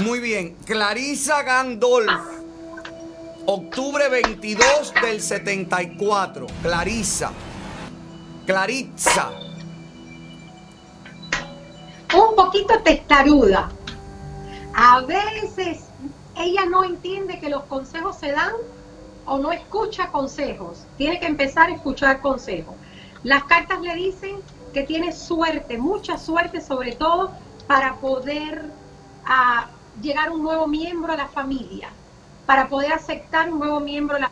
[0.03, 2.11] Muy bien, Clarisa Gandolf,
[3.45, 6.47] octubre 22 del 74.
[6.61, 7.31] Clarisa.
[8.45, 9.31] Claritza.
[12.13, 13.69] Un poquito testaruda.
[14.77, 15.85] A veces
[16.35, 18.51] ella no entiende que los consejos se dan
[19.25, 20.85] o no escucha consejos.
[20.97, 22.75] Tiene que empezar a escuchar consejos.
[23.23, 24.35] Las cartas le dicen
[24.73, 27.31] que tiene suerte, mucha suerte sobre todo
[27.67, 28.69] para poder
[29.25, 29.69] ah,
[30.01, 31.87] llegar un nuevo miembro a la familia,
[32.45, 34.31] para poder aceptar un nuevo miembro a la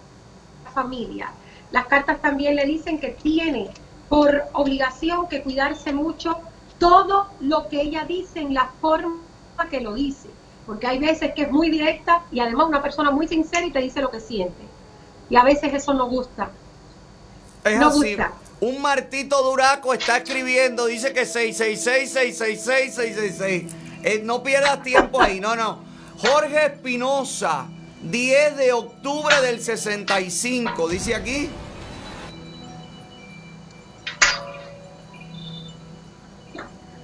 [0.73, 1.31] familia.
[1.71, 3.69] Las cartas también le dicen que tiene
[4.09, 6.37] por obligación que cuidarse mucho
[6.79, 9.22] todo lo que ella dice en la forma
[9.69, 10.29] que lo dice,
[10.65, 13.79] porque hay veces que es muy directa y además una persona muy sincera y te
[13.79, 14.61] dice lo que siente.
[15.29, 16.51] Y a veces eso no gusta.
[17.63, 18.15] Es no así.
[18.15, 18.33] gusta.
[18.59, 23.73] Un Martito Duraco está escribiendo, dice que 666, 666, 666.
[24.03, 25.79] Eh, no pierdas tiempo ahí, no, no.
[26.17, 27.67] Jorge Espinosa,
[28.03, 31.49] 10 de octubre del 65, dice aquí.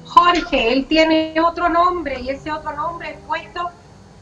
[0.09, 3.69] Jorge, él tiene otro nombre y ese otro nombre es puesto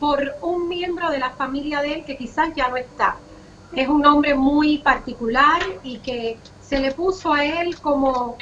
[0.01, 3.15] por un miembro de la familia de él que quizás ya no está.
[3.73, 8.37] Es un nombre muy particular y que se le puso a él como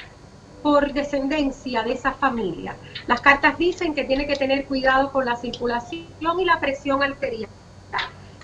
[0.64, 2.76] por descendencia de esa familia.
[3.06, 7.50] Las cartas dicen que tiene que tener cuidado con la circulación y la presión arterial,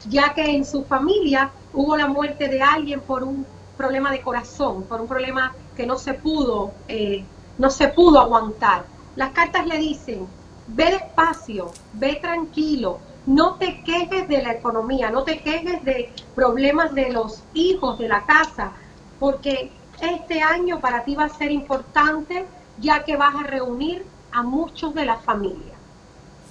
[0.07, 4.83] ya que en su familia hubo la muerte de alguien por un problema de corazón,
[4.83, 7.25] por un problema que no se pudo, eh,
[7.57, 8.90] no se pudo aguantar.
[9.15, 10.27] Las cartas le dicen,
[10.67, 16.93] ve despacio, ve tranquilo, no te quejes de la economía, no te quejes de problemas
[16.93, 18.71] de los hijos de la casa,
[19.19, 19.71] porque
[20.01, 22.45] este año para ti va a ser importante
[22.79, 25.73] ya que vas a reunir a muchos de la familia.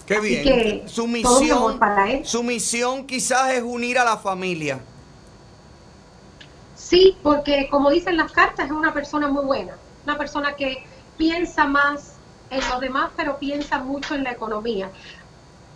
[0.07, 0.45] Qué Así bien.
[0.45, 2.27] que su todo misión, amor para él.
[2.27, 4.81] su misión quizás es unir a la familia.
[6.77, 10.85] Sí, porque como dicen las cartas, es una persona muy buena, una persona que
[11.17, 12.10] piensa más
[12.51, 14.91] en los demás, pero piensa mucho en la economía.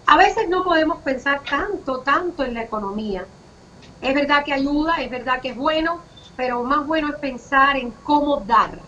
[0.06, 3.24] A veces no podemos pensar tanto, tanto en la economía.
[4.00, 6.00] Es verdad que ayuda, es verdad que es bueno,
[6.36, 8.78] pero más bueno es pensar en cómo dar.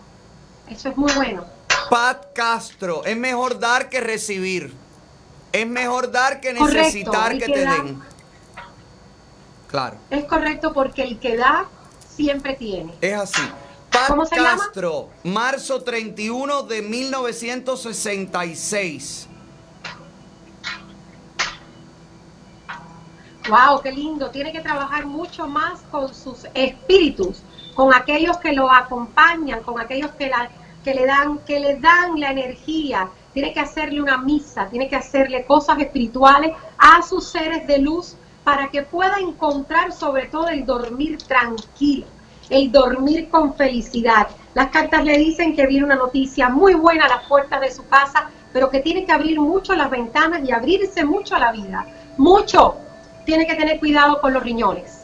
[0.69, 1.45] Eso es muy bueno.
[1.89, 4.75] Pat Castro, es mejor dar que recibir.
[5.53, 8.01] Es mejor dar que necesitar que que te den.
[9.67, 11.65] Claro, Es correcto porque el que da
[12.15, 12.93] siempre tiene.
[13.01, 13.41] es así.
[13.91, 14.57] Pat ¿Cómo se llama?
[14.57, 19.27] Castro, marzo 31 de 1966.
[23.49, 24.29] Wow, qué lindo.
[24.29, 27.41] Tiene que trabajar mucho más con sus espíritus,
[27.75, 30.49] con aquellos que lo acompañan, con aquellos que, la-
[30.83, 33.07] que le dan, que le dan la energía.
[33.33, 38.17] Tiene que hacerle una misa, tiene que hacerle cosas espirituales a sus seres de luz
[38.43, 42.05] para que pueda encontrar sobre todo el dormir tranquilo,
[42.49, 44.27] el dormir con felicidad.
[44.53, 47.87] Las cartas le dicen que viene una noticia muy buena a las puertas de su
[47.87, 51.85] casa, pero que tiene que abrir mucho las ventanas y abrirse mucho a la vida.
[52.17, 52.75] Mucho.
[53.25, 55.01] Tiene que tener cuidado con los riñones.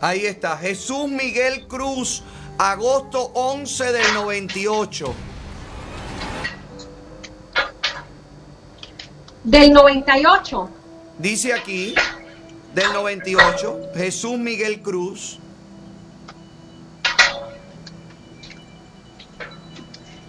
[0.00, 2.22] Ahí está, Jesús Miguel Cruz,
[2.58, 5.14] agosto 11 del 98.
[9.44, 10.70] Del 98.
[11.18, 11.94] Dice aquí,
[12.74, 15.38] del 98, Jesús Miguel Cruz.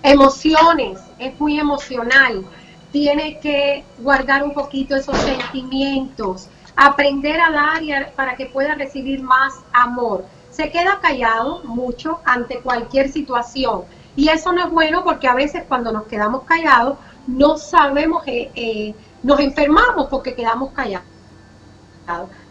[0.08, 2.46] Emociones, es muy emocional.
[2.92, 8.76] Tiene que guardar un poquito esos sentimientos, aprender a dar y a- para que pueda
[8.76, 10.24] recibir más amor.
[10.52, 13.82] Se queda callado mucho ante cualquier situación
[14.16, 18.52] y eso no es bueno porque a veces cuando nos quedamos callados no sabemos, eh,
[18.54, 21.08] eh, nos enfermamos porque quedamos callados.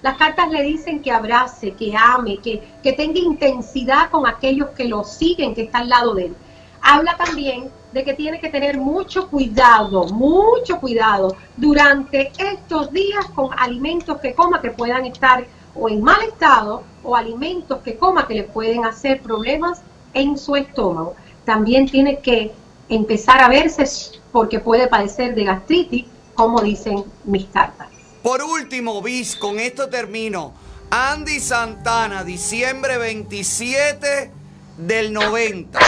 [0.03, 4.87] Las cartas le dicen que abrace, que ame, que, que tenga intensidad con aquellos que
[4.87, 6.37] lo siguen, que están al lado de él.
[6.87, 13.49] Habla también de que tiene que tener mucho cuidado, mucho cuidado durante estos días con
[13.59, 18.35] alimentos que coma que puedan estar o en mal estado o alimentos que coma que
[18.35, 19.81] le pueden hacer problemas
[20.13, 21.17] en su estómago.
[21.47, 22.53] También tiene que
[22.91, 26.05] empezar a verse porque puede padecer de gastritis,
[26.35, 27.89] como dicen mis cartas.
[28.23, 30.53] Por último, bis, con esto termino.
[30.91, 34.31] Andy Santana, diciembre 27
[34.77, 35.79] del 90.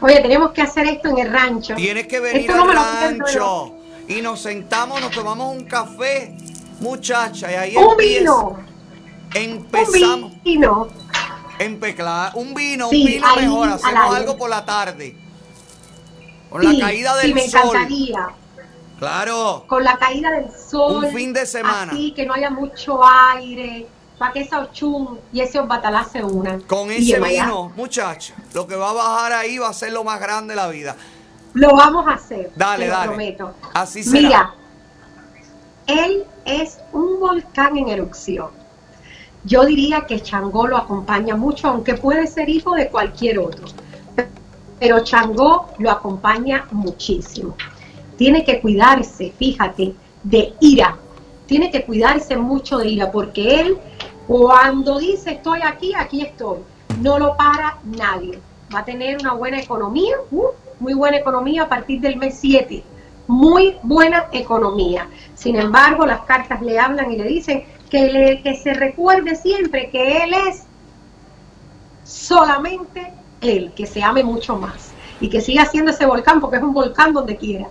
[0.00, 1.74] Oye, tenemos que hacer esto en el rancho.
[1.74, 3.72] Tienes que venir Esto al me rancho.
[4.08, 6.36] Y nos sentamos, nos tomamos un café,
[6.80, 8.20] muchacha, y ahí Un empieza.
[8.20, 8.56] vino.
[9.34, 10.32] Empezamos.
[10.32, 10.88] Un vino.
[12.34, 13.68] Un vino, Sí, un vino ahí, mejor.
[13.70, 15.16] Hacemos algo por la tarde.
[16.50, 17.60] Con Sí, la caída sí, del me sol.
[17.64, 18.28] encantaría.
[18.98, 19.64] Claro.
[19.66, 21.04] Con la caída del sol.
[21.04, 21.92] Un fin de semana.
[21.92, 23.00] Así que no haya mucho
[23.34, 23.86] aire.
[24.18, 26.62] Para que esa ochun y ese batalá se unan.
[26.62, 30.20] Con ese vino, muchacha, lo que va a bajar ahí va a ser lo más
[30.20, 30.96] grande de la vida.
[31.52, 32.50] Lo vamos a hacer.
[32.56, 33.08] Dale, te lo dale.
[33.08, 33.54] prometo.
[33.74, 34.20] Así será.
[34.20, 34.54] Mira,
[35.86, 38.50] él es un volcán en erupción.
[39.44, 43.66] Yo diría que Changó lo acompaña mucho, aunque puede ser hijo de cualquier otro.
[44.80, 47.56] Pero Changó lo acompaña muchísimo.
[48.18, 50.96] Tiene que cuidarse, fíjate, de ira.
[51.46, 53.78] Tiene que cuidarse mucho de ira, porque él,
[54.26, 56.58] cuando dice estoy aquí, aquí estoy,
[57.00, 58.40] no lo para nadie.
[58.74, 60.46] Va a tener una buena economía, uh,
[60.80, 62.82] muy buena economía a partir del mes 7
[63.28, 65.08] muy buena economía.
[65.34, 69.90] Sin embargo, las cartas le hablan y le dicen que, le- que se recuerde siempre
[69.90, 70.62] que él es
[72.04, 74.90] solamente él, que se ame mucho más
[75.20, 77.66] y que siga siendo ese volcán porque es un volcán donde quiera.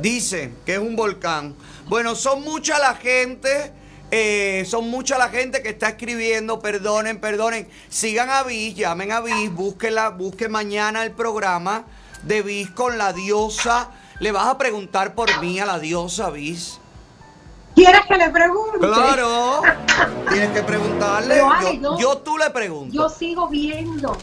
[0.00, 1.54] Dice que es un volcán.
[1.88, 3.72] Bueno, son mucha la gente.
[4.10, 7.68] Eh, son mucha la gente que está escribiendo, perdonen, perdonen.
[7.88, 11.84] Sigan a Bis, llamen a Bis, búsquenla, busquen mañana el programa
[12.22, 13.90] de Bis con la diosa.
[14.20, 16.78] Le vas a preguntar por mí a la diosa Bis.
[17.74, 18.78] ¿Quieres que le pregunte?
[18.78, 19.60] Claro.
[20.30, 21.34] Tienes que preguntarle.
[21.34, 22.94] Pero, Ale, Yo, yo- yo tú le pregunto.
[22.94, 24.16] Yo sigo viendo,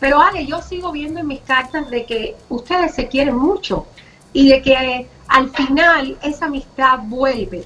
[0.00, 3.86] pero Ale, yo sigo viendo en mis cartas de que ustedes se quieren mucho
[4.32, 7.64] y de que al final esa amistad vuelve.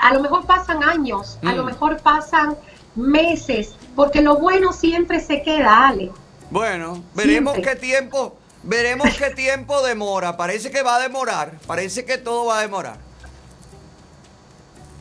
[0.00, 1.66] A lo mejor pasan años, a lo Mm.
[1.66, 2.56] mejor pasan
[2.96, 6.10] meses, porque lo bueno siempre se queda, Ale.
[6.50, 7.74] Bueno, veremos Siempre.
[7.74, 10.36] qué tiempo, veremos qué tiempo demora.
[10.36, 11.58] Parece que va a demorar.
[11.66, 12.98] Parece que todo va a demorar.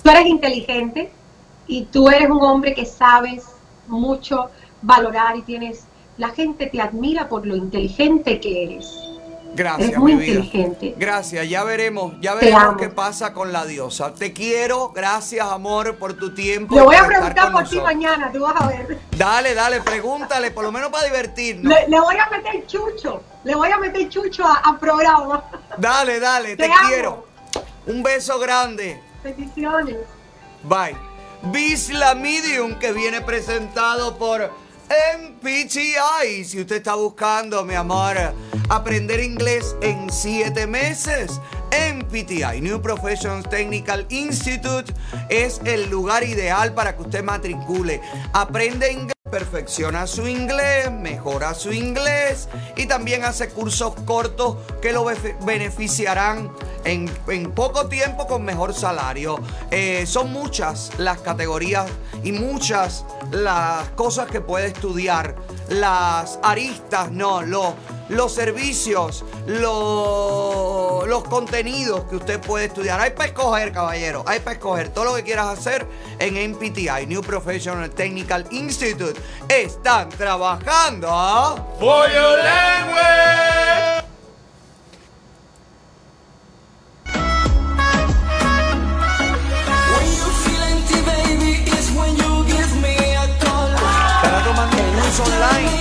[0.04, 1.12] Tú eres inteligente
[1.68, 3.46] y tú eres un hombre que sabes
[3.88, 4.50] mucho
[4.82, 5.86] valorar y tienes,
[6.18, 8.94] la gente te admira por lo inteligente que eres.
[9.56, 10.40] Gracias, Eres muy mi vida.
[10.40, 10.94] inteligente.
[10.98, 14.14] Gracias, ya veremos, ya veremos qué pasa con la diosa.
[14.14, 16.76] Te quiero, gracias amor por tu tiempo.
[16.76, 19.00] Le y voy a preguntar por ti mañana, tú vas a ver.
[19.18, 21.74] Dale, dale, pregúntale, por lo menos para divertirnos.
[21.74, 25.44] Le, le voy a meter chucho, le voy a meter chucho a- al programa.
[25.78, 27.26] Dale, dale, te, quiero.
[27.88, 29.02] Un beso grande.
[29.24, 29.98] Bendiciones.
[30.64, 30.96] Bye.
[31.42, 34.52] Bisla Medium que viene presentado por
[34.90, 36.44] MPTI.
[36.44, 38.16] Si usted está buscando, mi amor,
[38.70, 41.40] aprender inglés en siete meses,
[41.72, 44.94] MPTI, New Professions Technical Institute,
[45.30, 48.02] es el lugar ideal para que usted matricule.
[48.34, 49.19] Aprende inglés.
[49.32, 55.06] Perfecciona su inglés, mejora su inglés y también hace cursos cortos que lo
[55.46, 56.52] beneficiarán
[56.84, 57.08] en,
[57.52, 59.40] poco tiempo con mejor salario.
[59.72, 61.86] Eh, son muchas las categorías
[62.24, 65.36] y muchas las cosas que puede estudiar.
[65.70, 67.76] Las aristas, no, lo-
[68.10, 73.00] los servicios, lo- los contenidos que usted puede estudiar.
[73.00, 74.24] Hay para escoger, caballero.
[74.26, 75.86] Hay para escoger todo lo que quieras hacer
[76.18, 79.19] en NPTI, New Professional Technical Institute.
[79.48, 81.08] Están trabajando.
[81.80, 83.50] For your language.
[94.22, 95.80] Estará tomando un curso online.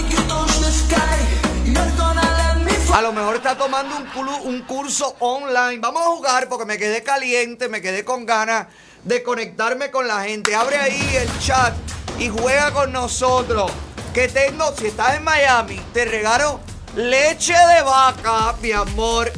[2.93, 3.97] A lo mejor está tomando
[4.44, 5.78] un curso online.
[5.78, 8.66] Vamos a jugar porque me quedé caliente, me quedé con ganas
[9.05, 10.55] de conectarme con la gente.
[10.55, 11.74] Abre ahí el chat
[12.18, 13.70] y juega con nosotros.
[14.12, 16.60] Que tengo, si estás en Miami, te regalo
[16.96, 19.30] leche de vaca, mi amor,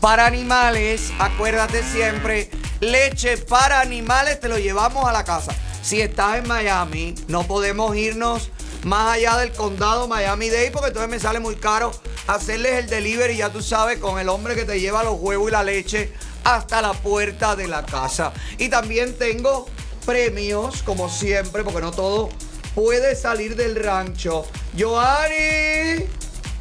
[0.00, 1.10] para animales.
[1.18, 2.50] Acuérdate siempre,
[2.80, 5.52] leche para animales te lo llevamos a la casa.
[5.82, 8.50] Si estás en Miami, no podemos irnos
[8.84, 11.90] más allá del condado Miami-Dade porque entonces me sale muy caro
[12.26, 15.52] hacerles el delivery, ya tú sabes, con el hombre que te lleva los huevos y
[15.52, 16.12] la leche
[16.44, 18.32] hasta la puerta de la casa.
[18.58, 19.66] Y también tengo
[20.04, 22.28] premios, como siempre, porque no todo
[22.74, 24.46] puede salir del rancho.
[24.78, 26.06] Joanny,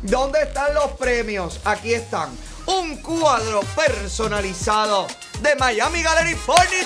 [0.02, 1.60] ¿dónde están los premios?
[1.66, 2.30] Aquí están.
[2.66, 5.08] Un cuadro personalizado
[5.42, 6.84] de Miami Gallery Furniture.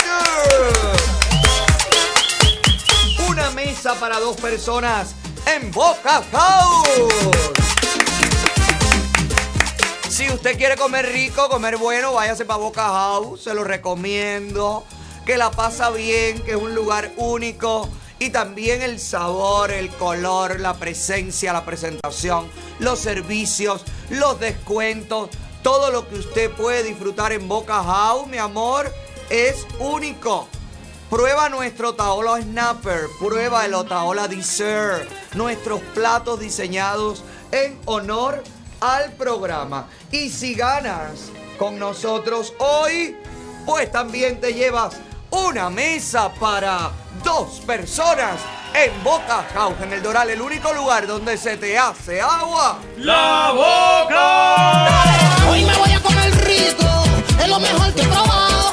[3.29, 5.13] Una mesa para dos personas
[5.45, 7.13] en Boca House.
[10.09, 13.43] Si usted quiere comer rico, comer bueno, váyase para Boca House.
[13.43, 14.83] Se lo recomiendo.
[15.27, 17.89] Que la pasa bien, que es un lugar único.
[18.17, 22.49] Y también el sabor, el color, la presencia, la presentación,
[22.79, 25.29] los servicios, los descuentos.
[25.63, 28.89] Todo lo que usted puede disfrutar en Boca House, mi amor,
[29.29, 30.47] es único.
[31.09, 38.45] Prueba nuestro Taola Snapper, prueba el Otaola Dessert, nuestros platos diseñados en honor
[38.79, 39.89] al programa.
[40.09, 43.17] Y si ganas con nosotros hoy,
[43.65, 44.95] pues también te llevas
[45.31, 46.91] una mesa para
[47.23, 48.39] dos personas
[48.73, 52.79] en Boca House, en el Doral, el único lugar donde se te hace agua.
[52.97, 55.49] ¡La boca!
[55.49, 56.85] Hoy me voy a comer rico,
[57.41, 58.71] es lo mejor que he probado.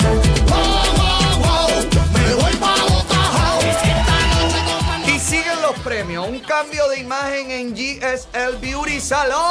[0.48, 1.68] Wow, wow, wow,
[2.12, 3.64] me voy pa' Boca House.
[3.64, 3.92] Esta
[4.36, 6.28] noche con Y siguen los premios.
[6.28, 9.48] Un cambio de imagen en GSL Beauty Salon.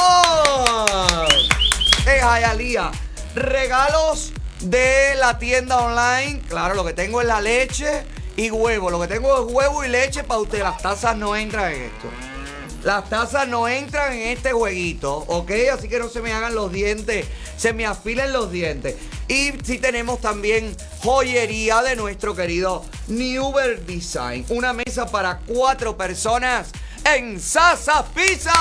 [2.05, 2.91] En Hialeah.
[3.35, 4.31] Regalos
[4.63, 6.41] de la tienda online.
[6.47, 8.03] Claro, lo que tengo es la leche
[8.35, 8.89] y huevo.
[8.89, 10.61] Lo que tengo es huevo y leche para usted.
[10.61, 12.07] Las tazas no entran en esto.
[12.83, 15.51] Las tazas no entran en este jueguito, ¿ok?
[15.73, 17.25] Así que no se me hagan los dientes,
[17.55, 18.95] se me afilen los dientes.
[19.29, 24.45] Y sí tenemos también joyería de nuestro querido Newber Design.
[24.49, 26.71] Una mesa para cuatro personas
[27.05, 28.51] en Sasa Pizza.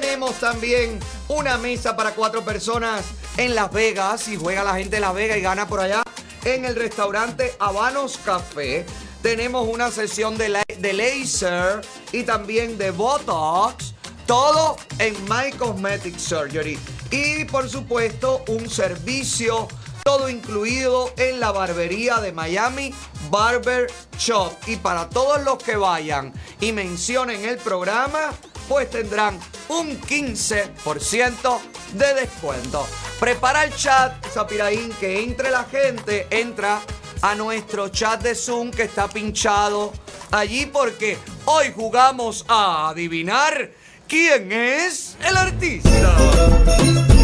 [0.00, 3.02] Tenemos también una mesa para cuatro personas
[3.38, 4.28] en Las Vegas.
[4.28, 6.02] Y juega la gente de Las Vegas y gana por allá
[6.44, 8.84] en el restaurante Habanos Café.
[9.22, 11.80] Tenemos una sesión de, la- de laser
[12.12, 13.94] y también de Botox.
[14.26, 16.78] Todo en My Cosmetic Surgery.
[17.10, 19.66] Y por supuesto, un servicio
[20.04, 22.92] todo incluido en la barbería de Miami
[23.30, 24.52] Barber Shop.
[24.66, 28.30] Y para todos los que vayan y mencionen el programa,
[28.68, 29.38] pues tendrán
[29.68, 31.58] un 15%
[31.94, 32.86] de descuento.
[33.18, 36.80] Prepara el chat, Zapiraín, que entre la gente, entra
[37.22, 39.92] a nuestro chat de Zoom que está pinchado
[40.30, 41.16] allí porque
[41.46, 43.70] hoy jugamos a adivinar
[44.06, 47.15] quién es el artista.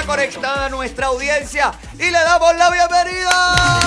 [0.07, 3.81] Conectada nuestra audiencia y le damos la bienvenida.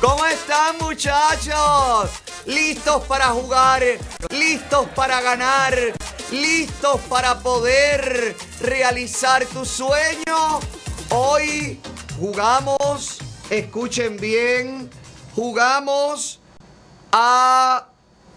[0.00, 2.10] ¿Cómo están muchachos?
[2.46, 3.82] ¿Listos para jugar?
[4.30, 5.76] ¿Listos para ganar?
[6.30, 10.60] ¿Listos para poder realizar tu sueño?
[11.10, 11.80] Hoy
[12.18, 13.18] jugamos,
[13.50, 14.90] escuchen bien,
[15.34, 16.40] jugamos
[17.12, 17.88] a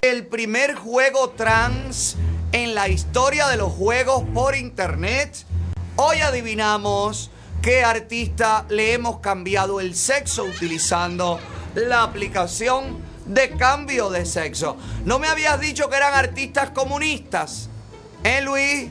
[0.01, 2.17] el primer juego trans
[2.53, 5.45] en la historia de los juegos por internet.
[5.95, 7.31] Hoy adivinamos
[7.63, 11.39] qué artista le hemos cambiado el sexo utilizando
[11.73, 14.77] la aplicación de cambio de sexo.
[15.03, 17.69] No me habías dicho que eran artistas comunistas,
[18.23, 18.87] ¿eh, Luis?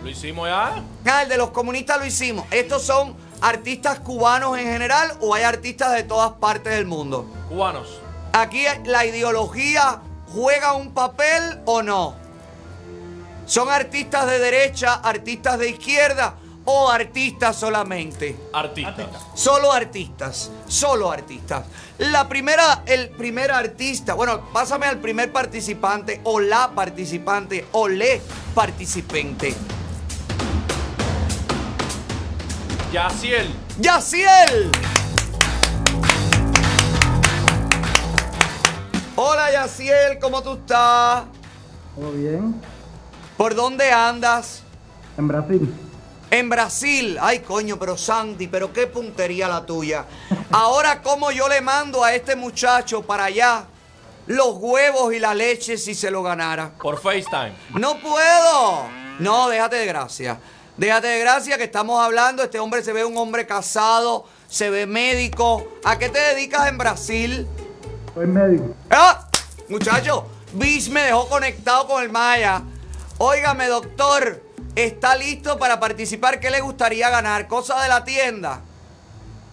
[0.00, 0.84] Lo hicimos ya.
[1.04, 2.46] Ah, el de los comunistas lo hicimos.
[2.52, 7.26] ¿Estos son artistas cubanos en general o hay artistas de todas partes del mundo?
[7.48, 8.00] Cubanos.
[8.32, 10.00] Aquí la ideología
[10.32, 12.21] juega un papel o no.
[13.46, 18.36] ¿Son artistas de derecha, artistas de izquierda o artistas solamente?
[18.52, 19.08] Artistas.
[19.34, 21.64] Solo artistas, solo artistas.
[21.98, 28.20] La primera, el primer artista, bueno, pásame al primer participante o la participante o le
[28.54, 29.54] participante.
[32.92, 33.50] Yaciel.
[33.78, 34.70] ¡Yaciel!
[39.16, 41.24] Hola Yaciel, ¿cómo tú estás?
[41.94, 42.71] ¿Todo bien?
[43.42, 44.62] ¿Por dónde andas?
[45.18, 45.74] En Brasil.
[46.30, 47.18] En Brasil.
[47.20, 50.04] Ay, coño, pero Sandy, pero qué puntería la tuya.
[50.52, 53.64] Ahora, ¿cómo yo le mando a este muchacho para allá
[54.28, 56.70] los huevos y la leche si se lo ganara?
[56.80, 57.52] Por FaceTime.
[57.80, 58.84] No puedo.
[59.18, 60.38] No, déjate de gracia.
[60.76, 62.44] Déjate de gracia que estamos hablando.
[62.44, 65.66] Este hombre se ve un hombre casado, se ve médico.
[65.82, 67.48] ¿A qué te dedicas en Brasil?
[68.14, 68.72] Soy médico.
[68.88, 69.26] ¡Ah!
[69.68, 72.62] Muchacho, Bish me dejó conectado con el Maya.
[73.24, 74.42] Óigame, doctor,
[74.74, 76.40] ¿está listo para participar?
[76.40, 77.46] ¿Qué le gustaría ganar?
[77.46, 78.58] ¿Cosa de la tienda?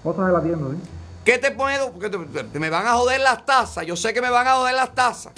[0.03, 0.89] Cosas de la tienda, ¿sí?
[1.23, 1.91] ¿Qué te puedo?
[1.91, 3.85] Porque te- te- me van a joder las tazas.
[3.85, 5.33] Yo sé que me van a joder las tazas.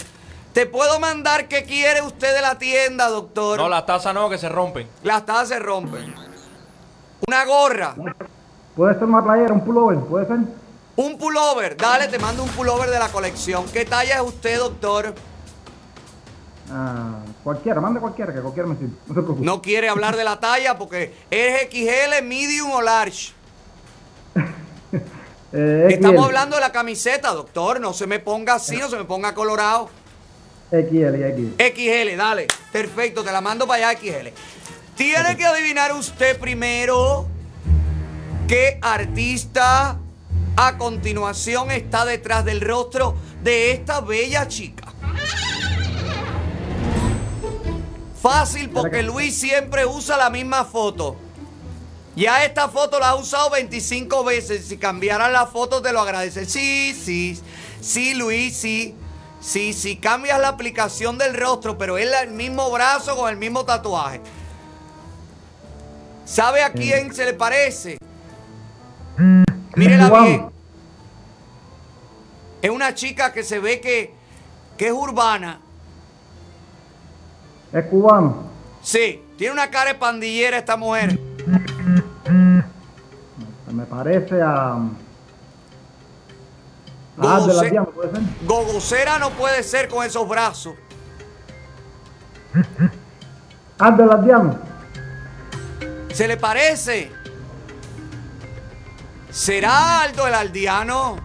[0.54, 3.58] ¿Te puedo mandar qué quiere usted de la tienda, doctor?
[3.58, 4.88] No, las tazas no, que se rompen.
[5.04, 6.16] Las tazas se rompen.
[7.28, 7.96] Una gorra.
[8.78, 10.38] Puede ser una playera, un pullover, puede ser.
[10.96, 11.76] Un pullover.
[11.76, 13.66] Dale, te mando un pullover de la colección.
[13.74, 15.14] ¿Qué talla es usted, doctor?
[16.72, 18.92] Ah, cualquiera, mande cualquiera, que cualquiera me sirve.
[19.08, 19.46] No se preocupe.
[19.46, 23.34] No quiere hablar de la talla porque es XL, medium o large.
[25.54, 27.82] Eh, Estamos hablando de la camiseta, doctor.
[27.82, 29.90] No se me ponga así, no se me ponga colorado.
[30.72, 31.62] XL XL.
[31.62, 32.48] XL, dale.
[32.72, 34.28] Perfecto, te la mando para allá, XL.
[34.96, 37.28] Tiene que adivinar usted primero
[38.48, 39.98] qué artista
[40.56, 44.86] a continuación está detrás del rostro de esta bella chica.
[48.22, 51.16] Fácil porque Luis siempre usa la misma foto.
[52.16, 54.68] Ya esta foto la ha usado 25 veces.
[54.68, 56.46] Si cambiaran la foto te lo agradece.
[56.46, 57.40] Sí, sí,
[57.80, 58.96] sí, Luis, sí.
[59.40, 63.66] Sí, sí, cambias la aplicación del rostro, pero es el mismo brazo con el mismo
[63.66, 64.22] tatuaje.
[66.26, 67.98] ¿Sabe a quién se le parece?
[69.76, 70.26] Mírela Cubano.
[70.28, 70.50] bien.
[72.62, 74.14] Es una chica que se ve que,
[74.78, 75.61] que es urbana.
[77.74, 78.44] Es cubano.
[78.82, 81.18] Sí, tiene una cara de pandillera esta mujer.
[83.72, 84.78] Me parece a.
[87.18, 88.22] Ah, de la Diana, puede ser.
[88.46, 90.74] Gogocera no puede ser con esos brazos.
[93.80, 94.60] Ah, de la Diana.
[96.14, 97.12] ¿Se le parece?
[99.30, 101.18] ¿Será Aldo el aldeano?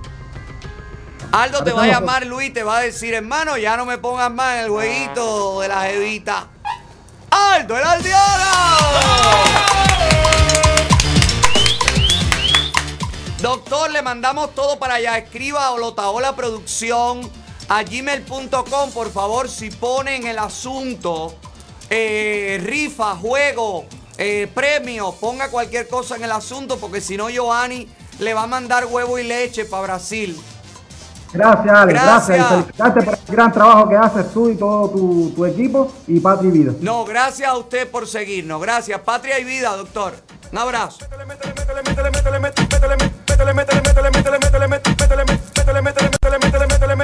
[1.32, 4.30] Aldo te va a llamar Luis, te va a decir, hermano, ya no me pongas
[4.30, 6.48] más en el jueguito de la jevita.
[7.30, 8.46] ¡Aldo el aldeano!
[13.40, 15.18] Doctor, le mandamos todo para allá.
[15.18, 17.30] Escriba o Lotaola Producción
[17.68, 21.34] a gmail.com, por favor, si ponen el asunto,
[21.90, 23.86] eh, rifa, juego,
[24.18, 27.88] eh, premio, ponga cualquier cosa en el asunto, porque si no, Giovanni
[28.18, 30.40] le va a mandar huevo y leche para Brasil.
[31.32, 31.92] Gracias, Ale.
[31.92, 32.28] Gracias.
[32.28, 32.50] Gracias.
[32.50, 36.20] Y felicitarte por el gran trabajo que haces tú y todo tu, tu equipo y
[36.20, 36.72] Patria y Vida.
[36.80, 38.60] No, gracias a usted por seguirnos.
[38.60, 39.00] Gracias.
[39.00, 40.14] Patria y vida, doctor.
[40.52, 40.98] Un abrazo.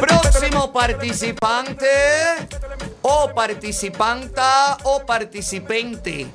[0.01, 1.87] Próximo participante
[3.03, 6.27] o participanta o participante.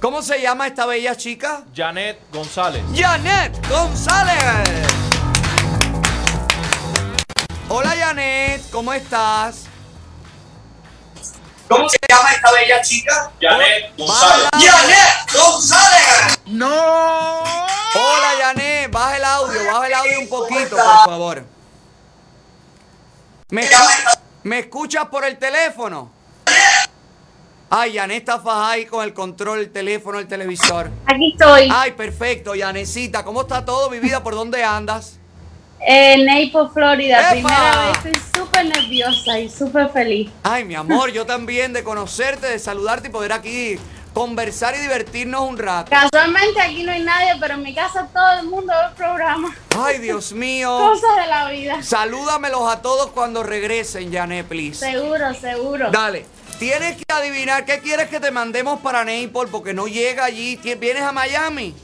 [0.00, 1.64] ¿Cómo se llama esta bella chica?
[1.74, 2.82] Janet González.
[2.94, 4.85] Janet González.
[7.68, 9.64] Hola Janet, ¿cómo estás?
[11.68, 13.32] ¿Cómo se llama esta bella chica?
[13.40, 14.48] Janet González.
[14.52, 16.38] ¡Janet González!
[16.46, 17.42] ¡No!
[17.42, 18.88] Hola, Janet.
[18.92, 21.44] Baja el audio, baja el audio un poquito, por favor.
[23.48, 23.68] ¿Me,
[24.44, 26.12] ¿me escuchas por el teléfono?
[27.68, 30.88] Ay, Janet está fajada ahí con el control, el teléfono, el televisor.
[31.06, 31.68] Aquí estoy.
[31.72, 33.24] Ay, perfecto, Janecita.
[33.24, 34.22] ¿Cómo está todo, mi vida?
[34.22, 35.18] ¿Por dónde andas?
[35.80, 37.18] En Naples, Florida.
[37.32, 37.48] ¡Epa!
[37.48, 38.14] Primera vez.
[38.14, 40.30] Estoy súper nerviosa y súper feliz.
[40.42, 43.78] Ay, mi amor, yo también de conocerte, de saludarte y poder aquí
[44.16, 45.90] conversar y divertirnos un rato.
[45.90, 49.54] Casualmente aquí no hay nadie, pero en mi casa todo el mundo ve el programa.
[49.78, 50.74] Ay, Dios mío.
[50.78, 51.82] Cosas de la vida.
[51.82, 54.90] Salúdamelos a todos cuando regresen, Janet, please.
[54.90, 55.90] Seguro, seguro.
[55.90, 56.24] Dale.
[56.58, 60.56] Tienes que adivinar qué quieres que te mandemos para Naples porque no llega allí.
[60.56, 61.74] ¿Vienes a Miami?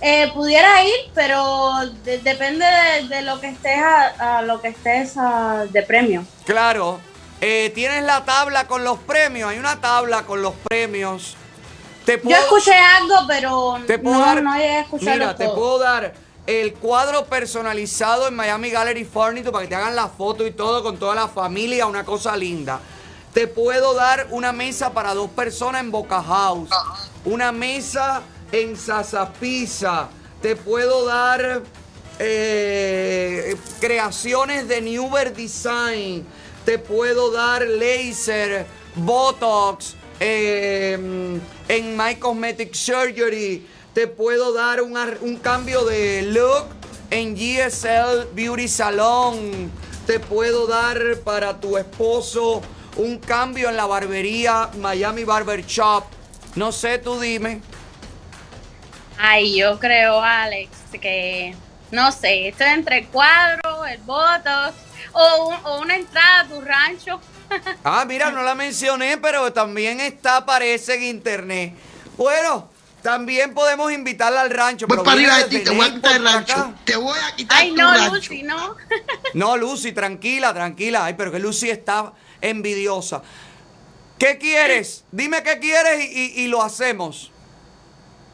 [0.00, 1.72] Eh, pudiera ir, pero
[2.04, 6.24] de- depende de, de lo que estés a, a lo que estés a- de premio.
[6.44, 7.00] Claro.
[7.40, 9.50] Eh, tienes la tabla con los premios.
[9.50, 11.36] Hay una tabla con los premios.
[12.04, 15.36] Te Yo puedo- escuché algo, pero Te puedo no, dar, no llegué a escucharlo mira,
[15.36, 15.54] te todo.
[15.54, 16.14] puedo dar
[16.46, 20.82] el cuadro personalizado en Miami Gallery Furniture para que te hagan la foto y todo
[20.82, 22.78] con toda la familia, una cosa linda.
[23.32, 26.68] Te puedo dar una mesa para dos personas en Boca House,
[27.24, 28.20] una mesa
[28.54, 30.08] en Sasa Pizza.
[30.40, 31.62] Te puedo dar
[32.20, 36.24] eh, creaciones de Newer Design.
[36.64, 43.66] Te puedo dar laser, Botox, eh, en My Cosmetic Surgery.
[43.92, 46.66] Te puedo dar un, un cambio de look
[47.10, 49.70] en GSL Beauty Salon.
[50.06, 52.62] Te puedo dar para tu esposo
[52.96, 56.04] un cambio en la barbería Miami Barber Shop.
[56.54, 57.60] No sé, tú dime.
[59.18, 60.70] Ay, yo creo, Alex,
[61.00, 61.54] que
[61.90, 64.74] no sé, estoy entre el cuadro, el botox
[65.12, 67.20] o, un- o una entrada a tu rancho.
[67.84, 71.74] Ah, mira, no la mencioné, pero también está, aparece en internet.
[72.16, 72.68] Bueno,
[73.02, 74.86] también podemos invitarla al rancho.
[74.86, 76.52] Voy pero para arriba de ti, te voy a quitar el rancho.
[76.54, 76.74] acá.
[76.84, 78.14] Te voy a quitar Ay, tu no, rancho.
[78.14, 78.76] Lucy, no.
[79.34, 81.04] No, Lucy, tranquila, tranquila.
[81.04, 83.22] Ay, pero que Lucy está envidiosa.
[84.18, 85.04] ¿Qué quieres?
[85.12, 87.30] Dime qué quieres y, y- y lo hacemos.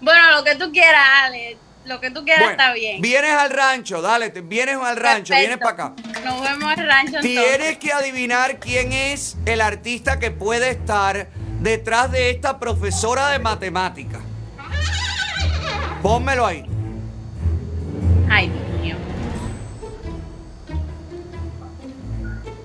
[0.01, 3.01] Bueno, lo que tú quieras, Alex, lo que tú quieras Bueno, está bien.
[3.03, 5.93] Vienes al rancho, dale, te- vienes al rancho, vienes para acá.
[6.25, 7.23] Nos vemos el rancho entonces.
[7.23, 11.29] Tienes que adivinar quién es el artista que puede estar
[11.61, 14.21] detrás de esta profesora de matemática.
[16.03, 16.65] Pónmelo ahí.
[18.31, 18.97] Ay, Dios mío.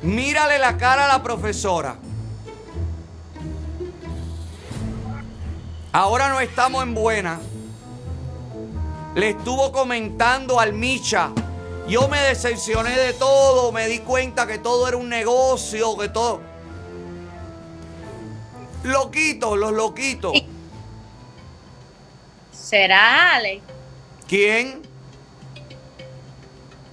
[0.02, 1.95] Mírale la cara a la profesora.
[5.96, 7.40] Ahora no estamos en buena.
[9.16, 11.32] Le estuvo comentando al Micha.
[11.88, 13.72] Yo me decepcioné de todo.
[13.72, 16.42] Me di cuenta que todo era un negocio, que todo.
[18.84, 20.34] Loquitos, los loquitos.
[22.52, 23.64] ¿Será Alex,
[24.28, 24.82] ¿Quién?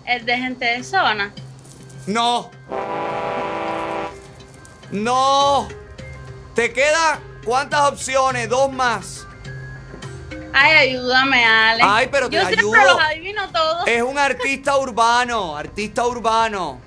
[0.07, 1.35] el de gente de zona?
[2.07, 2.53] No.
[4.93, 5.67] No.
[6.55, 8.49] ¿Te queda cuántas opciones?
[8.49, 9.27] Dos más.
[10.53, 11.87] Ay, ayúdame, Alex.
[11.89, 12.93] Ay, pero te Yo siempre ayudo.
[12.93, 13.87] los adivino todos.
[13.87, 16.81] Es un artista urbano, artista urbano.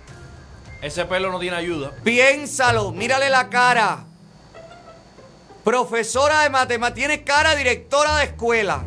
[0.81, 1.91] Ese pelo no tiene ayuda.
[2.03, 4.05] Piénsalo, mírale la cara.
[5.63, 8.83] Profesora de matemáticas, tiene cara directora de escuela.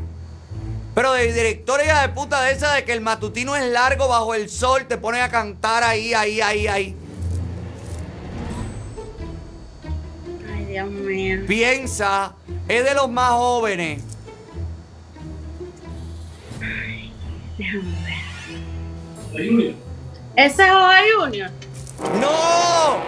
[0.95, 4.35] Pero de directora hija de puta de esa de que el matutino es largo bajo
[4.35, 6.97] el sol, te pone a cantar ahí, ahí, ahí, ahí.
[10.69, 11.41] Dios mío.
[11.47, 12.35] Piensa,
[12.69, 14.03] es de los más jóvenes.
[17.57, 17.97] Déjame
[19.35, 19.75] ver.
[20.37, 21.51] ¿Ese es Oa Junior?
[22.21, 22.99] ¡No!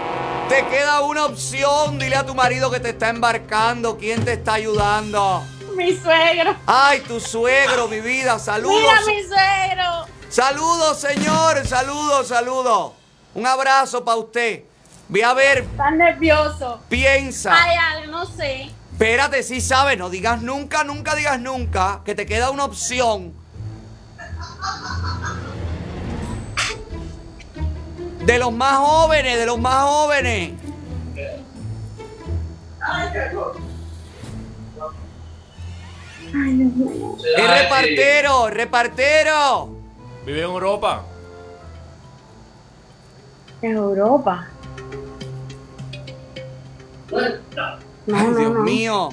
[0.49, 1.99] Te queda una opción.
[1.99, 3.97] Dile a tu marido que te está embarcando.
[3.97, 5.45] ¿Quién te está ayudando?
[5.77, 6.57] Mi suegro.
[6.67, 8.39] Ay, tu suegro, mi vida.
[8.39, 8.81] Saludos.
[8.81, 10.07] Mira, mi suegro.
[10.29, 11.65] Saludos, señor.
[11.67, 12.93] Saludos, saludos.
[13.35, 14.65] Un abrazo para usted.
[15.11, 16.81] Ve a ver, Está nervioso.
[16.89, 17.53] piensa.
[17.53, 18.71] Ay, no sé.
[18.93, 23.33] Espérate, si sabes, no digas nunca, nunca digas nunca, que te queda una opción.
[28.25, 30.53] De los más jóvenes, de los más jóvenes.
[37.37, 39.69] Es repartero, repartero.
[40.25, 41.03] Vive en Europa.
[43.63, 44.50] En Europa.
[47.11, 48.61] No, Ay, no, Dios no.
[48.61, 49.09] mío.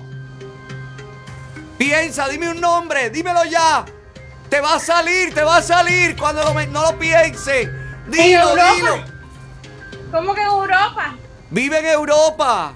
[1.77, 3.85] Piensa, dime un nombre, dímelo ya.
[4.49, 7.69] Te va a salir, te va a salir cuando lo no lo piense.
[8.07, 9.03] Dilo, dilo.
[10.11, 11.15] ¿Cómo que en Europa?
[11.49, 12.75] Vive en Europa.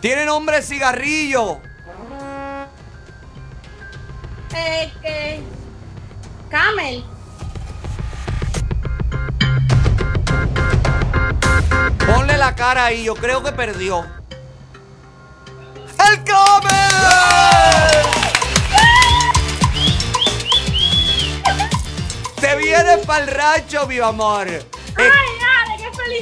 [0.00, 1.60] Tiene nombre de cigarrillo.
[4.54, 5.42] Eh, que...
[6.50, 7.04] Camel.
[12.06, 14.04] Ponle la cara ahí, yo creo que perdió.
[16.10, 16.74] ¡El Camel!
[22.40, 24.46] Te vienes para el rancho, mi amor.
[24.96, 25.33] Ay,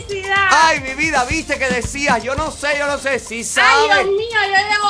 [0.03, 0.47] felicidad.
[0.51, 4.05] Ay, mi vida, viste que decías, yo no sé, yo no sé, si Ay, sabes.
[4.05, 4.89] Dios mío, yo llevo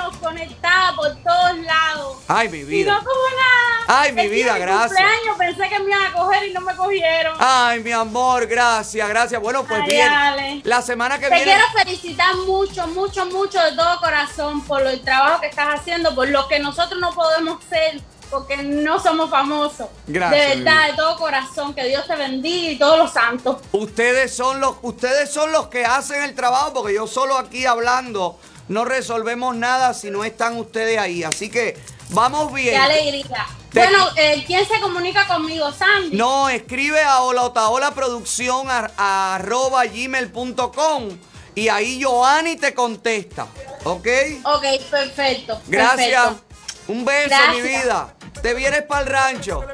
[0.00, 2.18] años conectada por todos lados.
[2.28, 2.92] Ay, mi Y vida.
[2.94, 3.84] no como nada.
[3.86, 4.88] Ay, mi El día vida, mi gracias.
[4.88, 7.36] cumpleaños pensé que me iban a coger y no me cogieron.
[7.38, 9.40] Ay, mi amor, gracias, gracias.
[9.40, 10.62] Bueno, pues Ay, bien.
[10.64, 11.44] La semana que Te viene.
[11.52, 16.28] quiero felicitar mucho, mucho, mucho de todo corazón por el trabajo que estás haciendo, por
[16.28, 18.00] lo que nosotros no podemos ser,
[18.34, 19.86] porque no somos famosos.
[20.06, 23.58] Gracias, De verdad, de todo corazón, que Dios te bendiga y todos los santos.
[23.72, 28.38] Ustedes son los, ustedes son los que hacen el trabajo, porque yo solo aquí hablando
[28.68, 31.22] no resolvemos nada si no están ustedes ahí.
[31.22, 31.78] Así que
[32.10, 32.70] vamos bien.
[32.70, 33.46] Qué alegría.
[33.72, 36.16] Te- Bueno, eh, ¿quién se comunica conmigo, Sandy?
[36.16, 41.08] No, escribe a Olaotaola Producción a- a arroba gmail.com
[41.56, 43.46] y ahí Joanny te contesta.
[43.84, 44.06] ¿Ok?
[44.44, 45.60] Ok, perfecto.
[45.66, 46.22] Gracias.
[46.24, 46.44] perfecto.
[46.88, 48.14] Un beso, mi vida.
[48.42, 49.64] Te vienes para el rancho.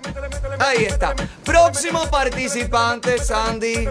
[0.58, 1.14] Ahí está.
[1.44, 3.88] Próximo participante, Sandy.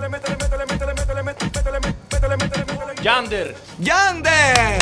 [3.01, 3.55] Yander.
[3.79, 4.79] Yander.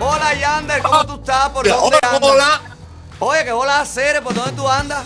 [0.00, 0.82] Hola, Yander.
[0.82, 1.48] ¿Cómo tú estás?
[1.50, 2.30] ¿Por dónde Hola, andas?
[2.30, 2.60] hola.
[3.18, 4.22] Oye, ¿qué hola hacer?
[4.22, 5.04] ¿Por dónde tú andas?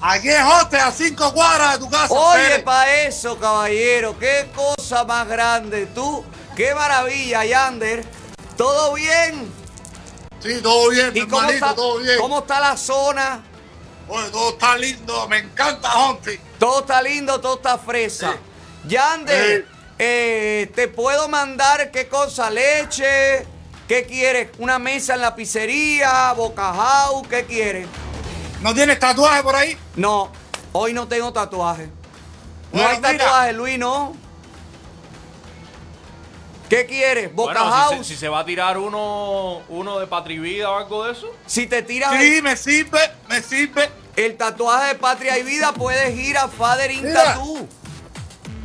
[0.00, 2.14] Aquí en Hoste, a cinco cuadras de tu casa.
[2.14, 5.86] Oye, para eso, caballero, qué cosa más grande.
[5.86, 6.24] Tú,
[6.56, 8.04] qué maravilla, Yander.
[8.56, 9.52] ¿Todo bien?
[10.42, 12.18] Sí, todo bien, ¿Y cómo está, todo bien.
[12.20, 13.42] cómo está la zona?
[14.08, 16.38] Oye, todo está lindo, me encanta Honti.
[16.58, 18.36] Todo está lindo, todo está fresa.
[18.86, 19.66] Yander,
[19.98, 22.50] eh, ¿te puedo mandar qué cosa?
[22.50, 23.46] ¿Leche?
[23.88, 24.50] ¿Qué quieres?
[24.58, 26.32] ¿Una mesa en la pizzería?
[26.34, 27.22] ¿Bocajau?
[27.28, 27.86] ¿Qué quieres?
[28.60, 29.76] ¿No tienes tatuaje por ahí?
[29.96, 30.30] No,
[30.72, 31.88] hoy no tengo tatuaje.
[32.72, 33.16] No hay mira.
[33.18, 34.14] tatuaje, Luis, ¿no?
[36.68, 37.34] ¿Qué quieres?
[37.34, 38.06] ¿Boca Bueno, si House?
[38.06, 41.12] se, si se va a tirar uno, uno de Patria y Vida o algo de
[41.12, 41.26] eso.
[41.46, 43.90] Si te tiras Sí, el, me sirve, me sirve.
[44.16, 47.24] el tatuaje de Patria y Vida, puedes ir a Father in Mira.
[47.24, 47.66] Tattoo.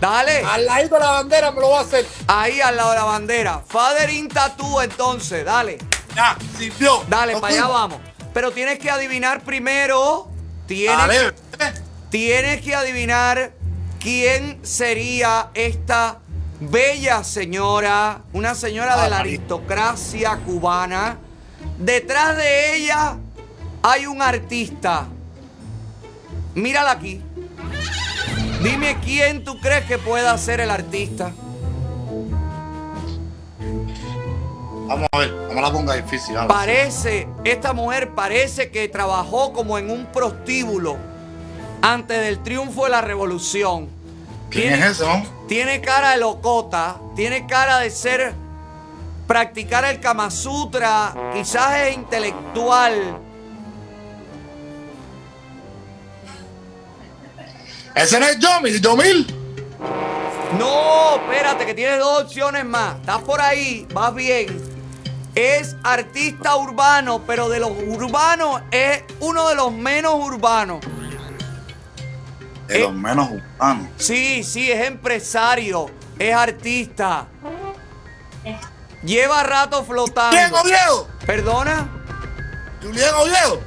[0.02, 0.44] Dale.
[0.44, 2.06] Al ladito de la bandera me lo va a hacer.
[2.28, 3.64] Ahí al lado de la bandera.
[3.66, 5.78] Father in Tattoo, entonces, dale.
[6.14, 7.04] Ya, sirvió.
[7.08, 8.00] Dale, para allá vamos.
[8.34, 10.28] Pero tienes que adivinar primero.
[10.68, 11.34] Tienes, Dale.
[12.10, 13.54] tienes que adivinar
[14.02, 16.20] quién sería esta
[16.70, 21.18] bella señora, una señora de la aristocracia cubana.
[21.78, 23.18] Detrás de ella
[23.82, 25.08] hay un artista.
[26.56, 27.22] Mírala aquí.
[28.62, 31.32] Dime quién tú crees que pueda ser el artista.
[34.88, 36.36] Vamos a ver, no me la ponga difícil.
[36.48, 40.98] Parece, esta mujer parece que trabajó como en un prostíbulo
[41.82, 44.03] antes del triunfo de la revolución.
[44.54, 45.26] ¿Quién es ese, no?
[45.48, 48.36] Tiene cara de locota, tiene cara de ser,
[49.26, 53.18] practicar el Kama Sutra, quizás es intelectual.
[57.96, 59.36] Ese no es Yomi, Yomil.
[60.60, 62.96] No, espérate, que tienes dos opciones más.
[62.98, 64.62] Estás por ahí, vas bien.
[65.34, 70.80] Es artista urbano, pero de los urbanos es uno de los menos urbanos.
[72.68, 73.88] De los menos humanos.
[73.98, 77.28] Sí, sí, es empresario, es artista.
[79.04, 80.38] Lleva rato flotando.
[80.38, 81.08] ¿Quién, Oviedo?
[81.26, 81.90] ¿Perdona?
[82.82, 83.62] Julián Oviedo.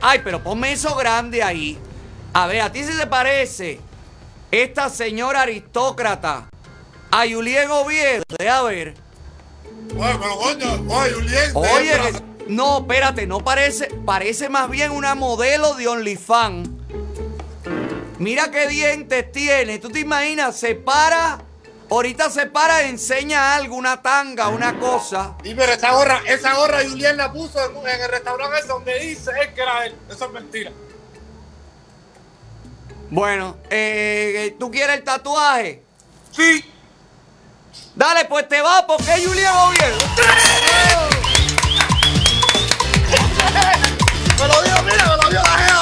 [0.00, 1.78] Ay, pero ponme eso grande ahí.
[2.32, 3.80] A ver, ¿a ti se te parece
[4.50, 6.48] esta señora aristócrata
[7.10, 8.24] a Julián Oviedo?
[8.38, 8.94] Deja ver.
[9.96, 11.50] Oye, pero coño, oye, Julián.
[11.54, 12.12] Oye,
[12.48, 16.75] no, espérate, no parece, parece más bien una modelo de OnlyFans.
[18.18, 19.78] Mira qué dientes tiene.
[19.78, 20.56] ¿Tú te imaginas?
[20.56, 21.38] Se para,
[21.90, 25.34] ahorita se para y enseña algo, una tanga, una cosa.
[25.42, 29.30] Sí, pero esa gorra, esa gorra Julián la puso en, el restaurante ese donde dice
[29.42, 29.94] él que era él.
[30.10, 30.72] Eso es mentira.
[33.10, 35.82] Bueno, eh, ¿tú quieres el tatuaje?
[36.32, 36.64] Sí.
[37.94, 39.98] Dale, pues te va porque es Julián Oviedo.
[44.38, 45.76] Me lo dio, mira, me lo dio la jeva.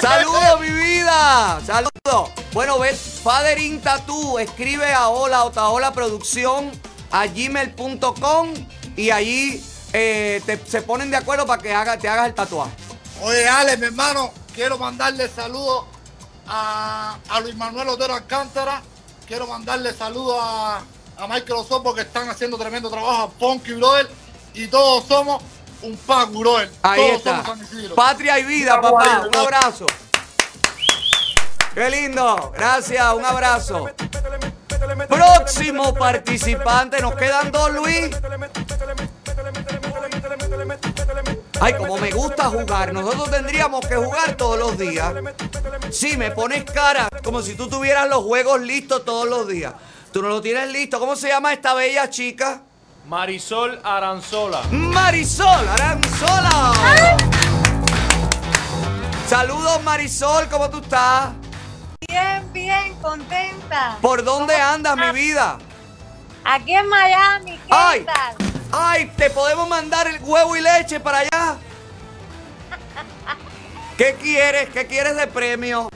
[0.00, 0.71] Saludos, mi
[1.12, 2.30] Saludos.
[2.54, 6.70] Bueno, ves, Father in Tattoo, escribe a Hola Otaola Producción
[7.10, 8.54] a gmail.com
[8.96, 9.62] y allí
[9.92, 12.72] eh, te- se ponen de acuerdo para que haga, te hagas el tatuaje.
[13.20, 15.84] Oye, Ale, mi hermano, quiero mandarle saludos
[16.46, 18.82] a, a Luis Manuel Otero Alcántara.
[19.26, 20.78] Quiero mandarle saludos a,
[21.18, 24.08] a Michael Osopo que están haciendo tremendo trabajo, a Funky Brother.
[24.54, 25.42] Y todos somos
[25.82, 26.70] un pack, brother.
[26.82, 27.30] Ahí todos está.
[27.44, 27.94] somos San Isidro.
[27.94, 29.04] Patria y vida, papá.
[29.22, 29.86] ahí, Un abrazo.
[31.74, 32.52] Qué lindo.
[32.54, 33.88] Gracias, un abrazo.
[35.08, 37.00] Próximo participante.
[37.00, 38.10] Nos quedan dos, Luis.
[41.60, 42.92] Ay, como me gusta jugar.
[42.92, 45.14] Nosotros tendríamos que jugar todos los días.
[45.90, 49.72] Sí, me pones cara como si tú tuvieras los juegos listos todos los días.
[50.12, 50.98] Tú no lo tienes listo.
[50.98, 52.62] ¿Cómo se llama esta bella chica?
[53.08, 54.62] Marisol Aranzola.
[54.70, 56.72] Marisol Aranzola.
[59.26, 61.30] Saludos Marisol, ¿cómo tú estás?
[62.12, 63.96] Bien, bien, contenta.
[64.02, 65.56] ¿Por dónde andas, mi vida?
[66.44, 68.04] Aquí en Miami, ¿qué Ay.
[68.04, 68.36] tal?
[68.70, 71.56] Ay, ¿te podemos mandar el huevo y leche para allá?
[73.96, 74.68] ¿Qué quieres?
[74.68, 75.88] ¿Qué quieres de premio?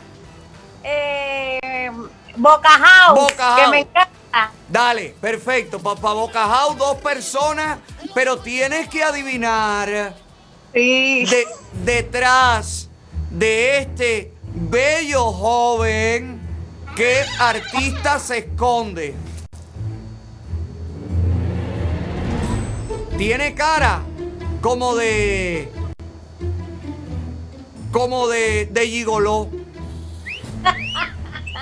[0.83, 1.91] Eh,
[2.37, 4.51] Boca House, Boca que me encanta.
[4.71, 5.79] Dale, perfecto.
[5.81, 7.79] Para Boca House, dos personas,
[8.15, 10.15] pero tienes que adivinar
[10.73, 11.47] de-
[11.85, 12.89] detrás
[13.31, 16.41] de este bello joven
[16.97, 19.15] qué artista se esconde.
[23.19, 24.03] Tiene cara
[24.61, 25.71] como de.
[27.93, 29.49] como de, de gigoló.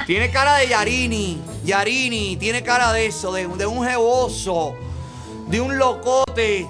[0.06, 1.40] Tiene cara de Yarini.
[1.64, 4.74] Yarini, tiene cara de eso, de, de un jeboso,
[5.48, 6.66] de un locote.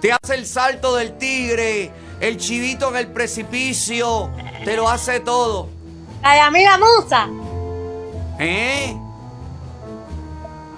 [0.00, 4.30] Te hace el salto del tigre, el chivito en el precipicio,
[4.64, 5.68] te lo hace todo.
[6.22, 7.28] La de amiga Musa.
[8.38, 8.94] ¿Eh?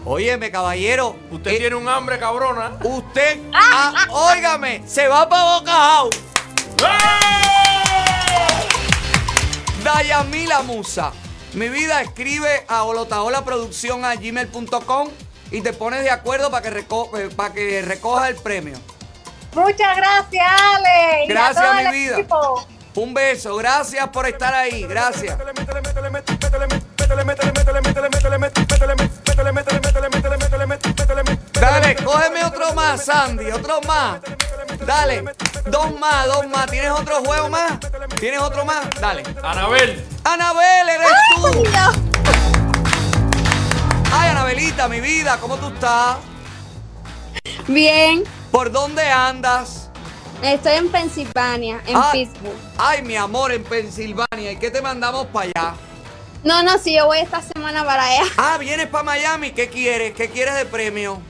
[0.04, 1.16] Óyeme, caballero.
[1.30, 2.72] Usted tiene un hambre cabrona.
[2.82, 6.20] Usted, ah, óigame, se va para Boca House.
[9.84, 11.12] Dayamila Musa.
[11.54, 15.08] Mi vida escribe a holotaolaproducción a gmail.com
[15.50, 18.76] y te pones de acuerdo para que, reco- eh, para que recoja el premio.
[19.54, 21.24] Muchas gracias, Ale.
[21.26, 22.18] y a Gracias, todo mi el vida.
[22.18, 22.66] equipo.
[22.94, 25.36] Un beso, gracias por estar ahí, gracias.
[31.60, 34.20] Dale, cógeme otro más, Sandy, otro más.
[34.86, 35.24] Dale,
[35.66, 36.70] dos más, dos más.
[36.70, 37.72] ¿Tienes otro juego más?
[38.18, 38.88] ¿Tienes otro más?
[39.00, 39.22] Dale.
[39.42, 40.04] Anabel.
[40.24, 41.64] Anabel, eres tú.
[44.12, 46.16] Ay, Anabelita, mi vida, ¿cómo tú estás?
[47.68, 49.88] Bien, ¿Por dónde andas?
[50.42, 52.54] estoy en Pensilvania, en Ah, Pittsburgh.
[52.76, 54.52] Ay, mi amor, en Pensilvania.
[54.52, 55.74] ¿Y qué te mandamos para allá?
[56.44, 58.24] No, no, si yo voy esta semana para allá.
[58.36, 59.52] Ah, vienes para Miami.
[59.52, 60.12] ¿Qué quieres?
[60.14, 61.20] ¿Qué quieres de premio?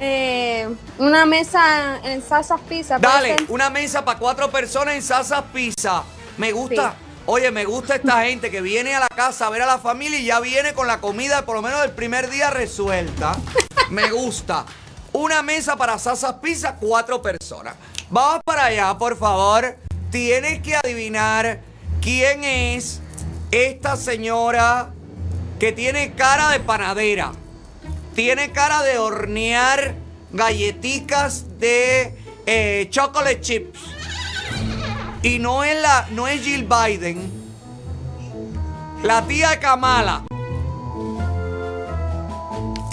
[0.00, 0.68] Eh,
[0.98, 2.98] una mesa en Salsa Pizza.
[2.98, 6.02] ¿puede Dale, una mesa para cuatro personas en Salsa Pizza.
[6.38, 6.94] Me gusta.
[7.26, 10.18] Oye, me gusta esta gente que viene a la casa a ver a la familia
[10.18, 13.36] y ya viene con la comida por lo menos del primer día resuelta.
[13.90, 14.64] Me gusta.
[15.16, 17.76] Una mesa para Salsa Pizza, cuatro personas.
[18.10, 19.76] Vamos para allá, por favor.
[20.10, 21.60] Tienes que adivinar
[22.00, 23.00] quién es
[23.52, 24.92] esta señora
[25.60, 27.30] que tiene cara de panadera.
[28.16, 29.94] Tiene cara de hornear
[30.32, 33.78] galletitas de eh, chocolate chips.
[35.22, 37.30] Y no es la, no es Jill Biden.
[39.04, 40.24] La tía Kamala.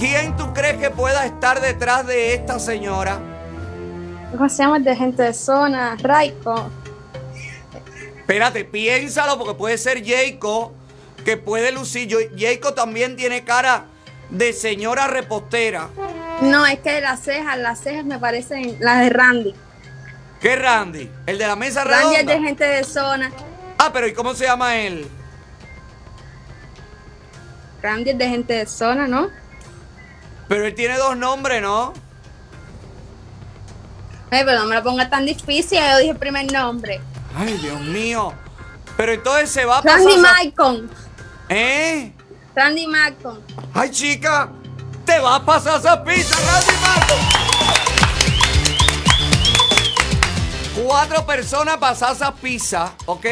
[0.01, 3.19] ¿Quién tú crees que pueda estar detrás de esta señora?
[4.31, 4.79] ¿Cómo se llama?
[4.79, 6.71] De gente de zona, Raiko.
[8.17, 10.73] Espérate, piénsalo porque puede ser Jayco,
[11.23, 12.09] que puede lucir.
[12.35, 13.85] Jayco también tiene cara
[14.31, 15.89] de señora repostera.
[16.41, 19.53] No, es que las cejas, las cejas me parecen las de Randy.
[20.39, 21.11] ¿Qué Randy?
[21.27, 22.33] ¿El de la mesa Randy es redonda?
[22.33, 23.31] de gente de zona.
[23.77, 25.07] Ah, pero ¿y cómo se llama él?
[27.83, 29.40] Randy es de gente de zona, ¿no?
[30.51, 31.93] Pero él tiene dos nombres, ¿no?
[34.29, 36.99] Ay, pero no me lo ponga tan difícil, yo dije el primer nombre.
[37.33, 38.33] Ay, Dios mío.
[38.97, 39.99] Pero entonces se va a pasar.
[39.99, 40.89] Randy Malcolm.
[41.47, 42.11] ¿Eh?
[42.53, 43.39] Randy Malcolm.
[43.73, 44.49] Ay, chica,
[45.05, 47.15] te va a pasar esa pizza, Randy Marco.
[50.85, 53.25] Cuatro personas para esa pizza, ¿ok?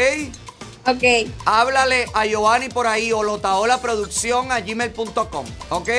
[0.85, 1.03] Ok.
[1.43, 5.89] Háblale a Giovanni por ahí o lotaolaproducción a gmail.com, ¿ok?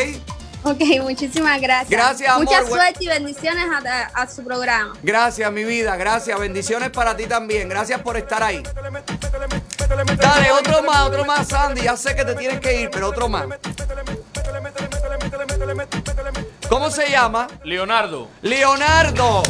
[0.63, 1.91] Ok, muchísimas gracias.
[1.91, 2.45] Gracias, amor.
[2.45, 4.93] Mucha suerte y bendiciones a, a su programa.
[5.03, 6.39] Gracias, mi vida, gracias.
[6.39, 7.69] Bendiciones para ti también.
[7.69, 8.63] Gracias por estar ahí.
[10.17, 11.83] Dale, otro más, otro más, Sandy.
[11.83, 13.45] Ya sé que te tienes que ir, pero otro más.
[16.69, 17.49] ¿Cómo se llama?
[17.65, 18.29] Leonardo.
[18.43, 19.43] Leonardo.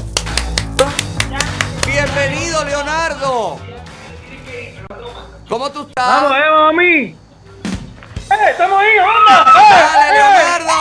[1.85, 3.59] Bienvenido, Leonardo.
[5.49, 6.23] ¿Cómo tú estás?
[6.23, 7.20] Vamos, eh, mami.
[8.31, 9.45] ¡Eh, estamos ahí, onda!
[9.45, 10.75] Dale, ¡Eh, Leonardo.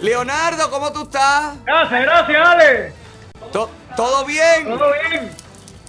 [0.00, 1.54] Leonardo, ¿cómo tú estás?
[1.64, 2.92] Gracias, gracias, Ale.
[3.52, 4.64] To- ¿Todo bien?
[4.66, 5.30] Todo bien.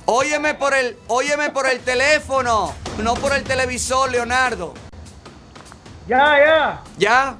[0.05, 4.73] Óyeme por el, óyeme por el teléfono, no por el televisor, Leonardo.
[6.07, 6.81] Ya, ya.
[6.97, 7.35] ¿Ya?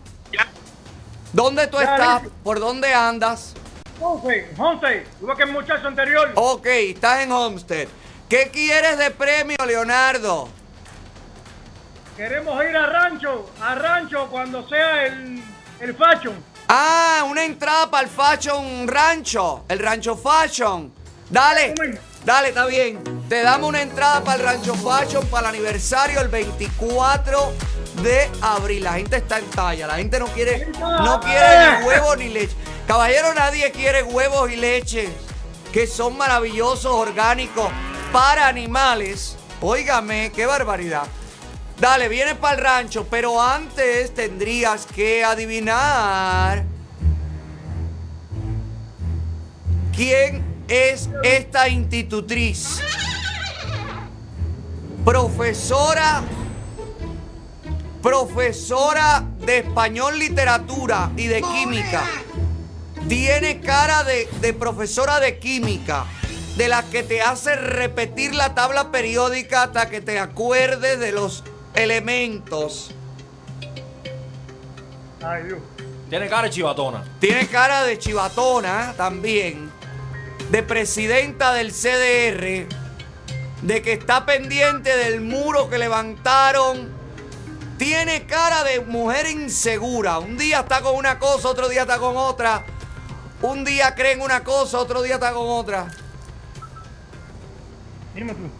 [1.33, 2.21] ¿Dónde tú Ya, estás?
[2.23, 2.37] listo.
[2.43, 3.53] ¿Por dónde andas?
[3.99, 5.03] Homestead, Homestead.
[5.21, 6.31] Igual que el muchacho anterior.
[6.35, 7.87] Ok, estás en Homestead.
[8.29, 10.49] ¿Qué quieres de premio, Leonardo?
[12.19, 15.41] Queremos ir a rancho, a rancho cuando sea el
[15.79, 16.35] El fashion.
[16.67, 19.63] Ah, una entrada para el Fashion Rancho.
[19.69, 20.91] El Rancho Fashion.
[21.29, 21.75] Dale.
[22.25, 23.01] Dale, está bien.
[23.29, 27.53] Te damos una entrada para el Rancho Fashion para el aniversario el 24
[28.03, 28.83] de abril.
[28.83, 29.87] La gente está en talla.
[29.87, 32.53] La gente no quiere, no quiere ni huevos ni leche.
[32.85, 35.07] Caballero, nadie quiere huevos y leche.
[35.71, 37.71] Que son maravillosos, orgánicos,
[38.11, 39.37] para animales.
[39.61, 41.07] Óigame, qué barbaridad.
[41.79, 46.65] Dale, vienes para el rancho, pero antes tendrías que adivinar
[49.95, 52.81] quién es esta institutriz.
[55.05, 56.21] Profesora,
[58.03, 62.03] profesora de español, literatura y de química.
[63.07, 66.05] Tiene cara de, de profesora de química,
[66.57, 71.45] de la que te hace repetir la tabla periódica hasta que te acuerdes de los
[71.73, 72.91] elementos.
[75.21, 75.59] Ay, Dios.
[76.09, 77.03] Tiene cara de chivatona.
[77.19, 79.71] Tiene cara de chivatona también,
[80.49, 82.67] de presidenta del CDR,
[83.61, 86.97] de que está pendiente del muro que levantaron.
[87.77, 90.19] Tiene cara de mujer insegura.
[90.19, 92.65] Un día está con una cosa, otro día está con otra.
[93.41, 95.87] Un día cree en una cosa, otro día está con otra.
[98.15, 98.58] Dime tú.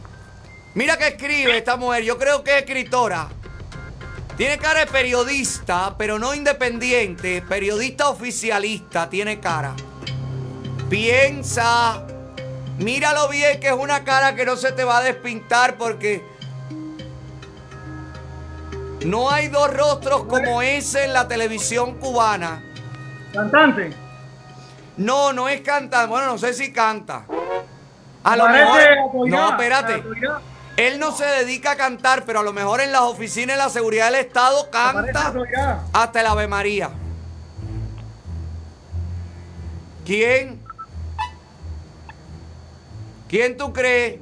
[0.80, 3.28] Mira que escribe esta mujer, yo creo que es escritora.
[4.38, 7.42] Tiene cara de periodista, pero no independiente.
[7.42, 9.74] Periodista oficialista, tiene cara.
[10.90, 12.06] Piensa.
[12.78, 16.24] Míralo bien, que es una cara que no se te va a despintar porque
[19.06, 22.64] no hay dos rostros como ese en la televisión cubana.
[23.34, 23.92] Cantante.
[24.96, 26.08] No, no es cantante.
[26.08, 27.26] Bueno, no sé si canta.
[28.24, 29.30] A lo Parece mejor.
[29.30, 30.04] No, espérate.
[30.80, 33.70] Él no se dedica a cantar, pero a lo mejor en las oficinas de la
[33.70, 35.34] seguridad del Estado canta
[35.92, 36.90] hasta el Ave María.
[40.06, 40.58] ¿Quién?
[43.28, 44.22] ¿Quién tú crees?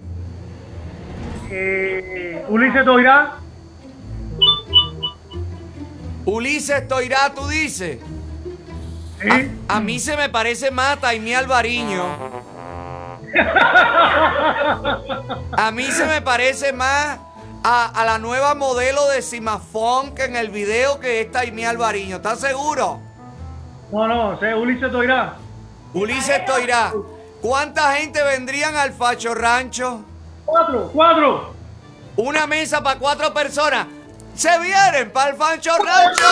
[1.52, 3.36] Eh, Ulises Toirá.
[6.26, 8.00] Ulises Toirá, tú dices.
[9.70, 12.27] A, a mí se me parece más a Taimí Alvariño.
[15.57, 17.19] A mí se me parece más
[17.64, 22.18] a, a la nueva modelo de Simafón que en el video que es Taimí Alvariño.
[22.18, 22.99] ¿Estás seguro?
[23.91, 25.35] No, no, sé, Ulises Toirá.
[25.93, 26.93] Ulises Toirá.
[27.41, 30.03] ¿Cuánta gente vendrían al Facho Rancho?
[30.45, 31.53] Cuatro, cuatro.
[32.15, 33.88] Una mesa para cuatro personas.
[34.35, 36.26] ¡Se vienen para el Facho Rancho!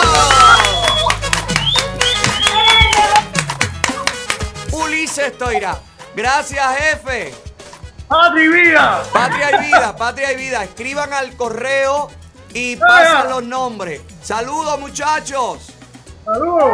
[4.76, 5.78] Ulises Toirá.
[6.16, 7.34] Gracias, jefe.
[8.08, 9.02] Patria y vida.
[9.12, 10.64] Patria y vida, patria y vida.
[10.64, 12.08] Escriban al correo
[12.54, 14.00] y pasan los nombres.
[14.22, 15.66] Saludos, muchachos.
[16.24, 16.70] Saludos.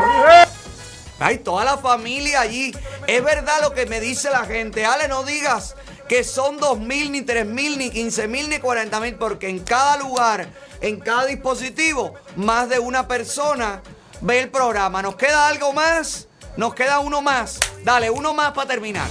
[1.18, 2.72] Hay toda la familia allí.
[3.08, 4.86] Es verdad lo que me dice la gente.
[4.86, 5.74] Ale, no digas
[6.08, 9.58] que son dos mil, ni tres mil, ni quince mil, ni cuarenta mil, porque en
[9.58, 10.46] cada lugar,
[10.80, 13.82] en cada dispositivo, más de una persona
[14.20, 15.02] ve el programa.
[15.02, 16.28] ¿Nos queda algo más?
[16.56, 17.58] Nos queda uno más.
[17.82, 19.08] Dale, uno más para terminar.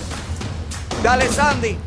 [1.01, 1.77] Dale, Sandy.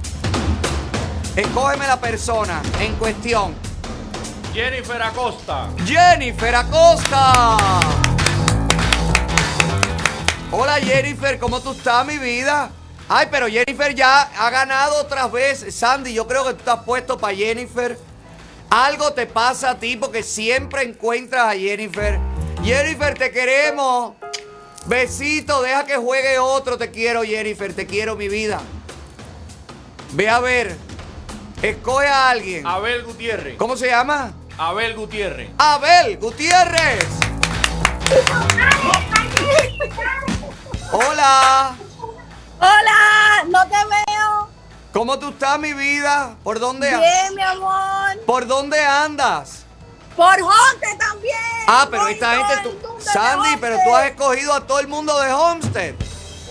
[1.37, 3.55] Escógeme la persona en cuestión.
[4.53, 5.69] Jennifer Acosta.
[5.87, 7.81] Jennifer Acosta.
[10.51, 12.71] Hola Jennifer, ¿cómo tú estás, mi vida?
[13.09, 15.75] Ay, pero Jennifer ya ha ganado otras veces.
[15.75, 17.99] Sandy, yo creo que tú estás puesto para Jennifer.
[18.71, 22.19] Algo te pasa a ti porque siempre encuentras a Jennifer.
[22.63, 24.15] Jennifer, te queremos.
[24.87, 26.77] Besito, deja que juegue otro.
[26.77, 27.75] Te quiero, Jennifer.
[27.75, 28.61] Te quiero, mi vida.
[30.13, 30.77] Ve a ver.
[31.63, 32.67] Escoge a alguien.
[32.67, 33.57] Abel Gutiérrez.
[33.57, 34.33] ¿Cómo se llama?
[34.59, 35.51] Abel Gutiérrez.
[35.57, 37.07] Abel Gutiérrez.
[40.93, 41.75] Hola.
[42.59, 44.49] Hola, no te veo.
[44.93, 46.37] ¿Cómo tú estás, mi vida?
[46.45, 48.25] ¿Por dónde Bien, mi amor.
[48.27, 49.64] ¿Por dónde andas?
[50.17, 51.37] Por Jonte también.
[51.67, 55.33] Ah, pero esta gente, tú- Sandy, pero tú has escogido a todo el mundo de
[55.33, 55.95] Homestead.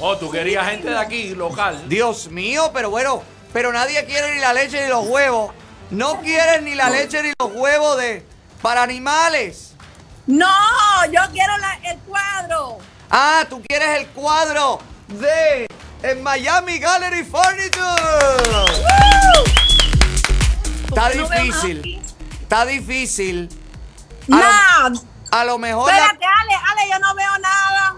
[0.02, 1.88] Oh, tú querías gente de aquí, local.
[1.88, 3.24] Dios mío, pero bueno,
[3.54, 5.52] pero nadie quiere ni la leche ni los huevos.
[5.92, 8.26] No quieren ni la leche ni los huevos de
[8.62, 9.74] para animales.
[10.26, 10.48] No,
[11.12, 12.78] yo quiero la- el cuadro.
[13.10, 15.68] Ah, tú quieres el cuadro de
[16.02, 17.84] en Miami Gallery Furniture.
[20.88, 22.03] Está difícil.
[22.54, 23.50] Está difícil.
[24.32, 24.36] A
[24.84, 24.90] No.
[24.90, 25.00] lo,
[25.32, 25.88] a lo mejor.
[25.88, 27.96] la- Espérate, Ale, Ale, yo no veo nada.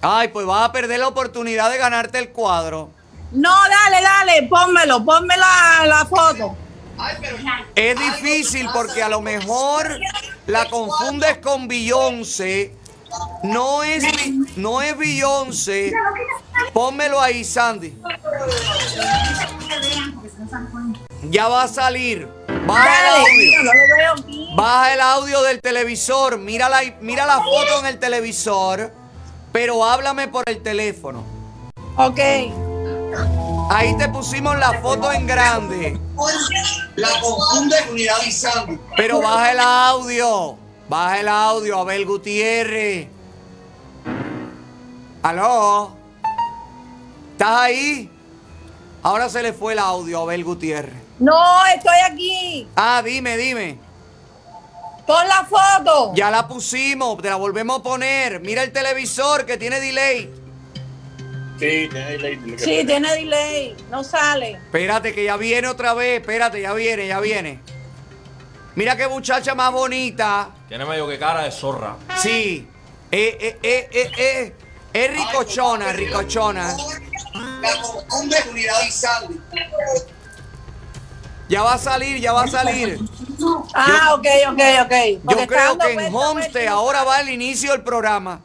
[0.00, 2.88] Ay, pues vas a perder la oportunidad de ganarte el cuadro.
[3.30, 6.56] No, dale, dale, pónmelo, ponme la, la foto.
[7.74, 10.00] Es difícil porque a lo mejor
[10.46, 12.74] la confundes con Beyoncé
[13.42, 14.02] No es,
[14.56, 15.92] no es Beyoncé.
[16.72, 17.94] Pónmelo ahí, Sandy.
[21.28, 22.28] Ya va a salir.
[22.66, 24.56] Baja el audio.
[24.56, 26.38] Baja el audio del televisor.
[26.38, 28.92] Mira la, mira la foto en el televisor.
[29.52, 31.24] Pero háblame por el teléfono.
[31.96, 32.18] Ok.
[33.70, 36.00] Ahí te pusimos la foto en grande.
[36.96, 38.78] La confunde unidad y Sandy.
[38.96, 40.56] Pero baja el audio.
[40.88, 43.08] Baja el audio, Abel Gutiérrez.
[45.22, 45.96] ¿Aló?
[47.32, 48.10] ¿Estás ahí?
[49.02, 51.09] Ahora se le fue el audio a Abel Gutiérrez.
[51.20, 52.68] No, estoy aquí.
[52.76, 53.78] Ah, dime, dime.
[55.06, 56.12] Pon la foto.
[56.14, 58.40] Ya la pusimos, te la volvemos a poner.
[58.40, 60.32] Mira el televisor que tiene delay.
[61.58, 62.40] Sí, tiene delay.
[62.56, 63.76] Sí, tiene delay.
[63.90, 64.52] No sale.
[64.52, 66.20] Espérate, que ya viene otra vez.
[66.20, 67.60] Espérate, ya viene, ya viene.
[68.76, 70.48] Mira qué muchacha más bonita.
[70.68, 71.96] Tiene medio que cara de zorra.
[72.16, 72.66] Sí.
[73.12, 74.54] Eh, eh, eh, eh, eh.
[74.92, 76.74] Es ricochona, ricochona.
[77.34, 79.40] La unidad y Sandy.
[81.50, 83.00] Ya va a salir, ya va a salir.
[83.74, 84.94] Ah, ok, ok, ok.
[85.14, 88.40] Yo Porque creo que en Homestead ahora va el inicio del programa.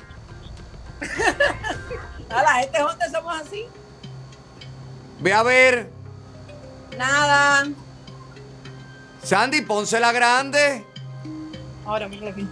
[2.32, 3.68] A la gente donde somos así.
[5.20, 5.92] Ve a ver.
[6.98, 7.68] Nada.
[9.22, 10.84] Sandy, pónsela grande.
[11.86, 12.48] Ahora, mira aquí.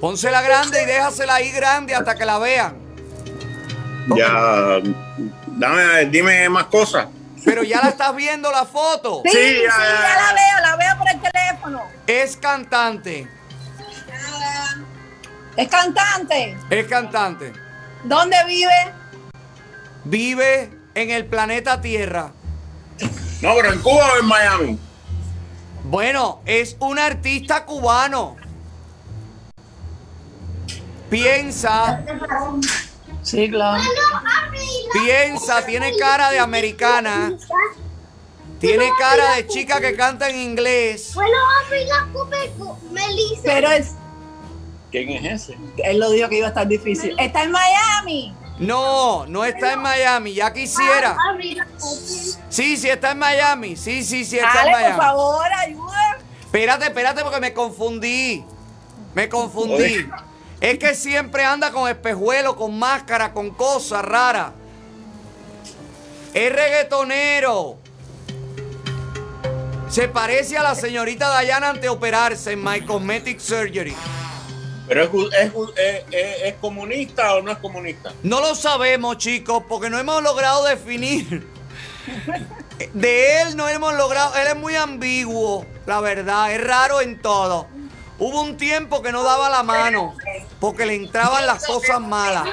[0.00, 2.78] Pónsela grande y déjasela ahí grande hasta que la vean.
[4.16, 4.80] Ya,
[5.48, 7.08] dame, dime más cosas.
[7.44, 9.22] Pero ya la estás viendo la foto.
[9.24, 11.82] Sí, sí, ya la veo, la veo por el teléfono.
[12.06, 13.28] Es cantante.
[15.56, 16.56] Es cantante.
[16.70, 17.52] Es cantante.
[18.04, 18.92] ¿Dónde vive?
[20.04, 22.32] Vive en el planeta Tierra.
[23.40, 24.78] No, pero en Cuba o en Miami.
[25.84, 28.36] Bueno, es un artista cubano.
[31.10, 32.02] Piensa,
[33.24, 33.82] Sí, claro.
[34.92, 37.32] piensa, tiene cara de americana.
[38.60, 41.12] Tiene cara de chica que canta en inglés.
[41.14, 41.36] Bueno,
[41.66, 42.08] amiga,
[42.92, 43.42] Melissa.
[43.42, 43.92] Pero es,
[44.90, 45.58] ¿Quién es ese?
[45.78, 47.16] él lo dijo que iba a estar difícil.
[47.18, 48.34] Está en Miami.
[48.58, 51.16] No, no está en Miami, ya quisiera.
[51.30, 51.66] Amiga,
[52.48, 53.74] Sí, sí está en Miami.
[53.76, 54.96] Sí, sí, sí está en Dale, por Miami.
[54.98, 56.18] favor, ayuda.
[56.40, 58.44] Espérate, espérate porque me confundí.
[59.14, 60.08] Me confundí.
[60.64, 64.52] Es que siempre anda con espejuelo, con máscara, con cosas raras.
[66.32, 67.76] Es reggaetonero.
[69.90, 73.94] Se parece a la señorita Dayana ante operarse en My Cosmetic Surgery.
[74.88, 78.14] ¿Pero es, es, es- es- es comunista o no es comunista?
[78.22, 81.46] No lo sabemos, chicos, porque no hemos logrado definir.
[82.94, 84.34] De él no hemos logrado.
[84.36, 86.52] Él es muy ambiguo, la verdad.
[86.52, 87.68] Es raro en todo.
[88.18, 90.14] Hubo un tiempo que no daba la mano
[90.60, 92.48] porque le entraban las cosas malas.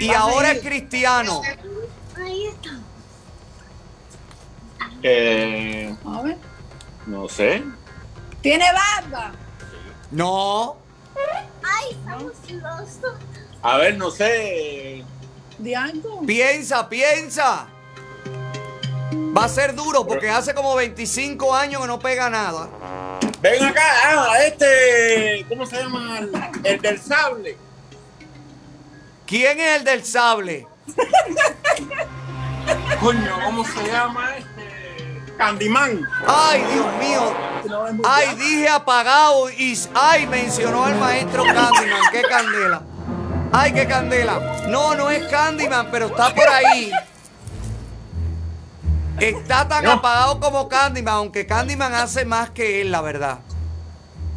[0.00, 1.42] Y ahora es cristiano.
[2.16, 2.70] Ahí está.
[5.02, 5.94] Eh,
[7.06, 7.62] no sé.
[8.40, 9.32] ¿Tiene barba?
[10.10, 10.76] No.
[11.62, 11.96] Ay,
[13.62, 15.04] A ver, no sé.
[15.58, 16.22] ¿De algo?
[16.26, 17.68] Piensa, piensa.
[19.14, 22.68] Va a ser duro porque hace como 25 años que no pega nada.
[23.40, 25.44] Ven acá, ah, este.
[25.48, 26.18] ¿Cómo se llama?
[26.18, 26.32] El,
[26.64, 27.56] el del sable.
[29.26, 30.66] ¿Quién es el del sable?
[33.00, 35.34] Coño, ¿cómo se llama este?
[35.36, 36.00] Candyman.
[36.26, 37.34] Ay, Dios mío.
[38.04, 42.00] Ay, dije apagado y ay, mencionó al maestro Candyman.
[42.10, 42.82] Qué candela.
[43.52, 44.64] Ay, qué candela.
[44.68, 46.90] No, no es Candyman, pero está por ahí.
[49.20, 53.38] Está tan apagado como Candyman, aunque Candyman hace más que él, la verdad.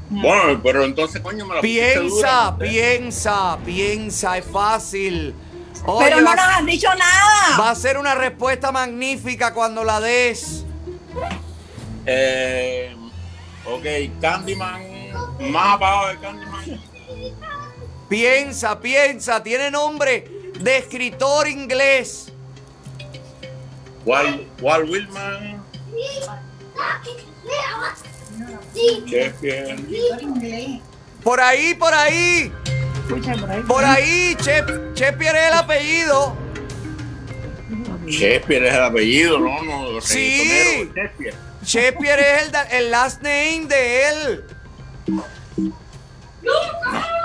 [0.09, 2.01] Bueno, pero entonces, coño, me la Piensa,
[2.51, 5.35] dura, piensa, piensa, es fácil.
[5.85, 7.57] Oye, Pero no va- nos han dicho nada.
[7.59, 10.65] Va a ser una respuesta magnífica cuando la des.
[12.05, 12.95] Eh,
[13.65, 14.81] ok, Candyman.
[15.51, 16.81] Más apagado de Candyman.
[18.07, 20.27] Piensa, piensa, tiene nombre
[20.59, 22.31] de escritor inglés.
[24.05, 25.61] Walt, Walt Whitman.
[29.05, 29.75] Shakespeare.
[31.23, 32.51] Por ahí, por ahí.
[33.67, 34.63] Por ahí, Che-
[34.93, 36.35] Shakespeare es el apellido.
[38.07, 39.63] Shakespeare es el apellido, ¿no?
[39.63, 40.89] no Sí.
[41.63, 44.43] Shakespeare es el, el last name de él.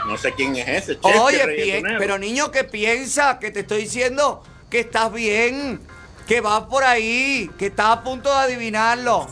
[0.06, 0.98] No sé quién es ese.
[1.02, 3.38] Oye, pero niño, ¿qué piensa?
[3.38, 5.80] Que te estoy diciendo que estás bien,
[6.26, 9.26] que vas por ahí, que estás a punto de adivinarlo.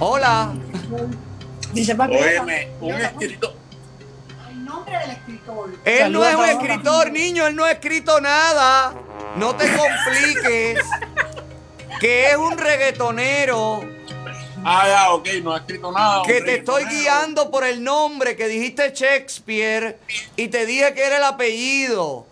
[0.00, 0.52] Hola.
[1.72, 1.94] Dice.
[1.94, 3.54] Óyeme, un escritor.
[4.64, 5.70] nombre del escritor.
[5.84, 8.94] Él no es un escritor, niño, él no ha escrito nada.
[9.36, 10.78] No te compliques.
[12.00, 13.84] Que es un reggaetonero.
[14.64, 16.22] Ah, ya, ok, no ha escrito nada.
[16.24, 19.98] Que te estoy guiando por el nombre, que dijiste Shakespeare
[20.36, 22.26] y te dije que era el apellido.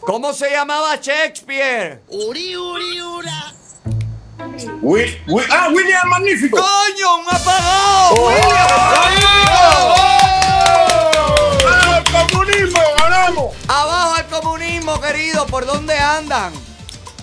[0.00, 2.02] ¿Cómo se llamaba Shakespeare?
[2.08, 3.54] Uri, uri, ura.
[4.82, 6.56] Wi- wi- ah, William el Magnífico.
[6.58, 8.14] ¡Coño, un apagado!
[8.14, 8.28] ¡Oh!
[8.28, 8.68] ¡William!
[11.64, 12.80] ¡Abajo el comunismo!
[12.98, 13.56] ¡Ganamos!
[13.68, 15.46] Abajo al comunismo, querido.
[15.46, 16.52] ¿Por dónde andan?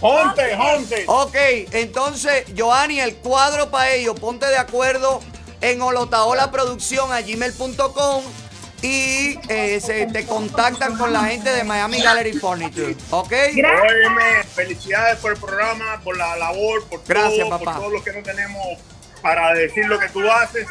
[0.01, 1.05] Jonte, Jonte.
[1.07, 1.35] Ok,
[1.71, 5.21] entonces, Joanny, el cuadro para ellos, ponte de acuerdo
[5.61, 8.23] en Olotaola Producción a gmail.com
[8.85, 12.95] y eh, se te contactan con la gente de Miami Gallery Furniture.
[13.09, 13.31] ¿Ok?
[13.31, 17.73] Óyeme, felicidades por el programa, por la labor, por Gracias, todo, papá.
[17.73, 18.63] por todo lo que no tenemos
[19.21, 20.67] para decir lo que tú haces.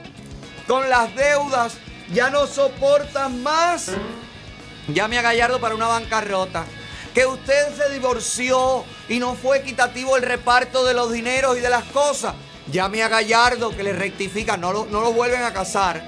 [0.68, 1.78] con las deudas,
[2.14, 3.94] ya no soportas más.
[4.88, 6.66] Llame a Gallardo para una bancarrota.
[7.16, 11.70] Que usted se divorció y no fue equitativo el reparto de los dineros y de
[11.70, 12.36] las cosas.
[12.72, 16.04] Llame a Gallardo que le rectifica, no lo, no lo vuelven a casar,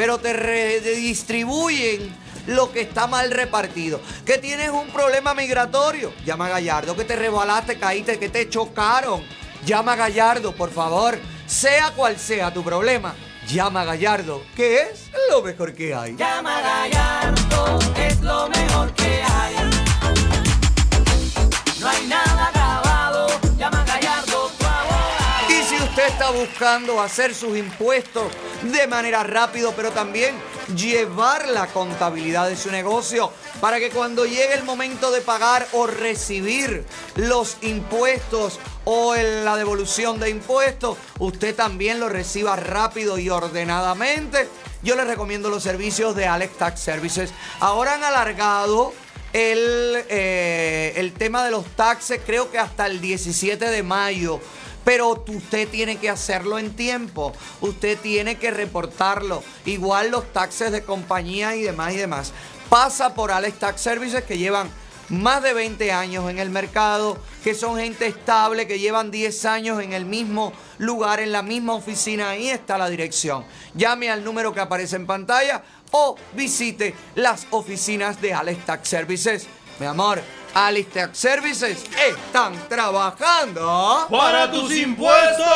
[0.00, 2.16] pero te redistribuyen
[2.46, 4.00] lo que está mal repartido.
[4.24, 6.96] Que tienes un problema migratorio, llama a Gallardo.
[6.96, 9.22] Que te rebalaste, caíste, que te chocaron.
[9.66, 11.18] Llama a Gallardo, por favor.
[11.44, 13.14] Sea cual sea tu problema,
[13.46, 16.16] llama a Gallardo, que es lo mejor que hay.
[16.16, 19.79] Llama a Gallardo, es lo mejor que hay.
[26.20, 28.30] Está buscando hacer sus impuestos
[28.62, 30.34] de manera rápido, pero también
[30.76, 35.86] llevar la contabilidad de su negocio para que cuando llegue el momento de pagar o
[35.86, 36.84] recibir
[37.16, 44.46] los impuestos o en la devolución de impuestos, usted también lo reciba rápido y ordenadamente.
[44.82, 47.30] Yo le recomiendo los servicios de Alex Tax Services.
[47.60, 48.92] Ahora han alargado
[49.32, 54.38] el, eh, el tema de los taxes, creo que hasta el 17 de mayo.
[54.84, 57.32] Pero usted tiene que hacerlo en tiempo.
[57.60, 59.42] Usted tiene que reportarlo.
[59.66, 62.32] Igual los taxes de compañía y demás y demás.
[62.68, 64.70] Pasa por Alex Tax Services que llevan
[65.10, 69.82] más de 20 años en el mercado, que son gente estable, que llevan 10 años
[69.82, 72.30] en el mismo lugar, en la misma oficina.
[72.30, 73.44] Ahí está la dirección.
[73.74, 79.46] Llame al número que aparece en pantalla o visite las oficinas de Alex Tax Services.
[79.80, 80.22] Mi amor,
[80.54, 85.46] Alex Tax Services están trabajando Para tus impuestos.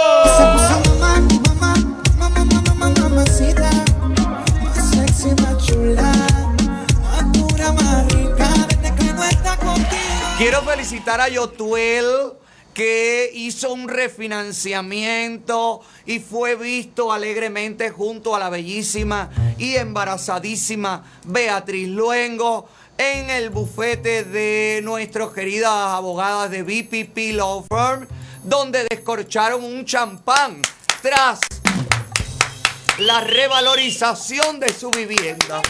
[10.39, 12.35] Quiero felicitar a Yotuel
[12.75, 21.89] que hizo un refinanciamiento y fue visto alegremente junto a la bellísima y embarazadísima Beatriz
[21.89, 28.07] Luengo en el bufete de nuestras queridas abogadas de BPP Law Firm,
[28.43, 30.61] donde descorcharon un champán
[31.03, 31.41] tras
[32.99, 35.61] la revalorización de su vivienda.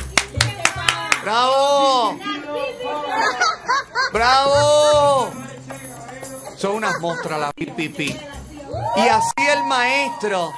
[1.22, 2.18] ¡Bravo!
[4.12, 5.30] ¡Bravo!
[6.56, 8.00] Son unas monstruas las PPP.
[8.96, 10.52] Y así el maestro,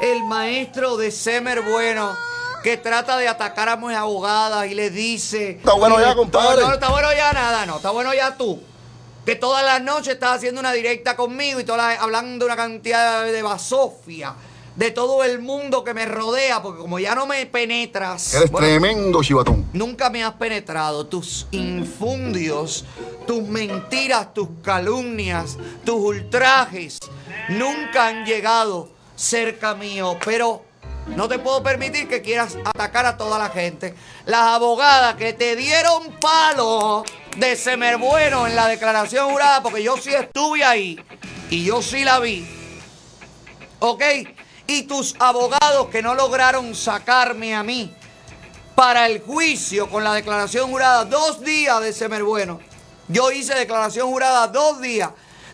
[0.00, 2.16] el maestro de Semer Bueno,
[2.62, 5.50] que trata de atacar a mis abogadas y le dice...
[5.50, 6.62] Está bueno ya, compadre.
[6.62, 7.76] No, no está bueno ya nada, no.
[7.76, 8.60] Está bueno ya tú.
[9.24, 13.24] Que todas las noches estás haciendo una directa conmigo y todas las- hablando una cantidad
[13.24, 14.34] de basofia
[14.74, 18.32] de todo el mundo que me rodea, porque como ya no me penetras...
[18.34, 19.66] Eres bueno, tremendo chivatón.
[19.72, 21.04] Nunca me has penetrado.
[21.06, 22.84] Tus infundios,
[23.26, 26.98] tus mentiras, tus calumnias, tus ultrajes
[27.48, 30.16] nunca han llegado cerca mío.
[30.24, 30.62] Pero
[31.16, 33.94] no te puedo permitir que quieras atacar a toda la gente.
[34.26, 37.04] Las abogadas que te dieron palo
[37.36, 40.98] de Semer Bueno en la declaración jurada, porque yo sí estuve ahí
[41.50, 42.46] y yo sí la vi.
[43.80, 44.02] ¿Ok?
[44.68, 47.90] y tus abogados que no lograron sacarme a mí
[48.74, 52.60] para el juicio con la declaración jurada dos días de Semer Bueno.
[53.08, 55.10] Yo hice declaración jurada dos días.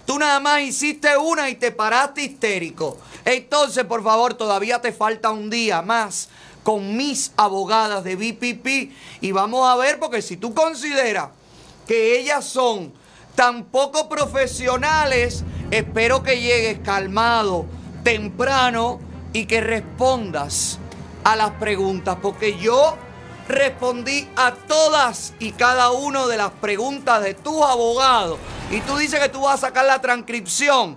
[0.06, 2.98] Tú nada más hiciste una y te paraste histérico.
[3.24, 6.28] Entonces, por favor, todavía te falta un día más
[6.62, 11.28] con mis abogadas de BPP y vamos a ver porque si tú consideras
[11.86, 12.92] que ellas son
[13.34, 17.66] tan poco profesionales, espero que llegues calmado,
[18.02, 19.00] temprano
[19.32, 20.78] y que respondas
[21.24, 22.96] a las preguntas porque yo
[23.48, 28.38] respondí a todas y cada una de las preguntas de tus abogados
[28.70, 30.96] y tú dices que tú vas a sacar la transcripción,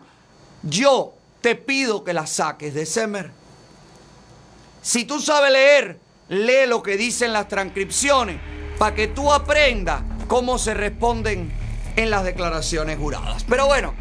[0.64, 3.32] yo te pido que la saques de Semer.
[4.82, 8.40] Si tú sabes leer, lee lo que dicen las transcripciones
[8.78, 11.52] para que tú aprendas cómo se responden
[11.96, 13.44] en las declaraciones juradas.
[13.44, 13.94] Pero bueno,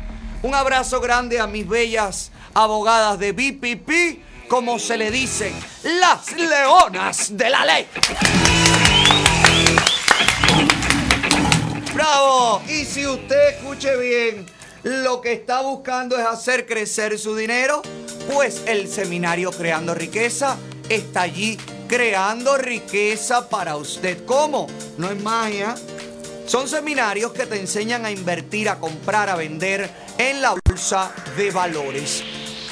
[0.42, 5.52] un abrazo grande a mis bellas abogadas de BPP, como se le dicen,
[5.82, 7.88] las leonas de la ley.
[11.94, 12.62] Bravo.
[12.68, 14.46] Y si usted escuche bien,
[14.82, 17.82] lo que está buscando es hacer crecer su dinero,
[18.32, 20.56] pues el seminario Creando Riqueza
[20.88, 21.58] está allí
[21.88, 24.24] creando riqueza para usted.
[24.24, 24.66] ¿Cómo?
[24.98, 25.74] No es magia.
[26.46, 31.50] Son seminarios que te enseñan a invertir, a comprar, a vender en la bolsa de
[31.50, 32.22] valores.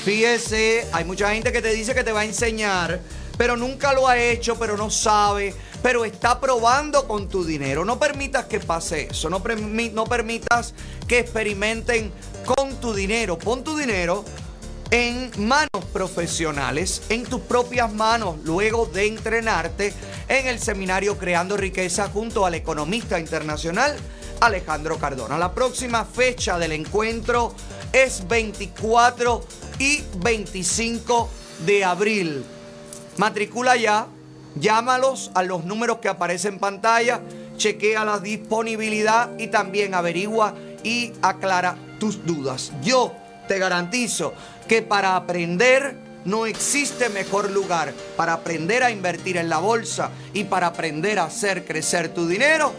[0.05, 3.01] Fíjese, hay mucha gente que te dice que te va a enseñar,
[3.39, 7.87] pero nunca lo ha hecho, pero no sabe, pero está probando con tu dinero.
[7.87, 10.75] No permitas que pase eso, no, permi- no permitas
[11.09, 12.13] que experimenten
[12.45, 13.39] con tu dinero.
[13.39, 14.27] Pon tu dinero
[14.91, 19.95] en manos profesionales, en tus propias manos, luego de entrenarte
[20.29, 23.97] en el seminario Creando Riqueza junto al economista internacional
[24.41, 25.39] Alejandro Cardona.
[25.39, 27.55] La próxima fecha del encuentro
[27.95, 29.47] es 24
[29.79, 31.31] y 25
[31.65, 32.45] de abril.
[33.17, 34.09] Matricula ya,
[34.57, 37.21] llámalos a los números que aparecen en pantalla,
[37.57, 42.73] chequea la disponibilidad y también averigua y aclara tus dudas.
[42.83, 43.13] Yo
[43.47, 44.35] te garantizo
[44.67, 50.45] que para aprender no existe mejor lugar para aprender a invertir en la bolsa y
[50.45, 52.73] para aprender a hacer crecer tu dinero.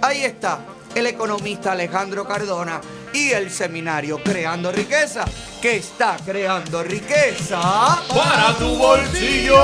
[0.00, 0.60] Ahí está
[0.94, 2.80] el economista Alejandro Cardona
[3.12, 5.24] y el seminario Creando Riqueza,
[5.60, 7.60] que está creando riqueza
[8.08, 9.56] Para tu bolsillo.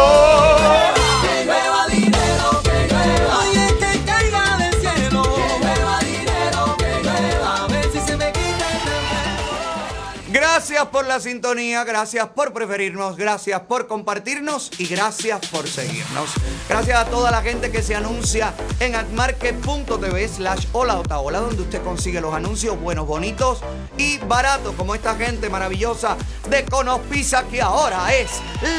[10.58, 16.30] Gracias por la sintonía, gracias por preferirnos, gracias por compartirnos y gracias por seguirnos.
[16.68, 21.80] Gracias a toda la gente que se anuncia en admarket.tv slash hola otaola, donde usted
[21.84, 23.60] consigue los anuncios buenos, bonitos
[23.98, 26.16] y baratos, como esta gente maravillosa
[26.50, 28.28] de Conos Pizza, que ahora es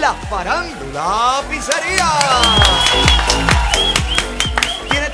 [0.02, 2.10] la Farándula Pizzería.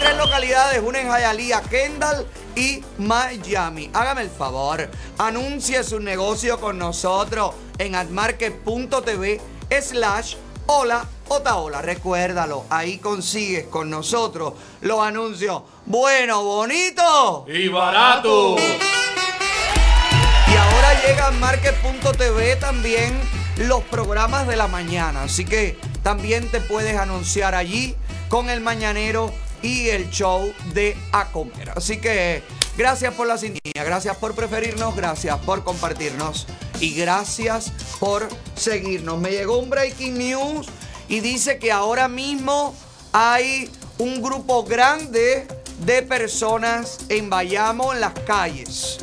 [0.06, 3.90] Tres localidades, una en Hialeah, Kendall y Miami.
[3.92, 9.42] Hágame el favor, anuncie su negocio con nosotros en admarket.tv
[9.82, 10.36] slash
[10.68, 11.82] hola otaola.
[11.82, 18.58] Recuérdalo, ahí consigues con nosotros los anuncios bueno, bonito Y barato.
[18.60, 23.20] y ahora llega a market.tv también
[23.58, 25.24] los programas de la mañana.
[25.24, 27.96] Así que también te puedes anunciar allí
[28.30, 29.34] con el mañanero
[29.66, 31.28] y el show de A.
[31.76, 32.44] Así que
[32.78, 36.46] gracias por la sintonía, gracias por preferirnos, gracias por compartirnos
[36.80, 39.20] y gracias por seguirnos.
[39.20, 40.68] Me llegó un breaking news
[41.08, 42.76] y dice que ahora mismo
[43.12, 45.48] hay un grupo grande
[45.80, 49.00] de personas en Bayamo en las calles.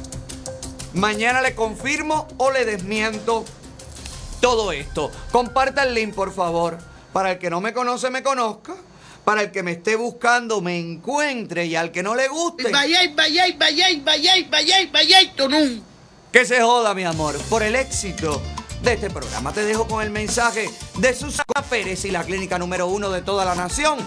[0.94, 3.44] Mañana le confirmo o le desmiento
[4.40, 5.10] todo esto.
[5.32, 6.78] Comparta el link, por favor.
[7.12, 8.76] Para el que no me conoce, me conozca.
[9.24, 11.66] Para el que me esté buscando, me encuentre.
[11.66, 12.70] Y al que no le guste.
[12.70, 15.82] Vayay, vayay, vayay, vayay, vayay, vayay, tonún.
[16.32, 18.42] Que se joda, mi amor, por el éxito
[18.82, 19.52] de este programa.
[19.52, 23.44] Te dejo con el mensaje de Susana Pérez y la clínica número uno de toda
[23.44, 23.98] la nación,